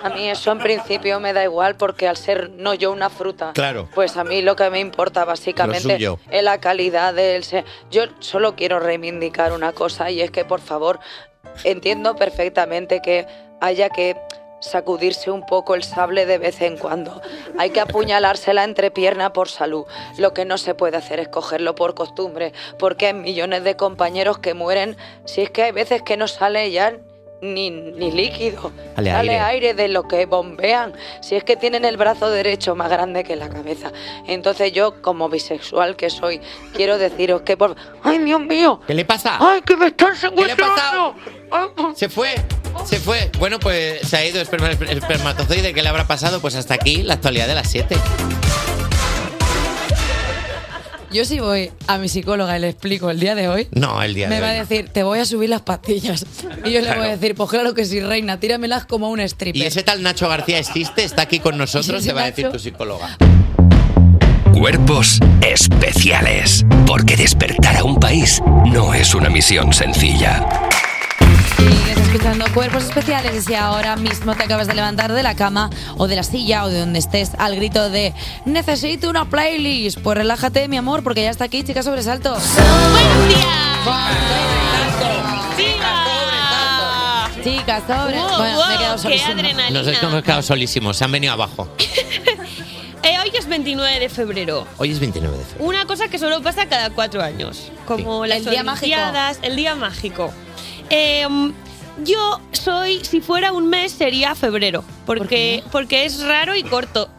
[0.00, 3.50] a mí eso en principio me da igual porque al ser no yo una fruta,
[3.52, 3.88] Claro.
[3.94, 5.98] pues a mí lo que me importa básicamente
[6.30, 10.60] es la calidad del se- Yo solo quiero reivindicar una cosa y es que por
[10.60, 11.00] favor
[11.64, 13.26] entiendo perfectamente que
[13.60, 14.16] haya que
[14.60, 17.20] sacudirse un poco el sable de vez en cuando.
[17.58, 19.84] Hay que apuñalarse la entrepierna por salud.
[20.16, 24.38] Lo que no se puede hacer es cogerlo por costumbre, porque hay millones de compañeros
[24.38, 26.94] que mueren si es que hay veces que no sale ya
[27.40, 28.72] ni, ni líquido.
[28.96, 29.38] Sale Sale aire.
[29.38, 30.92] aire de lo que bombean.
[31.20, 33.92] Si es que tienen el brazo derecho más grande que la cabeza.
[34.26, 36.40] Entonces yo, como bisexual que soy,
[36.74, 37.76] quiero deciros que por...
[38.02, 38.80] ¡Ay, Dios mío!
[38.86, 39.36] ¿Qué le pasa?
[39.38, 41.14] ¡Ay, que me están ¿Qué le secuestrando!
[41.94, 42.34] Se fue,
[42.86, 43.30] se fue.
[43.38, 45.72] Bueno, pues se ha ido el esperma- el espermatozoide.
[45.74, 46.40] ¿Qué le habrá pasado?
[46.40, 47.96] Pues hasta aquí la actualidad de las 7.
[51.10, 54.12] Yo si voy a mi psicóloga y le explico el día de hoy, No, el
[54.14, 54.58] día me de va a hoy.
[54.58, 56.26] decir, te voy a subir las pastillas.
[56.66, 59.62] Y yo le voy a decir, pues claro que sí, reina, tíramelas como un stripper.
[59.62, 61.04] ¿Y ese tal Nacho García existe?
[61.04, 62.00] ¿Está aquí con nosotros?
[62.02, 62.58] Ese Te va a decir Nacho.
[62.58, 63.16] tu psicóloga.
[64.52, 66.66] Cuerpos especiales.
[66.86, 70.46] Porque despertar a un país no es una misión sencilla.
[71.58, 75.70] Sigues escuchando Cuerpos Especiales y si ahora mismo te acabas de levantar de la cama
[75.96, 80.16] o de la silla o de donde estés al grito de necesito una playlist, pues
[80.16, 82.30] relájate mi amor porque ya está aquí Chica Sobresalto.
[82.30, 83.48] ¡Buenos días!
[87.42, 88.18] Chicas, sobre.
[88.18, 89.32] Wow, bueno, me he quedado wow, qué solísima.
[89.32, 89.82] adrenalina.
[89.82, 90.96] Nos hemos quedado solísimos.
[90.96, 91.68] Se han venido abajo.
[93.04, 94.66] Eh, hoy es 29 de febrero.
[94.76, 95.64] Hoy es 29 de febrero.
[95.64, 97.70] Una cosa que solo pasa cada cuatro años.
[97.86, 98.96] Como las El día mágico.
[99.40, 100.32] El día mágico.
[100.90, 101.26] Eh,
[102.04, 104.84] yo soy, si fuera un mes, sería febrero.
[105.08, 107.08] Porque, porque es raro y corto.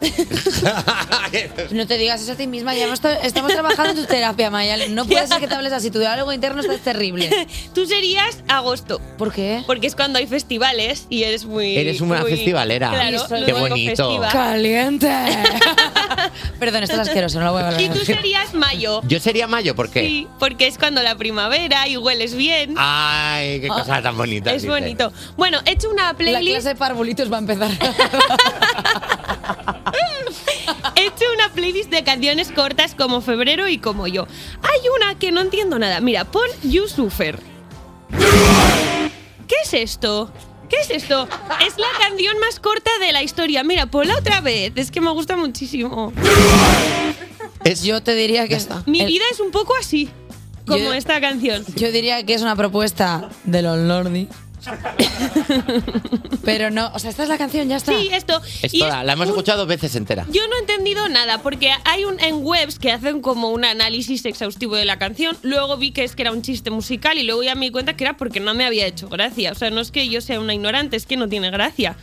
[1.70, 4.76] No te digas eso a ti misma, ya hemos estamos trabajando en tu terapia, Maya.
[4.88, 7.30] No puede ser que te hables así, tu diálogo interno está terrible.
[7.74, 9.00] Tú serías agosto.
[9.18, 9.62] ¿Por qué?
[9.66, 11.76] Porque es cuando hay festivales y eres muy.
[11.76, 12.90] Eres una muy- festivalera.
[12.90, 14.08] Claro, Qué bonito.
[14.08, 14.28] festiva.
[14.30, 15.08] ¡Caliente!
[16.58, 19.00] Perdón, esto es asqueroso, no lo voy a volver Y tú serías mayo.
[19.04, 20.00] Yo sería mayo, ¿por qué?
[20.00, 22.74] Sí, porque es cuando la primavera y hueles bien.
[22.76, 24.52] Ay, qué cosa tan bonita.
[24.52, 24.72] es dice.
[24.74, 25.12] bonito.
[25.36, 26.50] Bueno, he hecho una La playlist.
[26.52, 27.70] clase de parvulitos va a empezar.
[30.96, 34.26] He hecho una playlist de canciones cortas como Febrero y como yo.
[34.62, 36.00] Hay una que no entiendo nada.
[36.00, 37.38] Mira, pon You Suffer.
[39.48, 40.30] ¿Qué es esto?
[40.68, 41.28] ¿Qué es esto?
[41.66, 43.64] Es la canción más corta de la historia.
[43.64, 44.72] Mira, ponla otra vez.
[44.76, 46.12] Es que me gusta muchísimo.
[47.82, 48.82] Yo te diría que está.
[48.86, 50.08] Mi vida es un poco así,
[50.66, 51.64] como Yo- esta canción.
[51.76, 54.28] Yo diría que es una propuesta de los Lordi.
[56.44, 57.92] Pero no, o sea, esta es la canción, ya está.
[57.98, 58.40] Sí, esto.
[58.62, 60.26] Es Y toda- es la hemos un- escuchado dos veces entera.
[60.30, 64.24] Yo no he entendido nada, porque hay un en webs que hacen como un análisis
[64.24, 65.36] exhaustivo de la canción.
[65.42, 67.94] Luego vi que es que era un chiste musical y luego ya me di cuenta
[67.96, 69.52] que era porque no me había hecho gracia.
[69.52, 71.96] O sea, no es que yo sea una ignorante, es que no tiene gracia.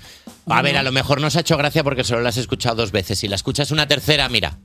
[0.50, 2.92] A ver, a lo mejor nos ha hecho gracia porque solo la has escuchado dos
[2.92, 3.20] veces.
[3.20, 4.58] Si la escuchas una tercera, mira.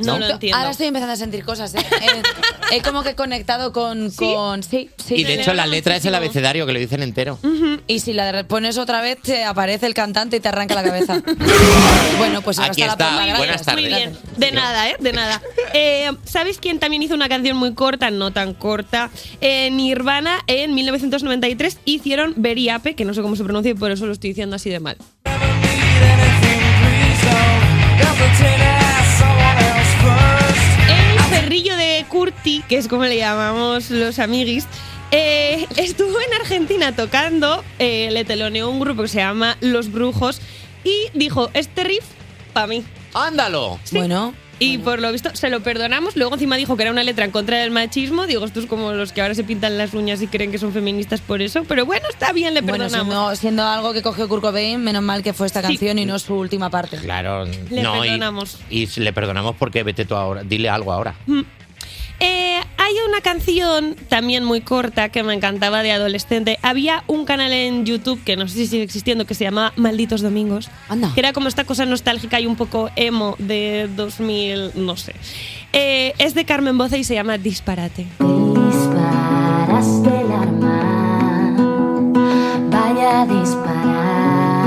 [0.00, 0.56] No, lo entiendo.
[0.56, 1.74] Ahora estoy empezando a sentir cosas.
[1.74, 1.78] ¿eh?
[2.70, 4.10] He, he como que conectado con.
[4.10, 5.16] con sí, sí.
[5.16, 7.38] y de hecho la letra es el abecedario que lo dicen entero.
[7.86, 11.22] Y si la pones otra vez, te aparece el cantante y te arranca la cabeza.
[12.18, 13.38] bueno, pues ahora Aquí está, la está.
[13.38, 13.84] Buenas tardes.
[13.84, 14.16] Muy bien.
[14.36, 14.96] De nada, ¿eh?
[14.98, 15.42] De nada.
[15.74, 18.10] Eh, ¿Sabéis quién también hizo una canción muy corta?
[18.10, 19.10] No tan corta.
[19.40, 24.06] Eh, Nirvana en 1993 hicieron Beriape, que no sé cómo se pronuncia y por eso
[24.06, 24.96] lo estoy diciendo así de mal.
[28.42, 28.59] El
[32.20, 34.66] Curti, que es como le llamamos los amiguis,
[35.10, 40.42] eh, estuvo en Argentina tocando, eh, le teloneó un grupo que se llama Los Brujos
[40.84, 42.04] y dijo, este riff,
[42.52, 42.84] para mí.
[43.14, 43.80] ¡Ándalo!
[43.92, 44.34] Bueno.
[44.58, 46.14] Y por lo visto se lo perdonamos.
[46.16, 48.26] Luego encima dijo que era una letra en contra del machismo.
[48.26, 51.22] Digo, estos como los que ahora se pintan las uñas y creen que son feministas
[51.22, 51.64] por eso.
[51.66, 53.06] Pero bueno, está bien, le Bueno, perdonamos.
[53.14, 56.18] siendo, siendo algo que cogió Kurt Cobain, menos mal que fue esta canción y no
[56.18, 56.98] su última parte.
[56.98, 58.58] Claro, Le no, y- perdonamos.
[58.68, 60.42] Y, le perdonamos porque vete tú ahora.
[60.44, 61.14] Dile algo ahora.
[62.20, 66.58] Eh, hay una canción también muy corta que me encantaba de adolescente.
[66.62, 70.20] Había un canal en YouTube que no sé si sigue existiendo que se llama Malditos
[70.20, 70.70] Domingos.
[71.14, 75.14] Que era como esta cosa nostálgica y un poco emo de 2000, no sé.
[75.72, 78.06] Eh, es de Carmen Boza y se llama Disparate.
[78.18, 81.54] Disparaste el arma,
[82.70, 84.60] vaya a disparar,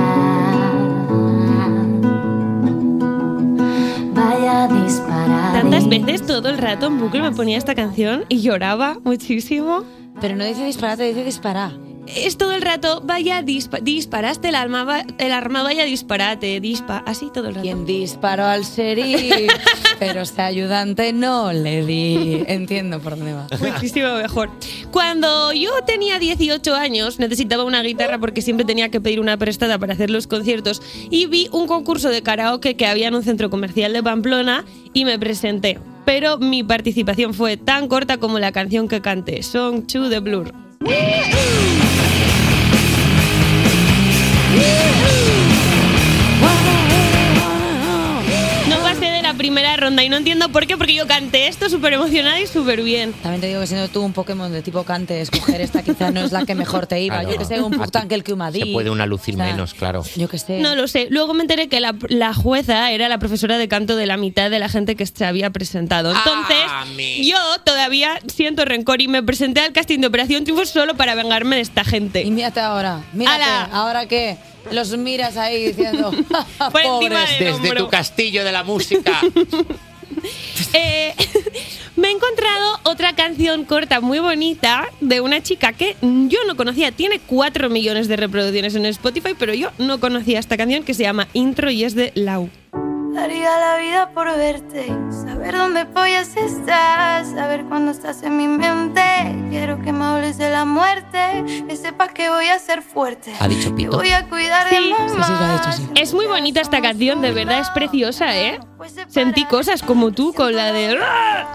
[4.14, 5.13] vaya a disparar.
[5.26, 9.84] Tantas veces todo el rato en bucle me ponía esta canción y lloraba muchísimo.
[10.22, 11.72] Pero no dice disparate, dice disparar.
[12.06, 17.30] Es todo el rato, vaya, dispa- disparaste el arma, el arma, vaya, disparate, dispa, así
[17.34, 17.64] todo el rato.
[17.64, 19.50] Quien disparó al sheriff,
[20.00, 22.44] pero este ayudante no le di.
[22.48, 23.48] Entiendo por dónde va.
[23.60, 24.50] Muchísimo mejor.
[24.92, 29.78] Cuando yo tenía 18 años, necesitaba una guitarra porque siempre tenía que pedir una prestada
[29.78, 33.50] para hacer los conciertos y vi un concurso de karaoke que había en un centro
[33.50, 35.80] comercial de Pamplona y me presenté.
[36.06, 40.54] Pero mi participación fue tan corta como la canción que canté, Song to the Blur.
[49.44, 52.82] Primera ronda y no entiendo por qué, porque yo canté esto súper emocionada y súper
[52.82, 53.12] bien.
[53.12, 56.22] También te digo que siendo tú un Pokémon de tipo cante, escoger esta quizá no
[56.22, 57.16] es la que mejor te iba.
[57.20, 57.32] Claro.
[57.34, 59.74] Yo que sé, un Putan que el que Se puede una lucir O sea, menos,
[59.74, 60.02] claro.
[60.16, 60.60] Yo que sé.
[60.60, 61.08] No lo sé.
[61.10, 64.50] Luego me enteré que la, la jueza era la profesora de canto de la mitad
[64.50, 66.14] de la gente que se había presentado.
[66.16, 71.16] Entonces, yo todavía siento rencor y me presenté al casting de Operación Triunfo solo para
[71.16, 72.22] vengarme de esta gente.
[72.22, 73.02] Y mírate ahora.
[73.12, 73.44] Mírate,
[73.74, 74.38] ¿ahora qué?
[74.72, 76.12] Los miras ahí diciendo,
[76.72, 77.40] pobres.
[77.40, 79.22] Desde tu castillo de la música.
[80.74, 81.14] Eh,
[81.96, 86.92] me he encontrado otra canción corta muy bonita de una chica que yo no conocía.
[86.92, 91.04] Tiene 4 millones de reproducciones en Spotify, pero yo no conocía esta canción que se
[91.04, 92.50] llama Intro y es de Lau.
[93.14, 99.02] Daría la vida por verte, saber dónde pollas estás, saber cuándo estás en mi mente.
[99.52, 103.32] Quiero que me hables de la muerte, que sepas que voy a ser fuerte.
[103.40, 103.98] Ha dicho Que Pito.
[103.98, 105.62] voy a cuidar de mamá.
[105.96, 108.60] Es muy bonita esta canción, de verdad es preciosa, ¿eh?
[109.08, 110.96] Sentí cosas como tú con la de...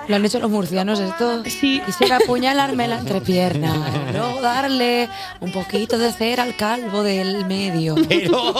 [0.09, 1.45] Lo han hecho los murcianos esto.
[1.45, 1.83] Sí.
[1.85, 3.75] Quisiera apuñalarme la entrepierna.
[4.13, 5.09] Luego darle
[5.41, 7.97] un poquito de cera al calvo del medio.
[8.09, 8.55] Pero.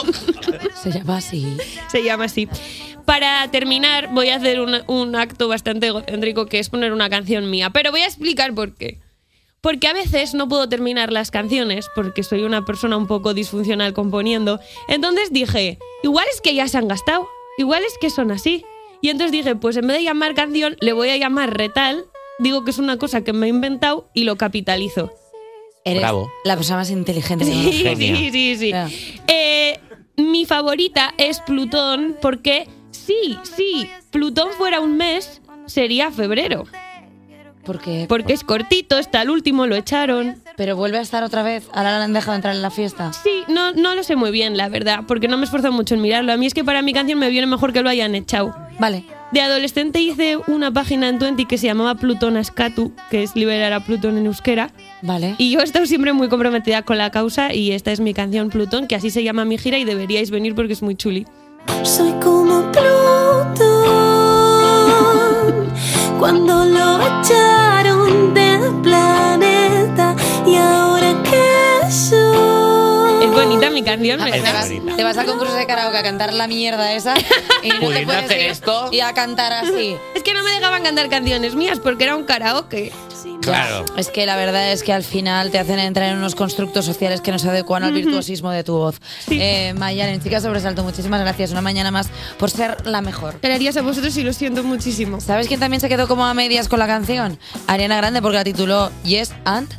[0.75, 1.57] Se llama así.
[1.87, 2.47] Se llama así.
[3.09, 7.49] Para terminar, voy a hacer un, un acto bastante egocéntrico que es poner una canción
[7.49, 7.71] mía.
[7.71, 8.99] Pero voy a explicar por qué.
[9.61, 13.93] Porque a veces no puedo terminar las canciones porque soy una persona un poco disfuncional
[13.93, 14.59] componiendo.
[14.87, 17.27] Entonces dije, igual es que ya se han gastado,
[17.57, 18.63] igual es que son así.
[19.01, 22.05] Y entonces dije, pues en vez de llamar canción, le voy a llamar retal.
[22.37, 25.11] Digo que es una cosa que me he inventado y lo capitalizo.
[25.83, 26.31] Eres Bravo.
[26.43, 28.71] la persona más inteligente del Sí, sí, sí, sí.
[29.27, 29.79] Eh,
[30.15, 32.67] mi favorita es Plutón porque
[33.09, 36.65] sí, sí, Plutón fuera un mes, sería febrero.
[37.65, 38.05] ¿Por qué?
[38.07, 40.37] Porque es cortito, está el último, lo echaron.
[40.55, 41.67] Pero vuelve a estar otra vez.
[41.73, 43.13] Ahora la han dejado entrar en la fiesta.
[43.13, 46.01] Sí, no, no lo sé muy bien, la verdad, porque no me esfuerzo mucho en
[46.01, 46.33] mirarlo.
[46.33, 48.55] A mí es que para mi canción me viene mejor que lo hayan echado.
[48.79, 49.05] Vale.
[49.31, 53.73] De adolescente hice una página en Twenty que se llamaba Plutón Ascatu, que es liberar
[53.73, 54.71] a Plutón en euskera.
[55.03, 55.35] Vale.
[55.37, 58.49] Y yo he estado siempre muy comprometida con la causa y esta es mi canción
[58.49, 61.27] Plutón, que así se llama mi gira y deberíais venir porque es muy chuli.
[61.83, 63.73] Soy como Plutón
[66.19, 70.15] cuando lo echaron del planeta
[70.45, 73.23] y ahora que soy.
[73.25, 74.35] Es bonita mi canción, ¿verdad?
[74.35, 77.15] te, vas, te vas al concurso de karaoke a cantar la mierda esa
[77.63, 78.89] y no te Pudiendo puedes hacer ir esto.
[78.91, 79.95] y a cantar así.
[80.15, 82.91] Es que no me dejaban cantar canciones mías porque era un karaoke.
[83.41, 83.85] Claro.
[83.97, 87.21] Es que la verdad es que al final te hacen entrar en unos constructos sociales
[87.21, 88.99] que no se adecuan al virtuosismo de tu voz.
[89.29, 91.51] Eh, Mayalen, chica sobresalto, muchísimas gracias.
[91.51, 93.39] Una mañana más por ser la mejor.
[93.41, 95.19] Gracias a vosotros y lo siento muchísimo.
[95.19, 97.39] ¿Sabes quién también se quedó como a medias con la canción?
[97.67, 99.69] Ariana Grande porque la tituló Yes and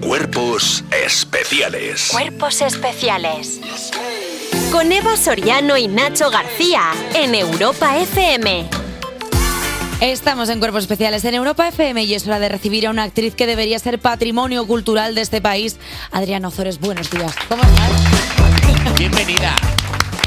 [0.00, 2.10] Cuerpos especiales.
[2.12, 3.60] Cuerpos especiales.
[4.70, 8.85] Con Eva Soriano y Nacho García en Europa FM.
[10.00, 13.34] Estamos en Cuerpos Especiales en Europa FM y es hora de recibir a una actriz
[13.34, 15.78] que debería ser patrimonio cultural de este país.
[16.12, 17.34] Adriana Ozores, buenos días.
[17.48, 18.98] ¿Cómo estás?
[18.98, 19.56] Bienvenida.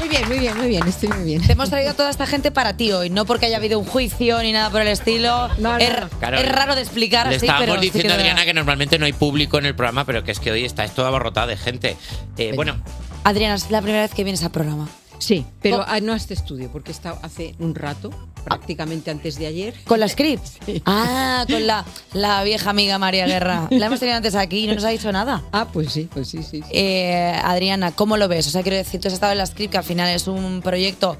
[0.00, 1.46] Muy bien, muy bien, muy bien, estoy muy bien.
[1.46, 3.84] Te hemos traído a toda esta gente para ti hoy, no porque haya habido un
[3.84, 5.48] juicio ni nada por el estilo.
[5.78, 6.38] es, Claro.
[6.38, 8.98] es raro de explicar Le así, estábamos pero sí diciendo que de Adriana que normalmente
[8.98, 11.56] no hay público en el programa, pero que es que hoy está esto abarrotado de
[11.56, 11.96] gente.
[12.38, 12.76] Eh, bueno,
[13.22, 14.88] Adriana, es la primera vez que vienes al programa.
[15.20, 18.10] Sí, pero Con- ah, no a este estudio, porque he estado hace un rato,
[18.44, 19.74] prácticamente antes de ayer.
[19.86, 20.44] ¿Con la script?
[20.86, 21.84] Ah, con la,
[22.14, 23.68] la vieja amiga María Guerra.
[23.70, 25.42] La hemos tenido antes aquí y no nos ha dicho nada.
[25.52, 26.62] Ah, pues sí, pues sí, sí.
[26.62, 26.68] sí.
[26.72, 28.46] Eh, Adriana, ¿cómo lo ves?
[28.48, 30.60] O sea, quiero decir, tú has estado en la script, que al final es un
[30.62, 31.16] proyecto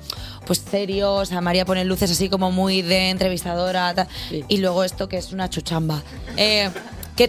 [0.47, 4.09] pues serio, o sea, María pone luces así como muy de entrevistadora, tal,
[4.49, 6.03] y luego esto que es una chuchamba.
[6.37, 6.71] Eh,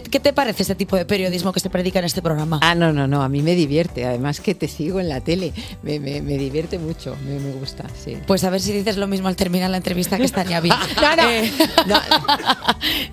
[0.00, 2.58] qué te parece ese tipo de periodismo que se predica en este programa?
[2.62, 4.06] Ah, no, no, no, a mí me divierte.
[4.06, 5.52] Además que te sigo en la tele,
[5.82, 8.16] me, me- me divierte mucho, me, me gusta, sí.
[8.26, 10.74] Pues a ver si dices lo mismo al terminar la entrevista, que estaría bien.
[11.02, 11.28] No, no.
[11.30, 11.50] Eh,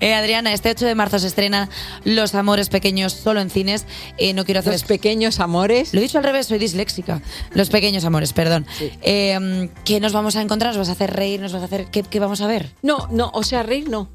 [0.00, 1.68] eh, Adriana, este 8 de marzo se estrena
[2.04, 3.84] Los Amores Pequeños solo en cines.
[4.16, 5.92] Eh, no quiero hacer Los pequeños amores.
[5.92, 7.20] Lo he dicho al revés, soy disléxica.
[7.54, 8.66] Los pequeños amores, perdón.
[9.02, 10.70] ¿Qué nos vamos a encontrar?
[10.70, 11.40] ¿Nos vas a hacer reír?
[11.40, 12.70] ¿Nos vas a hacer qué, qué vamos a ver?
[12.82, 14.08] No, no, o sea, reír no.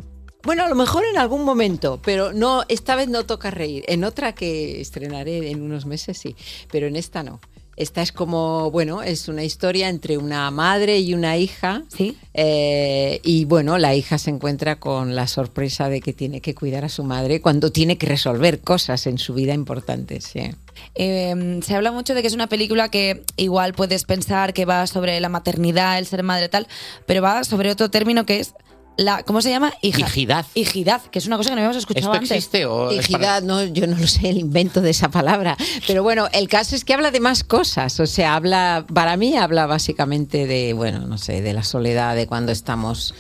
[0.46, 3.84] Bueno, a lo mejor en algún momento, pero no, esta vez no toca reír.
[3.88, 6.36] En otra que estrenaré en unos meses, sí,
[6.72, 7.40] pero en esta no.
[7.78, 11.84] Esta es como, bueno, es una historia entre una madre y una hija.
[11.90, 12.16] Sí.
[12.34, 16.86] Eh, y bueno, la hija se encuentra con la sorpresa de que tiene que cuidar
[16.86, 20.26] a su madre cuando tiene que resolver cosas en su vida importantes.
[20.26, 20.52] Sí.
[20.94, 24.88] Eh, se habla mucho de que es una película que igual puedes pensar que va
[24.88, 26.68] sobre la maternidad, el ser madre tal,
[27.06, 28.54] pero va sobre otro término que es
[28.98, 29.74] la ¿cómo se llama?
[29.82, 30.00] Hija.
[30.02, 30.46] Hijidad.
[30.54, 32.32] Hijidad, que es una cosa que no habíamos escuchado ¿esto antes.
[32.32, 35.58] existe o es para- Hijidad, no, yo no lo sé, el invento de esa palabra.
[35.88, 38.00] Pero bueno, el caso es que habla de más cosas.
[38.00, 42.28] O sea, habla, para mí habla básicamente de, bueno, no sé, de la soledad, de
[42.28, 43.14] cuando estamos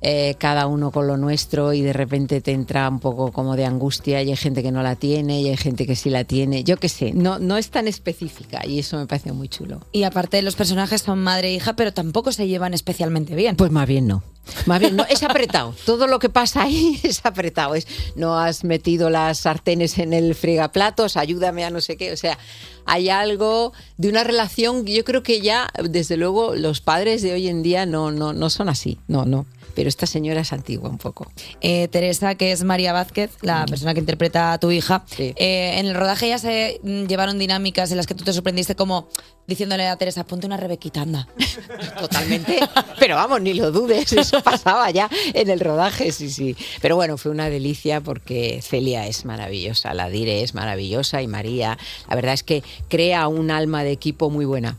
[0.00, 3.64] eh, cada uno con lo nuestro y de repente te entra un poco como de
[3.64, 6.64] angustia y hay gente que no la tiene y hay gente que sí la tiene.
[6.64, 9.80] Yo qué sé, no, no es tan específica y eso me parece muy chulo.
[9.92, 13.56] Y aparte los personajes son madre e hija, pero tampoco se llevan especialmente bien.
[13.56, 14.22] Pues más bien no.
[14.66, 15.74] Más bien, no, es apretado.
[15.84, 17.74] Todo lo que pasa ahí es apretado.
[17.74, 22.12] Es, no has metido las sartenes en el fregaplatos, ayúdame a no sé qué.
[22.12, 22.38] O sea,
[22.86, 24.86] hay algo de una relación.
[24.86, 28.50] Yo creo que ya, desde luego, los padres de hoy en día no, no, no
[28.50, 28.98] son así.
[29.06, 29.46] No, no.
[29.78, 31.30] Pero esta señora es antigua un poco.
[31.60, 35.86] Eh, Teresa, que es María Vázquez, la persona que interpreta a tu hija, eh, en
[35.86, 39.08] el rodaje ya se mm, llevaron dinámicas en las que tú te sorprendiste como
[39.46, 41.28] diciéndole a Teresa, ponte una rebequita, anda.
[42.00, 42.58] Totalmente.
[42.98, 46.56] Pero vamos, ni lo dudes, eso pasaba ya en el rodaje, sí, sí.
[46.82, 51.78] Pero bueno, fue una delicia porque Celia es maravillosa, la Dire es maravillosa y María,
[52.08, 54.76] la verdad es que crea un alma de equipo muy buena.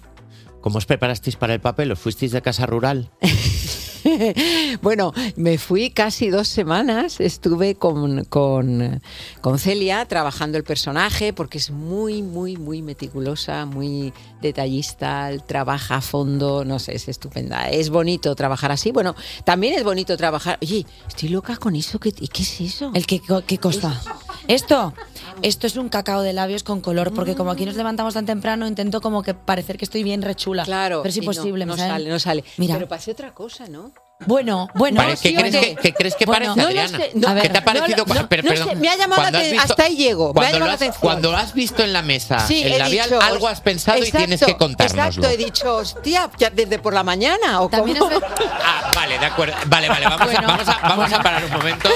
[0.60, 1.90] ¿Cómo os preparasteis para el papel?
[1.94, 3.10] ¿Os fuisteis de casa rural?
[4.82, 9.02] bueno, me fui casi dos semanas, estuve con, con,
[9.42, 16.02] con Celia trabajando el personaje porque es muy, muy, muy meticulosa, muy detallista, trabaja a
[16.02, 17.70] fondo, no sé, es estupenda.
[17.70, 18.92] Es bonito trabajar así.
[18.92, 20.58] Bueno, también es bonito trabajar.
[20.62, 22.00] Oye, estoy loca con eso.
[22.00, 22.92] ¿Qué, qué es eso?
[22.94, 24.02] ¿El qué, qué cosa?
[24.48, 24.94] Esto,
[25.42, 28.68] esto es un cacao de labios con color, porque como aquí nos levantamos tan temprano,
[28.68, 30.64] intento como que parecer que estoy bien rechula.
[30.64, 31.66] Claro, pero es no, imposible.
[31.66, 31.94] no ¿me saben?
[31.94, 32.44] sale, no sale.
[32.58, 33.92] Mira, Pero parece otra cosa, ¿no?
[34.26, 35.02] bueno, bueno.
[35.22, 36.98] ¿Qué, crees que, qué crees que Bueno, parece, no Adriana?
[36.98, 38.06] sé, no, A ver, ¿Qué te ha parecido?
[38.06, 40.26] no, no, no perdón, sé, me ha llamado la has aten- visto- hasta ahí llego,
[40.26, 41.02] me ha Cuando, llamado lo la has, atención.
[41.02, 44.04] cuando lo has visto en la mesa, Sí, el he labial, dicho, algo has pensado
[44.04, 45.06] y tienes que contárnoslo.
[45.24, 47.62] Exacto, he dicho, hostia, ya desde por la mañana.
[47.62, 48.12] ¿o También cómo?
[48.12, 48.22] es
[48.62, 49.56] Ah, vale, de acuerdo.
[49.68, 51.90] Vale, vale, vamos, a, vamos, a, vamos a parar un momento.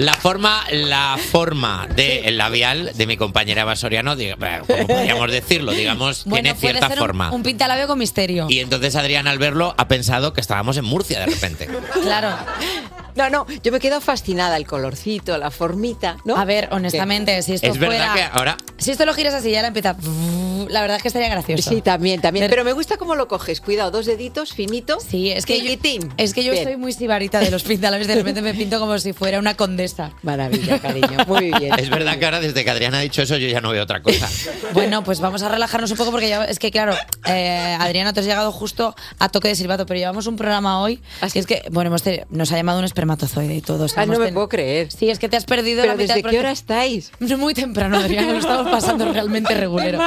[0.00, 4.86] La forma, la forma de el labial de mi compañera Eva Soriano, diga- bueno, como
[4.86, 7.30] podríamos decirlo, digamos, Bueno, tiene puede cierta ser un- forma.
[7.30, 8.46] Un, pintalabio con misterio.
[8.48, 11.68] Y entonces Adrián al verlo ha pensado que estábamos en Murcia de repente.
[12.02, 12.34] Claro.
[13.14, 16.36] No, no, yo me he quedado fascinada, el colorcito, la formita, ¿no?
[16.36, 18.14] A ver, honestamente, si esto es verdad fuera...
[18.14, 19.96] que ahora Si esto lo giras así, ya la empieza...
[20.68, 21.68] La verdad es que estaría gracioso.
[21.68, 22.48] Sí, también, también.
[22.48, 23.60] Pero me gusta cómo lo coges.
[23.60, 24.98] Cuidado, dos deditos, finito.
[25.00, 25.70] Sí, es que yo,
[26.16, 28.06] es que yo estoy muy sibarita de los pintalabios.
[28.06, 30.12] De repente me pinto como si fuera una condesa.
[30.22, 31.18] Maravilla, cariño.
[31.26, 31.78] Muy bien.
[31.78, 34.02] es verdad que ahora desde que Adrián ha dicho eso yo ya no veo otra
[34.02, 34.28] cosa.
[34.72, 36.94] Bueno, pues vamos a relajarnos un poco porque ya, es que, claro,
[37.26, 41.00] eh, Adriana, te has llegado justo a toque de silbato, pero llevamos un programa hoy.
[41.20, 43.86] Así es que, bueno, hemos nos ha llamado un espermatozoide y todo.
[43.96, 44.90] Ay, no me puedo creer.
[44.92, 47.10] Sí, es que te has perdido Pero la mitad ¿desde del qué hora estáis?
[47.18, 49.98] Muy temprano, Adriana, lo estamos pasando realmente regulero.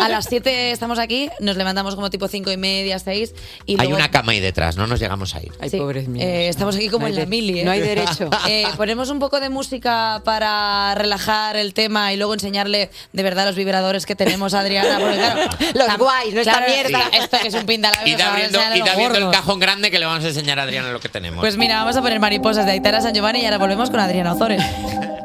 [0.00, 3.34] A las 7 estamos aquí, nos levantamos como tipo 5 y media, 6.
[3.66, 5.52] Y Hay luego- una cama ahí detrás, no nos llegamos a ir.
[5.60, 6.24] Ay, Sí, pobres míos.
[6.24, 7.60] eh, estamos aquí como No hay en la mili.
[7.60, 7.64] ¿eh?
[7.64, 8.30] no hay derecho.
[8.48, 13.44] Eh, ponemos un poco de música para relajar el tema y luego enseñarle de verdad
[13.46, 14.98] los vibradores que tenemos a Adriana.
[14.98, 15.40] porque, claro,
[15.74, 17.00] Los tam- guays, no esta claro, mierda.
[17.12, 18.08] Esto, esto que es un pintalabios.
[18.18, 20.28] Id abriendo, vamos a enseñarle id los abriendo el cajón grande que le vamos a
[20.28, 21.40] enseñar a Adriana lo que tenemos.
[21.40, 24.32] Pues mira, vamos a poner mariposas de Aitana San Giovanni y ahora volvemos con Adriana
[24.32, 24.62] Ozores.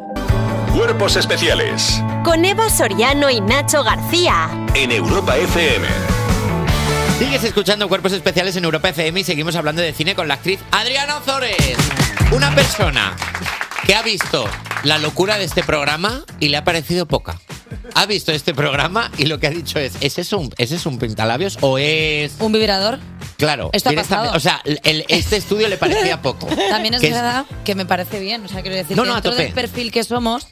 [0.76, 4.49] Cuerpos especiales Con Eva Soriano y Nacho García.
[4.73, 5.88] en Europa FM.
[7.19, 10.60] Sigues escuchando Cuerpos Especiales en Europa FM y seguimos hablando de cine con la actriz
[10.72, 11.77] Adriana Ozores.
[12.31, 13.15] Una persona
[13.85, 14.45] que ha visto
[14.84, 17.39] la locura de este programa y le ha parecido poca.
[17.95, 20.89] Ha visto este programa y lo que ha dicho es, ¿es eso un, ¿es eso
[20.89, 22.34] un pintalabios o es...?
[22.39, 22.99] ¿Un vibrador?
[23.38, 23.69] Claro.
[23.73, 24.31] Esto ha pasado.
[24.35, 26.47] O sea, el- este estudio le parecía poco.
[26.69, 28.45] También es Que verdad que me parece bien.
[28.45, 29.43] O sea, quiero decir, No, no, a dentro tope.
[29.43, 30.47] del perfil que somos,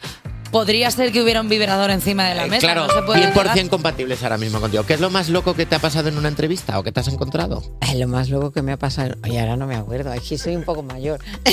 [0.52, 2.60] podría ser que hubiera un vibrador encima de la mesa.
[2.60, 3.69] Claro, no se puede 100% negar.
[3.69, 4.84] compatibles ahora mismo contigo.
[4.86, 6.99] ¿Qué es lo más loco que te ha pasado en una entrevista o que te
[6.99, 7.64] has encontrado?
[7.80, 9.15] Ay, lo más loco que me ha pasado.
[9.23, 10.11] Oye, ahora no me acuerdo.
[10.11, 11.19] Aquí soy un poco mayor.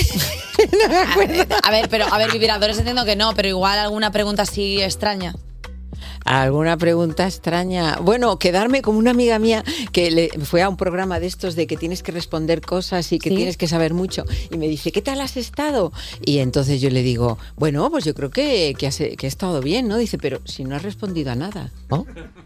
[1.63, 5.33] A ver, pero a ver, vibradores entiendo que no, pero igual alguna pregunta así extraña.
[6.31, 7.97] ¿Alguna pregunta extraña?
[8.03, 11.65] Bueno, quedarme como una amiga mía que le, fue a un programa de estos de
[11.65, 14.25] que tienes que responder cosas y que tienes que saber mucho.
[14.51, 15.91] Y me dice, ¿qué tal has estado?
[16.23, 19.59] Y entonces yo le digo, bueno, pues yo creo que, que, has- que he estado
[19.59, 19.97] bien, ¿no?
[19.97, 21.71] Dice, pero si no has respondido a nada.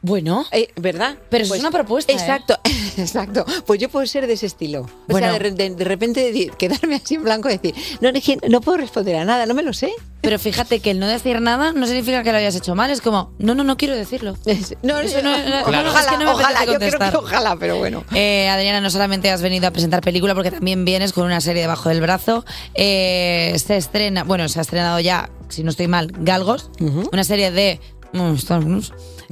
[0.02, 0.46] Bueno.
[0.78, 1.18] ¿Verdad?
[1.30, 2.16] Pero eso es una propuesta, ¿eh?
[2.16, 2.58] Exacto,
[2.98, 3.46] exacto.
[3.66, 4.84] Pues yo puedo ser de ese estilo.
[4.84, 5.28] O Bueno.
[5.30, 8.10] sea, de, de- de repente quedarme así en blanco y decir, no,
[8.50, 9.92] no puedo responder a nada, no me lo sé.
[10.24, 12.90] Pero fíjate que el no decir nada no significa que lo hayas hecho mal.
[12.90, 14.36] Es como, no, no, no quiero decirlo.
[14.82, 15.90] No, no- no- Claro.
[16.00, 18.04] es que no me Ojalá, yo creo que ojalá, pero bueno.
[18.16, 21.62] Eh, Adriana, no solamente has venido a presentar película, porque también vienes con una serie
[21.62, 22.46] debajo del brazo.
[22.74, 26.70] Eh, se estrena, bueno, se ha estrenado ya, si no estoy mal, Galgos,
[27.12, 27.80] una serie de.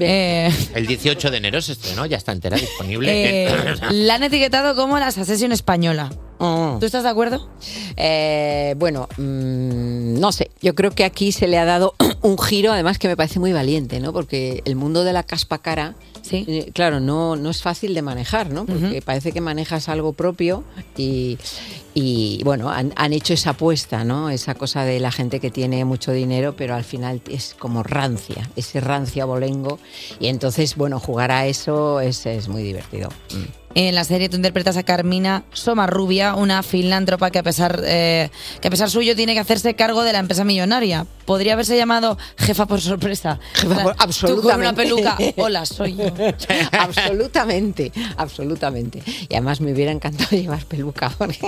[0.08, 3.48] Eh, El 18 de enero se estrenó, ya está entera disponible.
[3.48, 6.10] eh, la han etiquetado como la Assassin española.
[6.80, 7.52] ¿Tú estás de acuerdo?
[7.98, 10.50] Eh, bueno, mm, no sé.
[10.60, 13.54] Yo creo que aquí se le ha dado un giro, además que me parece muy
[13.54, 14.12] valiente, ¿no?
[14.12, 15.94] Porque el mundo de la caspa cara,
[16.32, 18.66] eh, claro, no, no es fácil de manejar, ¿no?
[18.66, 20.64] Porque parece que manejas algo propio
[20.98, 21.38] y,
[21.94, 24.32] y, bueno, han, han hecho esa apuesta, ¿no?
[24.32, 28.50] Esa cosa de la gente que tiene mucho dinero, pero al final es como rancia,
[28.56, 29.78] ese rancia bolengo.
[30.20, 33.10] Y entonces, bueno, jugar a eso es, es muy divertido.
[33.34, 33.61] Mm.
[33.76, 38.30] En la serie tú interpretas a Carmina Somarrubia, una filántropa que a pesar eh,
[38.62, 41.06] que a pesar suyo tiene que hacerse cargo de la empresa millonaria.
[41.26, 43.40] Podría haberse llamado jefa por sorpresa.
[43.62, 44.84] por- Tú con una absolutamente.
[44.84, 45.18] peluca.
[45.38, 46.06] Hola, soy yo.
[46.72, 49.02] absolutamente, absolutamente.
[49.30, 51.40] Y además me hubiera encantado llevar peluca, porque,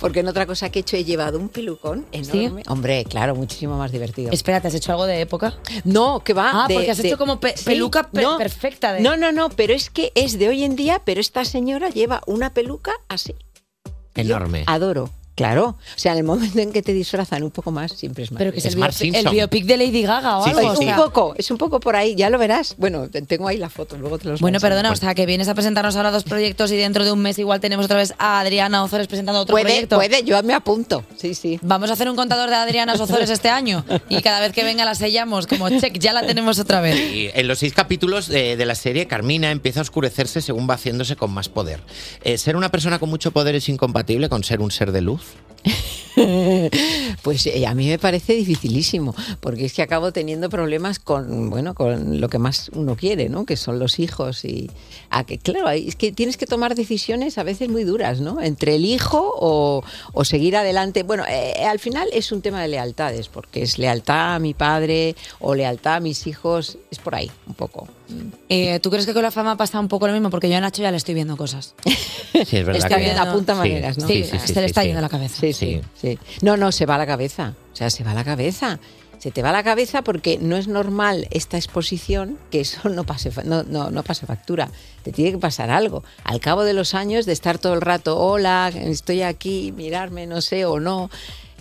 [0.00, 2.62] porque en otra cosa que he hecho he llevado un pelucón enorme.
[2.68, 4.30] Hombre, claro, muchísimo más divertido.
[4.32, 5.54] Espérate, ¿has hecho algo de época?
[5.84, 6.64] No, que va.
[6.64, 8.92] Ah, de- porque has de- hecho como pe- Sí, peluca pe- no, perfecta.
[8.92, 9.00] De...
[9.00, 12.22] No, no, no, pero es que es de hoy en día, pero esta señora lleva
[12.26, 13.34] una peluca así.
[14.14, 14.64] Enorme.
[14.66, 15.10] Adoro.
[15.36, 18.32] Claro, o sea, en el momento en que te disfrazan un poco más, siempre es
[18.32, 18.38] más.
[18.38, 20.60] Pero que es el, biopic, el biopic de Lady Gaga o Sí, algo.
[20.62, 20.84] sí, o sí.
[20.84, 20.96] sea.
[20.96, 22.74] Un poco, es un poco por ahí, ya lo verás.
[22.78, 25.48] Bueno, te- tengo ahí la foto, luego te los Bueno, perdona, o sea, que vienes
[25.48, 28.40] a presentarnos ahora dos proyectos y dentro de un mes igual tenemos otra vez a
[28.40, 29.96] Adriana Ozores presentando otro Puede, proyecto.
[29.96, 31.04] puede, yo me apunto.
[31.18, 31.60] Sí, sí.
[31.62, 34.86] Vamos a hacer un contador de Adriana Ozores este año y cada vez que venga
[34.86, 36.96] la sellamos como check, ya la tenemos otra vez.
[36.98, 40.74] Y en los seis capítulos de, de la serie, Carmina empieza a oscurecerse según va
[40.74, 41.80] haciéndose con más poder.
[42.24, 45.25] Eh, ¿Ser una persona con mucho poder es incompatible con ser un ser de luz?
[47.22, 51.74] Pues eh, a mí me parece dificilísimo, porque es que acabo teniendo problemas con, bueno,
[51.74, 53.44] con lo que más uno quiere, ¿no?
[53.44, 54.70] Que son los hijos y
[55.10, 58.40] a que claro, es que tienes que tomar decisiones a veces muy duras, ¿no?
[58.40, 59.82] Entre el hijo o,
[60.12, 61.02] o seguir adelante.
[61.02, 65.16] Bueno, eh, al final es un tema de lealtades, porque es lealtad a mi padre
[65.40, 67.88] o lealtad a mis hijos, es por ahí un poco.
[68.48, 70.30] Eh, ¿Tú crees que con la fama pasa un poco lo mismo?
[70.30, 71.74] Porque yo a Nacho ya le estoy viendo cosas.
[72.36, 74.06] Sí, es verdad Está que bien, apunta maneras, ¿no?
[74.06, 75.40] Sí, Sí, sí, sí, se le está yendo la cabeza.
[75.40, 76.18] Sí, sí, sí.
[76.42, 77.54] No, no, se va a la cabeza.
[77.72, 78.78] O sea, se va a la cabeza.
[79.18, 83.04] Se te va a la cabeza porque no es normal esta exposición que eso no
[83.04, 84.68] pase, no, no, no pase factura.
[85.02, 86.04] Te tiene que pasar algo.
[86.24, 90.42] Al cabo de los años de estar todo el rato, hola, estoy aquí, mirarme, no
[90.42, 91.10] sé, o no.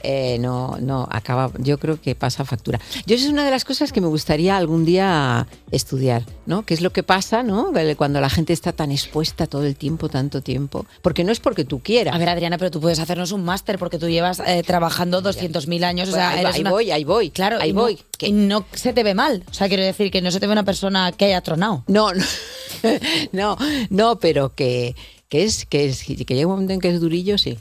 [0.05, 2.79] Eh, no, no, acaba, yo creo que pasa factura.
[3.05, 6.63] Yo eso es una de las cosas que me gustaría algún día estudiar, ¿no?
[6.65, 7.71] ¿Qué es lo que pasa, ¿no?
[7.97, 10.85] Cuando la gente está tan expuesta todo el tiempo, tanto tiempo.
[11.01, 12.13] Porque no es porque tú quieras.
[12.15, 15.83] A ver, Adriana, pero tú puedes hacernos un máster porque tú llevas eh, trabajando 200.000
[15.83, 16.09] años.
[16.09, 17.29] O sea, Ahí- eres ahí una- voy, ahí voy.
[17.31, 17.99] Claro, ahí y no- voy.
[18.21, 19.43] y no se te ve mal.
[19.49, 21.83] O sea, quiero decir que no se te ve una persona que haya tronado.
[21.87, 22.23] No, no,
[23.31, 23.57] no,
[23.89, 24.95] no, pero que,
[25.29, 27.57] que es que es que llega un momento en que es durillo, sí.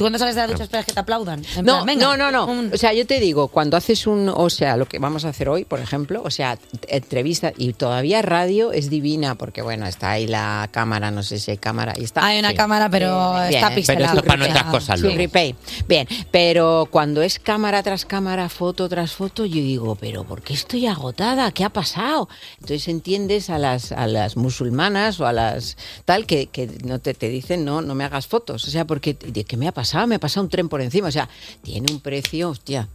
[0.00, 1.44] ¿Tú cuando sales de la ducha esperas que te aplaudan?
[1.56, 2.70] En No, plan, venga, no, no, no.
[2.72, 5.50] O sea, yo te digo, cuando haces un, o sea, lo que vamos a hacer
[5.50, 6.58] hoy, por ejemplo, o sea,
[6.88, 11.50] entrevista y todavía radio es divina porque bueno, está ahí la cámara, no sé si
[11.50, 12.24] hay cámara y está.
[12.24, 14.06] Hay una cámara, pero está bien, pixelado.
[14.06, 15.18] pero esto para nuestras cosas Sí, luego.
[15.18, 15.54] repay.
[15.86, 20.54] Bien, pero cuando es cámara tras cámara, foto tras foto, yo digo, pero ¿por qué
[20.54, 21.52] estoy agotada?
[21.52, 22.26] ¿Qué ha pasado?
[22.54, 27.12] Entonces entiendes a las, a las musulmanas o a las tal que, que no te,
[27.12, 28.66] te dicen, no, no me hagas fotos.
[28.66, 30.06] O sea, porque ¿de ¿qué me ha pasado?
[30.06, 31.08] Me ha pasado un tren por encima.
[31.08, 31.28] O sea,
[31.62, 32.88] tiene un precio, hostia.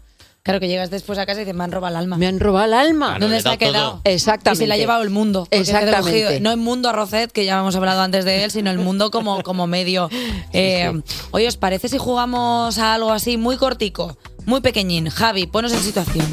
[0.44, 2.18] Claro que llegas después a casa y dices, me han robado el alma.
[2.18, 3.16] Me han robado el alma.
[3.16, 3.92] Claro, ¿Dónde le he se ha dado quedado?
[3.94, 4.02] todo.
[4.04, 4.64] Exactamente.
[4.64, 5.48] Y se la ha llevado el mundo.
[5.50, 6.40] Exactamente.
[6.40, 9.10] no el mundo a Rocet, que ya hemos hablado antes de él, sino el mundo
[9.10, 10.10] como, como medio.
[10.54, 10.90] Eh,
[11.32, 15.10] Oye, ¿os parece si jugamos a algo así muy cortico, muy pequeñín?
[15.10, 16.26] Javi, ponos en situación.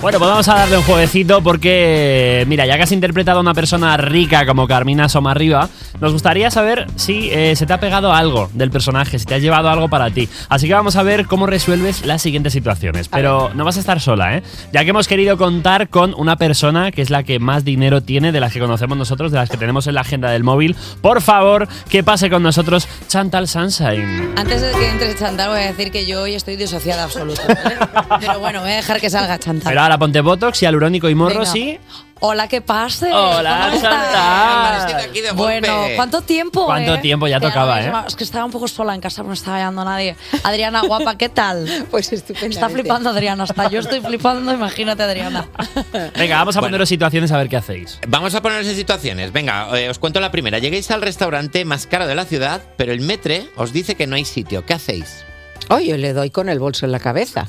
[0.00, 3.54] Bueno, pues vamos a darle un jueguecito porque, mira, ya que has interpretado a una
[3.54, 5.70] persona rica como Carmina Somarriba,
[6.00, 9.42] nos gustaría saber si eh, se te ha pegado algo del personaje, si te has
[9.42, 10.28] llevado algo para ti.
[10.50, 13.08] Así que vamos a ver cómo resuelves las siguientes situaciones.
[13.08, 14.42] Pero no vas a estar sola, ¿eh?
[14.70, 18.32] Ya que hemos querido contar con una persona que es la que más dinero tiene
[18.32, 20.76] de las que conocemos nosotros, de las que tenemos en la agenda del móvil.
[21.00, 24.34] Por favor, que pase con nosotros Chantal Sunshine.
[24.36, 27.42] Antes de que entres Chantal, voy a decir que yo hoy estoy disociada absoluta.
[27.46, 27.76] ¿vale?
[28.20, 29.72] Pero bueno, voy a dejar que salga Chantal.
[29.72, 31.46] Pero ahora ponte Botox y alurónico y morro, Venga.
[31.46, 31.78] sí.
[32.18, 33.12] Hola, ¿qué pase?
[33.12, 34.90] Hola, ¿Cómo estás?
[34.90, 35.36] Chantal.
[35.36, 36.64] Bueno, ¿cuánto tiempo?
[36.64, 36.98] ¿Cuánto eh?
[36.98, 37.28] tiempo?
[37.28, 37.92] Ya Te tocaba, ¿eh?
[38.06, 40.16] Es que estaba un poco sola en casa, no estaba llamando a nadie.
[40.42, 41.68] Adriana, guapa, ¿qué tal?
[41.90, 42.54] Pues estupendo.
[42.54, 45.46] Está flipando Adriana, hasta yo estoy flipando, imagínate Adriana.
[46.16, 48.00] Venga, vamos a poneros situaciones a ver qué hacéis.
[48.08, 49.30] Vamos a ponernos en situaciones.
[49.30, 50.58] Venga, eh, os cuento la primera.
[50.58, 54.16] Lleguéis al restaurante más caro de la ciudad, pero el metre os dice que no
[54.16, 54.64] hay sitio.
[54.64, 55.26] ¿Qué hacéis?
[55.68, 57.46] Oye, yo le doy con el bolso en la cabeza.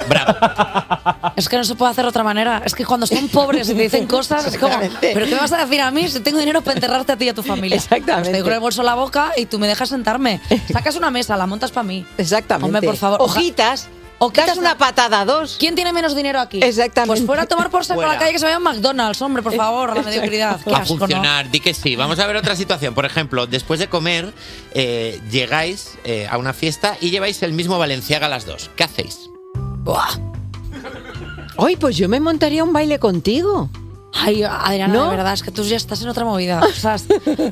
[1.35, 2.61] Es que no se puede hacer de otra manera.
[2.65, 5.65] Es que cuando son pobres y te dicen cosas, es como, ¿pero qué vas a
[5.65, 7.75] decir a mí si tengo dinero para enterrarte a ti y a tu familia?
[7.75, 8.31] Exactamente.
[8.31, 10.41] Te doy con el bolso en la boca y tú me dejas sentarme.
[10.71, 12.05] Sacas una mesa, la montas para mí.
[12.17, 12.65] Exactamente.
[12.65, 13.21] Hombre, por favor.
[13.21, 13.87] Hojitas.
[14.19, 15.57] Hojitas das una patada, dos.
[15.59, 16.59] ¿Quién tiene menos dinero aquí?
[16.63, 17.17] Exactamente.
[17.17, 19.21] Pues fuera a tomar por saco a la calle que se vaya a un McDonald's,
[19.21, 20.59] hombre, por favor, la mediocridad.
[20.63, 20.99] Qué a asco, ¿no?
[20.99, 21.95] funcionar, di que sí.
[21.95, 22.95] Vamos a ver otra situación.
[22.95, 24.33] Por ejemplo, después de comer,
[24.73, 28.71] eh, llegáis eh, a una fiesta y lleváis el mismo Valenciaga las dos.
[28.75, 29.29] ¿Qué hacéis?
[31.57, 33.69] Ay, pues yo me montaría un baile contigo.
[34.19, 35.05] Ay, Adriana, ¿No?
[35.09, 36.59] de verdad, es que tú ya estás en otra movida.
[36.61, 36.95] O sea,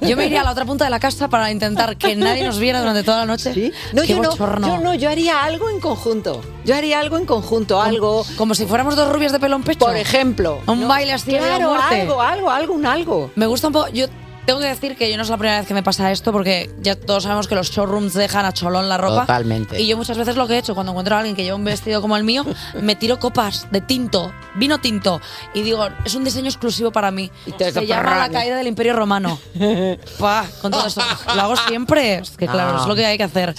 [0.02, 2.60] yo me iría a la otra punta de la casa para intentar que nadie nos
[2.60, 3.72] viera durante toda la noche.
[3.94, 4.36] No, Qué yo no,
[4.68, 6.42] yo no, yo haría algo en conjunto.
[6.64, 8.26] Yo haría algo en conjunto, algo.
[8.38, 9.86] Como si fuéramos dos rubias de pelo en pecho.
[9.86, 10.60] Por ejemplo.
[10.68, 10.88] Un ¿no?
[10.88, 12.02] baile así de Claro, muerte.
[12.02, 13.32] algo, algo, algo, un algo.
[13.36, 13.90] Me gusta un poco.
[13.90, 14.08] Yo
[14.46, 16.70] tengo que decir que yo no es la primera vez que me pasa esto porque
[16.80, 19.22] ya todos sabemos que los showrooms dejan a cholón la ropa.
[19.22, 19.82] Totalmente.
[19.82, 21.64] Y yo muchas veces lo que he hecho cuando encuentro a alguien que lleva un
[21.64, 22.46] vestido como el mío,
[22.82, 25.22] me tiro copas de tinto, vino tinto.
[25.54, 27.32] Y digo, es un diseño exclusivo para mí.
[27.58, 29.40] te Se llama La caída del Imperio Romano.
[30.20, 31.02] Pa, con todo eso.
[31.36, 32.16] Lo hago siempre.
[32.20, 32.82] Es que claro, Ah.
[32.82, 33.56] es lo que hay que hacer.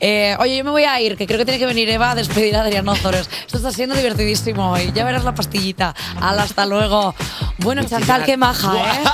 [0.00, 2.14] Eh, oye, yo me voy a ir, que creo que tiene que venir Eva a
[2.14, 3.28] despedir a Adrián Ozores.
[3.46, 4.92] Esto está siendo divertidísimo hoy.
[4.94, 5.94] Ya verás la pastillita.
[6.20, 7.14] Hala, hasta luego.
[7.58, 9.04] Bueno, Chantal, qué maja, ¿eh?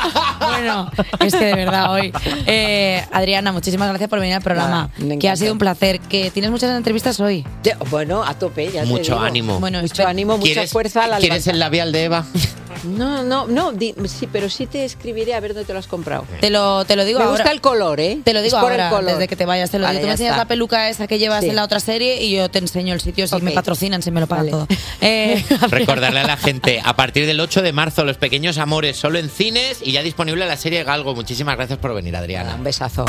[0.40, 0.90] Bueno,
[1.20, 2.12] es que de verdad hoy.
[2.47, 4.91] Eh, Adriana, muchísimas gracias por venir al programa.
[4.99, 6.01] Nada, que ha sido un placer.
[6.01, 7.45] Que tienes muchas entrevistas hoy.
[7.91, 9.20] bueno, a tope, ya te Mucho digo.
[9.24, 9.61] ánimo.
[9.61, 12.24] Bueno, Mucho ánimo, mucha ¿Quieres- fuerza a la ¿Quieres el labial de Eva?
[12.84, 15.86] No, no, no, di- sí, pero sí te escribiré a ver dónde te lo has
[15.86, 16.24] comprado.
[16.40, 17.36] Te lo, te lo digo Me ahora.
[17.38, 18.18] gusta el color, ¿eh?
[18.24, 19.12] Te lo digo Es por ahora, el color.
[19.12, 19.70] desde que te vayas.
[19.70, 20.05] Te lo Vale, digo.
[20.05, 20.42] Tú me enseñas está.
[20.42, 21.51] la peluca esa que llevas Sí.
[21.51, 24.20] en la otra serie y yo te enseño el sitio si me patrocinan, si me
[24.20, 24.51] lo pagan Vale.
[24.51, 24.66] todo.
[25.01, 29.18] Eh, Recordarle a la gente, a partir del 8 de marzo, Los Pequeños Amores solo
[29.18, 31.14] en cines y ya disponible la serie Galgo.
[31.14, 32.55] Muchísimas gracias por venir, Adriana.
[32.55, 33.05] Un besazo.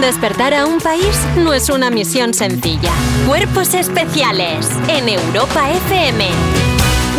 [0.00, 2.92] Despertar a un país no es una misión sencilla.
[3.26, 6.73] Cuerpos especiales en Europa FM.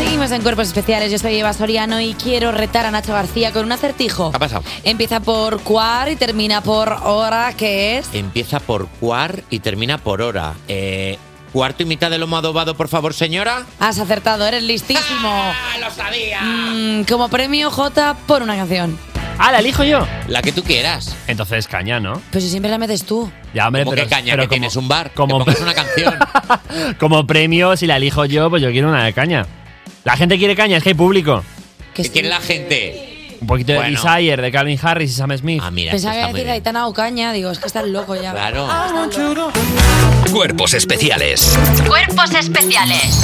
[0.06, 1.12] Seguimos en Cuerpos Especiales.
[1.12, 4.30] Yo soy Eva Soriano y quiero retar a Nacho García con un acertijo.
[4.30, 4.64] ¿Qué ha pasado?
[4.84, 8.08] Empieza por cuar y termina por hora, que es.
[8.14, 10.54] Empieza por cuar y termina por hora.
[10.68, 11.18] Eh,
[11.52, 13.66] cuarto y mitad de lomo adobado, por favor, señora.
[13.80, 15.28] Has acertado, eres listísimo.
[15.30, 16.40] ¡Ah, lo sabía!
[16.42, 18.98] Mm, como premio J por una canción.
[19.38, 20.08] Ah, la elijo yo.
[20.28, 21.14] La que tú quieras.
[21.28, 22.22] Entonces caña, ¿no?
[22.32, 23.30] Pues si siempre la metes tú.
[23.54, 24.32] Ya, hombre, ¿Cómo pero, que caña?
[24.34, 25.12] pero que como, tienes un bar.
[25.14, 26.16] como- que pongas una canción.
[27.00, 29.46] como premio, si la elijo yo, pues yo quiero una de caña.
[30.06, 31.44] La gente quiere caña, es que hay público.
[31.96, 33.38] ¿Qué quiere la gente?
[33.42, 34.02] Un poquito de Bueno.
[34.04, 35.62] Desire, de Calvin Harris y Sam Smith.
[35.64, 37.34] Ah, mira, Pensaba que iba a decir Aitana Ocaña.
[37.34, 38.32] Digo, es que estás loco ya.
[38.32, 38.68] Claro.
[40.32, 41.58] Cuerpos especiales.
[41.88, 43.24] Cuerpos especiales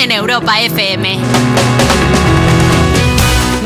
[0.00, 1.18] en Europa FM.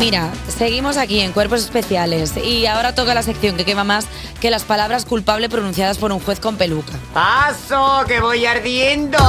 [0.01, 4.07] Mira, seguimos aquí en Cuerpos Especiales y ahora toca la sección que quema más
[4.39, 6.93] que las palabras culpable pronunciadas por un juez con peluca.
[7.13, 9.19] ¡Paso, que voy ardiendo!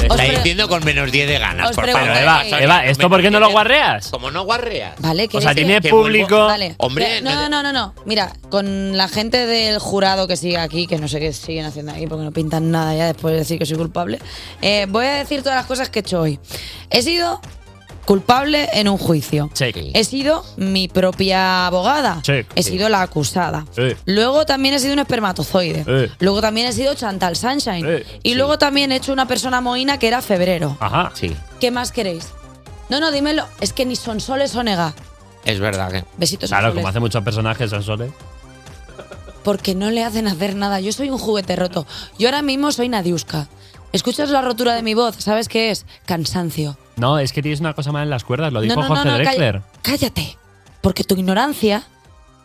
[0.00, 2.22] Te está diciendo con menos 10 de ganas, os por pregunto- favor.
[2.22, 4.08] Eva, Eva, Eva, ¿esto por qué no lo guarreas?
[4.10, 4.94] Como no guarreas.
[4.98, 6.46] Vale, O sea, ¿queréis tiene que- público.
[6.46, 6.74] Vale.
[6.78, 7.94] Hombre, no, no, no, no.
[8.04, 11.92] Mira, con la gente del jurado que sigue aquí, que no sé qué siguen haciendo
[11.92, 14.18] aquí porque no pintan nada ya después de decir que soy culpable,
[14.60, 16.40] eh, voy a decir todas las cosas que he hecho hoy.
[16.90, 17.40] He sido
[18.06, 19.50] culpable en un juicio.
[19.60, 22.20] He sido mi propia abogada.
[22.22, 22.46] Check.
[22.54, 23.66] He sido la acusada.
[23.76, 23.96] Eh.
[24.06, 25.84] Luego también he sido un espermatozoide.
[25.86, 26.10] Eh.
[26.20, 27.84] Luego también he sido Chantal Sunshine.
[27.86, 28.06] Eh.
[28.22, 30.76] Y luego también he hecho una persona moína que era febrero.
[30.80, 31.10] Ajá.
[31.14, 31.36] Sí.
[31.60, 32.28] ¿Qué más queréis?
[32.88, 33.44] No, no, dímelo.
[33.60, 34.94] Es que ni son soles o nega.
[35.44, 36.04] Es verdad que.
[36.16, 38.10] Besitos Claro, como hace muchos personajes en Sole.
[39.42, 40.80] Porque no le hacen hacer nada.
[40.80, 41.86] Yo soy un juguete roto.
[42.18, 43.48] Yo ahora mismo soy Nadiuska.
[43.92, 45.16] ¿Escuchas la rotura de mi voz?
[45.18, 45.86] ¿Sabes qué es?
[46.04, 46.76] Cansancio.
[46.96, 49.04] No, es que tienes una cosa mal en las cuerdas, lo dijo no, no, Jorge
[49.04, 49.62] no, no, Drexler.
[49.82, 50.36] cállate.
[50.80, 51.82] Porque tu ignorancia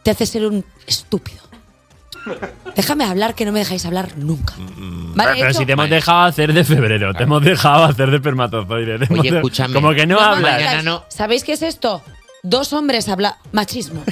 [0.04, 1.42] te hace ser un estúpido.
[2.76, 4.54] Déjame hablar que no me dejáis hablar nunca.
[4.58, 8.18] Mm, Vale, pero si te hemos dejado hacer de febrero, te hemos dejado hacer de
[8.18, 9.00] espermatozoide.
[9.10, 9.74] Oye, escúchame.
[9.74, 10.54] Como que no, No, hablas.
[10.54, 11.04] Mañana no.
[11.10, 12.02] ¿Sabéis qué es esto?
[12.44, 14.04] Dos hombres habla machismo.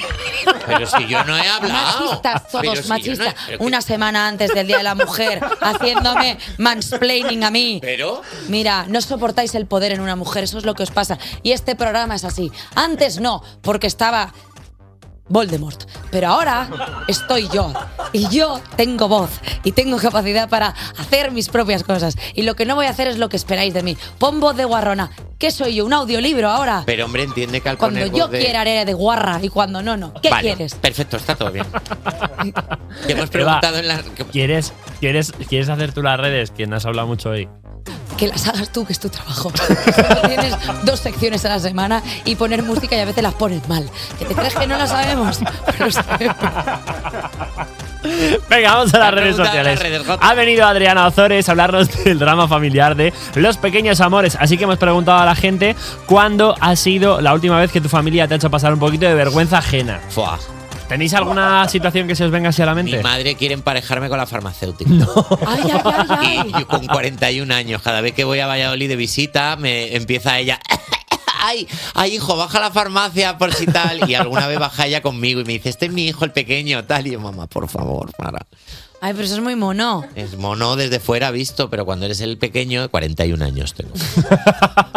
[0.66, 2.04] Pero si yo no he hablado.
[2.04, 3.18] Machistas, todos si machistas.
[3.18, 7.50] no he- pero que- Una semana antes del Día de la Mujer, haciéndome mansplaining a
[7.50, 7.78] mí.
[7.82, 8.22] Pero.
[8.48, 11.18] Mira, no soportáis el poder en una mujer, eso es lo que os pasa.
[11.42, 12.52] Y este programa es así.
[12.76, 14.32] Antes no, porque estaba
[15.30, 15.84] Voldemort.
[16.10, 16.68] Pero ahora
[17.08, 17.72] estoy yo.
[18.12, 19.30] Y yo tengo voz
[19.64, 22.16] y tengo capacidad para hacer mis propias cosas.
[22.34, 23.96] Y lo que no voy a hacer es lo que esperáis de mí.
[24.18, 25.10] Pon voz de guarrona.
[25.38, 25.86] ¿Qué soy yo?
[25.86, 26.82] ¿Un audiolibro ahora?
[26.84, 29.48] Pero hombre, entiende que al Cuando poner yo voz de- quiera haré de guarra y
[29.48, 30.12] cuando no, no.
[30.20, 30.74] ¿Qué Vale, quieres?
[30.74, 31.64] Perfecto, está todo bien.
[33.06, 34.02] Te hemos Eva, preguntado en las.
[34.32, 36.50] ¿quieres, quieres, ¿Quieres hacer tú las redes?
[36.50, 37.48] Que no has hablado mucho hoy.
[38.20, 39.50] Que las hagas tú, que es tu trabajo.
[40.26, 43.88] Tienes dos secciones a la semana y poner música y a veces las pones mal.
[44.18, 45.38] ¿Que te crees que no lo sabemos?
[45.66, 46.36] Pero sabemos.
[48.50, 49.74] Venga, vamos a las redes sociales.
[49.74, 50.28] las redes, Jota.
[50.28, 54.36] Ha venido Adriana Ozores a hablarnos del drama familiar de los pequeños amores.
[54.38, 55.74] Así que hemos preguntado a la gente
[56.04, 59.06] cuándo ha sido la última vez que tu familia te ha hecho pasar un poquito
[59.06, 59.98] de vergüenza ajena.
[60.10, 60.38] Fua.
[60.90, 62.96] ¿Tenéis alguna situación que se os venga así a la mente?
[62.96, 64.90] Mi madre quiere emparejarme con la farmacéutica.
[65.46, 66.42] Ay, ay, ay, ay.
[66.48, 70.36] Y yo con 41 años, cada vez que voy a Valladolid de visita, me empieza
[70.40, 70.58] ella.
[71.42, 74.10] Ay, ay, hijo, baja a la farmacia por si tal.
[74.10, 76.84] Y alguna vez baja ella conmigo y me dice, este es mi hijo, el pequeño,
[76.84, 77.06] tal.
[77.06, 78.44] Y yo, mamá, por favor, para.
[79.02, 80.04] Ay, pero eso es muy mono.
[80.14, 83.92] Es mono desde fuera visto, pero cuando eres el pequeño, 41 años tengo.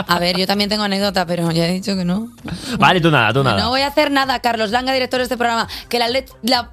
[0.08, 2.30] A ver, yo también tengo anécdota, pero ya he dicho que no.
[2.78, 3.62] Vale, tú nada, tú nada.
[3.62, 5.70] No voy a hacer nada, Carlos Langa, director de este programa.
[5.88, 6.10] Que la,
[6.42, 6.72] la,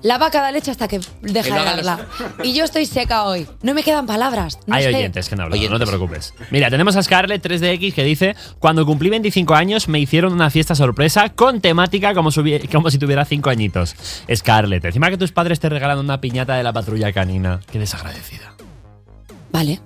[0.00, 2.06] la vaca da leche hasta que deja Que de darla.
[2.42, 3.46] Y yo estoy seca hoy.
[3.62, 4.58] No me quedan palabras.
[4.66, 4.94] No Hay sé.
[4.94, 6.32] oyentes que no hablan, no te preocupes.
[6.50, 10.74] Mira, tenemos a Scarlett 3DX que dice: Cuando cumplí 25 años me hicieron una fiesta
[10.74, 13.94] sorpresa con temática como, subi- como si tuviera 5 añitos.
[14.34, 17.60] Scarlett, encima que tus padres te regalan una piñata de la patrulla canina.
[17.70, 18.54] Qué desagradecida.
[19.52, 19.80] Vale.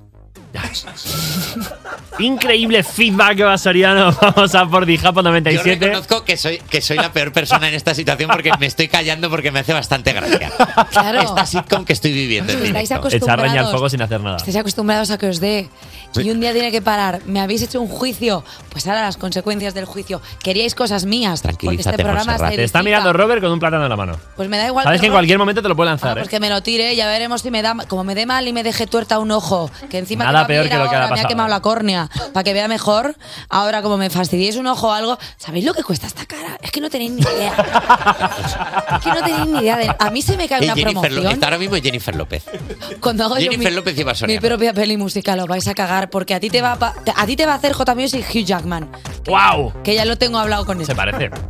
[2.19, 4.13] Increíble feedback vasoriano.
[4.21, 5.85] Vamos a por Dijapo Yo 97.
[5.87, 9.29] reconozco que soy, que soy la peor persona en esta situación porque me estoy callando
[9.29, 10.51] porque me hace bastante gracia.
[10.91, 11.21] Claro.
[11.21, 12.91] Esta sitcom que estoy viviendo en Estáis.
[13.13, 14.37] Echar leña al fuego sin hacer nada.
[14.37, 15.69] Estáis acostumbrados a que os dé.
[16.15, 17.21] Y un día tiene que parar.
[17.27, 18.43] Me habéis hecho un juicio.
[18.71, 20.23] Pues ahora las consecuencias del juicio.
[20.43, 21.43] Queríais cosas mías.
[21.43, 24.17] Porque este programa se Te está mirando Robert con un plátano en la mano.
[24.37, 24.85] Pues me da igual.
[24.85, 26.31] Sabes que en cualquier momento te lo puede Ah, lanzar, pues ¿eh?
[26.31, 27.77] que me lo tire, ya veremos si me da.
[27.87, 30.75] Como me dé mal y me deje tuerta un ojo, que encima Nada peor que
[30.77, 31.29] lo que ahora, ha me ha pasado.
[31.29, 32.09] quemado la córnea.
[32.33, 33.15] Para que vea mejor,
[33.49, 36.59] ahora como me fastidiéis un ojo o algo, ¿sabéis lo que cuesta esta cara?
[36.63, 37.55] Es que no tenéis ni idea.
[38.97, 39.77] es que no tenéis ni idea.
[39.77, 39.95] De...
[39.99, 41.33] A mí se me cae Eh, una Jennifer Lo- promoción.
[41.33, 42.45] está ahora mismo Jennifer López.
[43.01, 46.11] Cuando hago yo Jennifer mi, López y mi propia peli musical, os vais a cagar
[46.11, 48.25] porque a ti te va a, pa- a ti te va a hacer J Music
[48.35, 48.89] Hugh Jackman,
[49.27, 49.73] ¡Wow!
[49.83, 50.87] que ya lo tengo hablado con él.
[50.87, 51.31] Se parece.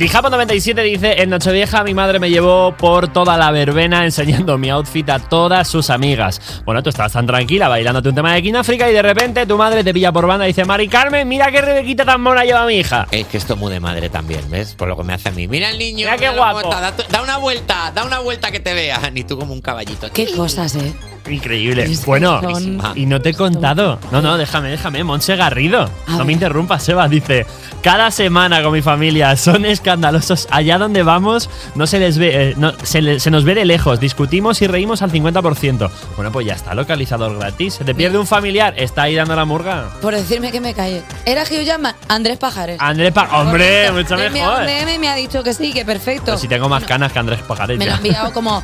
[0.00, 5.06] Dijapo97 dice: En Nochevieja mi madre me llevó por toda la verbena enseñando mi outfit
[5.10, 6.62] a todas sus amigas.
[6.64, 9.84] Bueno, tú estabas tan tranquila bailándote un tema de África y de repente tu madre
[9.84, 12.76] te pilla por banda y dice: Mari Carmen, mira qué rebequita tan mona lleva mi
[12.76, 13.08] hija.
[13.10, 14.74] Es que esto es muy de madre también, ¿ves?
[14.74, 15.46] Por lo que me hace a mí.
[15.46, 16.06] Mira el niño.
[16.06, 16.70] Mira qué guapo.
[16.70, 19.14] da, da una vuelta, da una vuelta que te vean.
[19.18, 20.10] Y tú como un caballito.
[20.14, 20.94] Qué cosas, eh.
[21.28, 21.84] Increíble.
[21.84, 23.98] Es que Bueno, son- y no te he contado.
[24.10, 25.04] No, no, déjame, déjame.
[25.04, 25.88] Monse Garrido.
[26.06, 26.26] A no ver.
[26.26, 27.08] me interrumpas, Seba.
[27.08, 27.46] Dice:
[27.82, 30.48] Cada semana con mi familia son escandalosos.
[30.50, 33.64] Allá donde vamos, no se les ve, eh, no, se, le- se nos ve de
[33.64, 34.00] lejos.
[34.00, 35.90] Discutimos y reímos al 50%.
[36.16, 37.74] Bueno, pues ya está, localizador gratis.
[37.74, 39.90] Se te pierde un familiar, está ahí dando la murga.
[40.02, 41.02] Por decirme que me calle.
[41.24, 41.94] ¿Era Hugh Jackman?
[42.08, 42.78] Andrés Pajares.
[42.80, 44.14] Andrés Pa- Hombre, Bonito.
[44.14, 44.64] mucho Me- me- mejor.
[44.64, 46.22] Me, me- me ha dicho que sí, que perfecto.
[46.26, 47.78] Pero si tengo más canas que Andrés Pajares.
[47.78, 48.62] Me lo ha enviado como.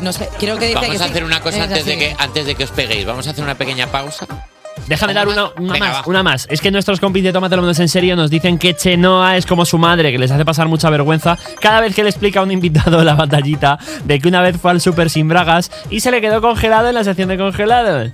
[0.00, 2.16] No sé, creo que dice Vamos que a hacer una cosa Es antes de, que,
[2.18, 3.04] antes de que os peguéis.
[3.04, 4.26] Vamos a hacer una pequeña pausa.
[4.86, 6.02] Déjame dar una, una Venga, más, va.
[6.06, 6.46] una más.
[6.50, 9.64] Es que nuestros compis de Tómatelo Menos en Serio nos dicen que Chenoa es como
[9.64, 12.50] su madre, que les hace pasar mucha vergüenza cada vez que le explica a un
[12.50, 16.20] invitado la batallita de que una vez fue al super sin bragas y se le
[16.20, 18.10] quedó congelado en la sección de congelados.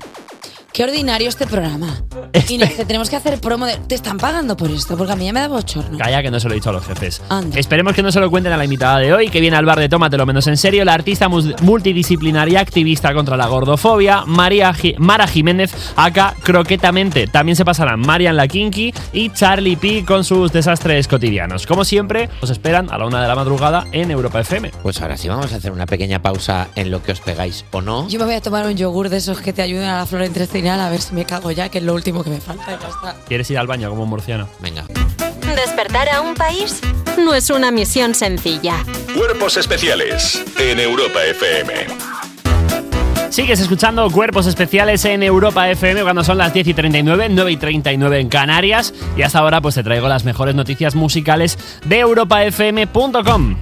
[0.79, 2.05] Qué ordinario este programa.
[2.51, 3.79] Inés, te tenemos que hacer promo de.
[3.89, 4.97] ¿Te están pagando por esto?
[4.97, 5.99] Porque a mí ya me da bochorno.
[5.99, 7.21] Calla que no se lo he dicho a los jefes.
[7.29, 7.59] Anda.
[7.59, 9.81] Esperemos que no se lo cuenten a la invitada de hoy, que viene al bar
[9.81, 15.75] de Tómatelo Menos en Serio, la artista multidisciplinaria activista contra la gordofobia, María Mara Jiménez,
[15.97, 17.27] acá croquetamente.
[17.27, 21.67] También se pasarán Marian la Kinky y Charlie P con sus desastres cotidianos.
[21.67, 24.71] Como siempre, os esperan a la una de la madrugada en Europa FM.
[24.81, 27.81] Pues ahora sí vamos a hacer una pequeña pausa en lo que os pegáis o
[27.81, 28.09] no.
[28.09, 30.25] Yo me voy a tomar un yogur de esos que te ayuden a la flora
[30.25, 32.75] intestinal a ver si me cago ya, que es lo último que me falta.
[32.75, 33.17] y ya está.
[33.27, 34.49] ¿Quieres ir al baño como un murciano?
[34.61, 34.85] Venga.
[35.57, 36.81] Despertar a un país
[37.17, 38.85] no es una misión sencilla.
[39.17, 41.73] Cuerpos especiales en Europa FM.
[43.31, 47.57] Sigues escuchando Cuerpos Especiales en Europa FM cuando son las 10 y 39, 9 y
[47.57, 48.95] 39 en Canarias.
[49.17, 53.57] Y hasta ahora pues te traigo las mejores noticias musicales de europafm.com.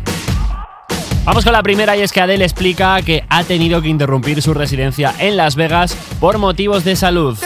[1.26, 4.54] Vamos con la primera y es que Adele explica que ha tenido que interrumpir su
[4.54, 7.36] residencia en Las Vegas por motivos de salud.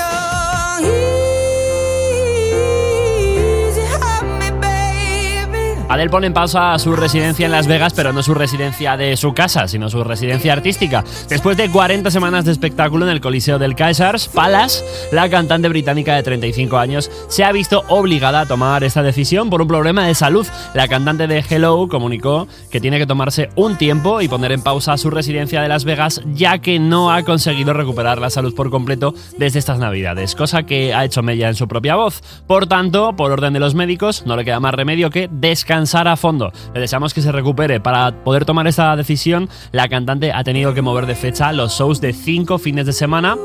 [5.90, 9.34] Adele pone en pausa su residencia en Las Vegas, pero no su residencia de su
[9.34, 11.02] casa, sino su residencia artística.
[11.28, 16.14] Después de 40 semanas de espectáculo en el Coliseo del Caesars Palace, la cantante británica
[16.14, 20.14] de 35 años se ha visto obligada a tomar esta decisión por un problema de
[20.14, 20.46] salud.
[20.74, 24.96] La cantante de Hello comunicó que tiene que tomarse un tiempo y poner en pausa
[24.96, 29.12] su residencia de Las Vegas, ya que no ha conseguido recuperar la salud por completo
[29.38, 32.22] desde estas navidades, cosa que ha hecho mella en su propia voz.
[32.46, 36.16] Por tanto, por orden de los médicos, no le queda más remedio que descansar a
[36.16, 36.52] fondo.
[36.74, 37.80] Le deseamos que se recupere.
[37.80, 42.00] Para poder tomar esta decisión, la cantante ha tenido que mover de fecha los shows
[42.00, 43.36] de cinco fines de semana,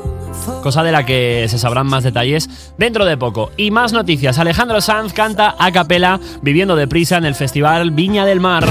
[0.61, 3.51] cosa de la que se sabrán más detalles dentro de poco.
[3.57, 4.37] Y más noticias.
[4.37, 8.65] Alejandro Sanz canta a capela viviendo deprisa en el festival Viña del Mar.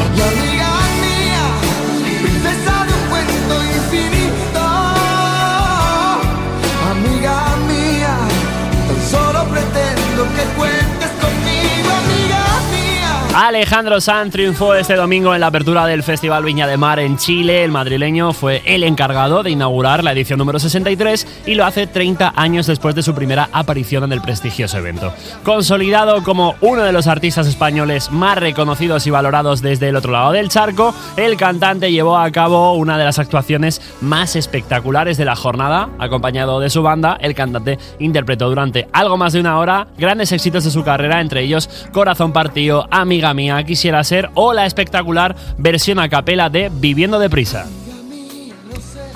[13.54, 17.62] Alejandro Sanz triunfó este domingo en la apertura del Festival Viña de Mar en Chile.
[17.62, 22.32] El madrileño fue el encargado de inaugurar la edición número 63 y lo hace 30
[22.34, 25.14] años después de su primera aparición en el prestigioso evento.
[25.44, 30.32] Consolidado como uno de los artistas españoles más reconocidos y valorados desde el otro lado
[30.32, 35.36] del charco, el cantante llevó a cabo una de las actuaciones más espectaculares de la
[35.36, 35.90] jornada.
[36.00, 40.64] Acompañado de su banda, el cantante interpretó durante algo más de una hora grandes éxitos
[40.64, 45.98] de su carrera, entre ellos Corazón Partido, Amiga Mía, Quisiera Ser o la espectacular versión
[45.98, 47.66] a capela de Viviendo deprisa.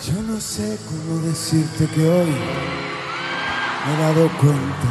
[0.06, 2.26] Yo no sé cómo decirte que hoy
[3.86, 4.90] me he dado cuenta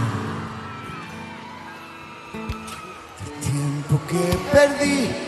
[3.23, 5.27] del tiempo que perdí.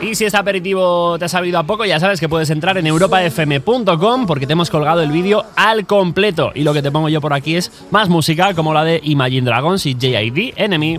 [0.00, 2.86] Y si este aperitivo te ha sabido a poco, ya sabes que puedes entrar en
[2.86, 6.50] europafm.com porque te hemos colgado el vídeo al completo.
[6.54, 9.46] Y lo que te pongo yo por aquí es más música como la de Imagine
[9.46, 10.98] Dragons y JID Enemy.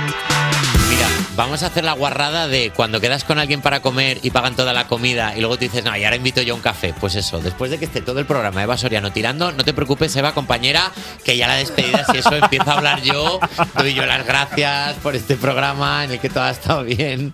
[1.35, 4.73] Vamos a hacer la guarrada de cuando quedas con alguien para comer y pagan toda
[4.73, 6.93] la comida y luego te dices, no, y ahora invito yo a un café.
[6.99, 10.15] Pues eso, después de que esté todo el programa Eva Soriano tirando, no te preocupes,
[10.15, 10.91] Eva, compañera,
[11.23, 13.39] que ya la despedida, si eso empiezo a hablar yo,
[13.77, 17.33] doy yo las gracias por este programa en el que todo ha estado bien.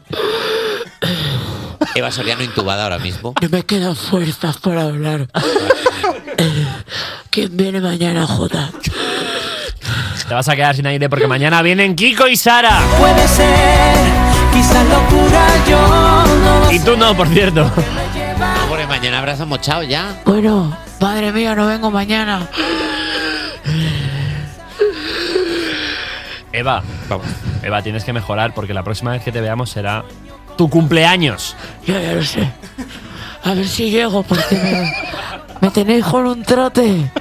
[1.96, 3.34] Eva Soriano intubada ahora mismo.
[3.42, 5.28] No me quedan fuerzas para hablar.
[7.32, 8.72] ¿Quién viene mañana, Jota?
[10.28, 12.82] Te vas a quedar sin aire porque mañana vienen Kiko y Sara.
[13.00, 13.96] Puede ser,
[14.52, 15.88] quizás locura yo
[16.44, 17.64] no Y tú no, por cierto.
[17.64, 20.20] No, porque mañana habrás amochado ya.
[20.26, 22.46] Bueno, madre mía, no vengo mañana.
[26.52, 26.84] Eva,
[27.64, 30.04] Eva, tienes que mejorar porque la próxima vez que te veamos será
[30.58, 31.56] tu cumpleaños.
[31.86, 32.52] Ya, ya lo sé.
[33.44, 34.94] A ver si llego, porque me,
[35.62, 37.12] me tenéis con un trote.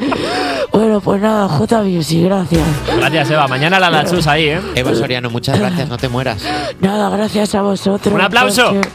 [0.73, 1.83] Bueno, pues nada, J.
[2.03, 2.63] sí, gracias.
[2.99, 3.47] Gracias, Eva.
[3.49, 4.61] Mañana la Lachus ahí, ¿eh?
[4.75, 6.43] Eva Soriano, muchas gracias, no te mueras.
[6.81, 8.13] Nada, gracias a vosotros.
[8.15, 8.75] Un aplauso.
[8.75, 8.89] porque-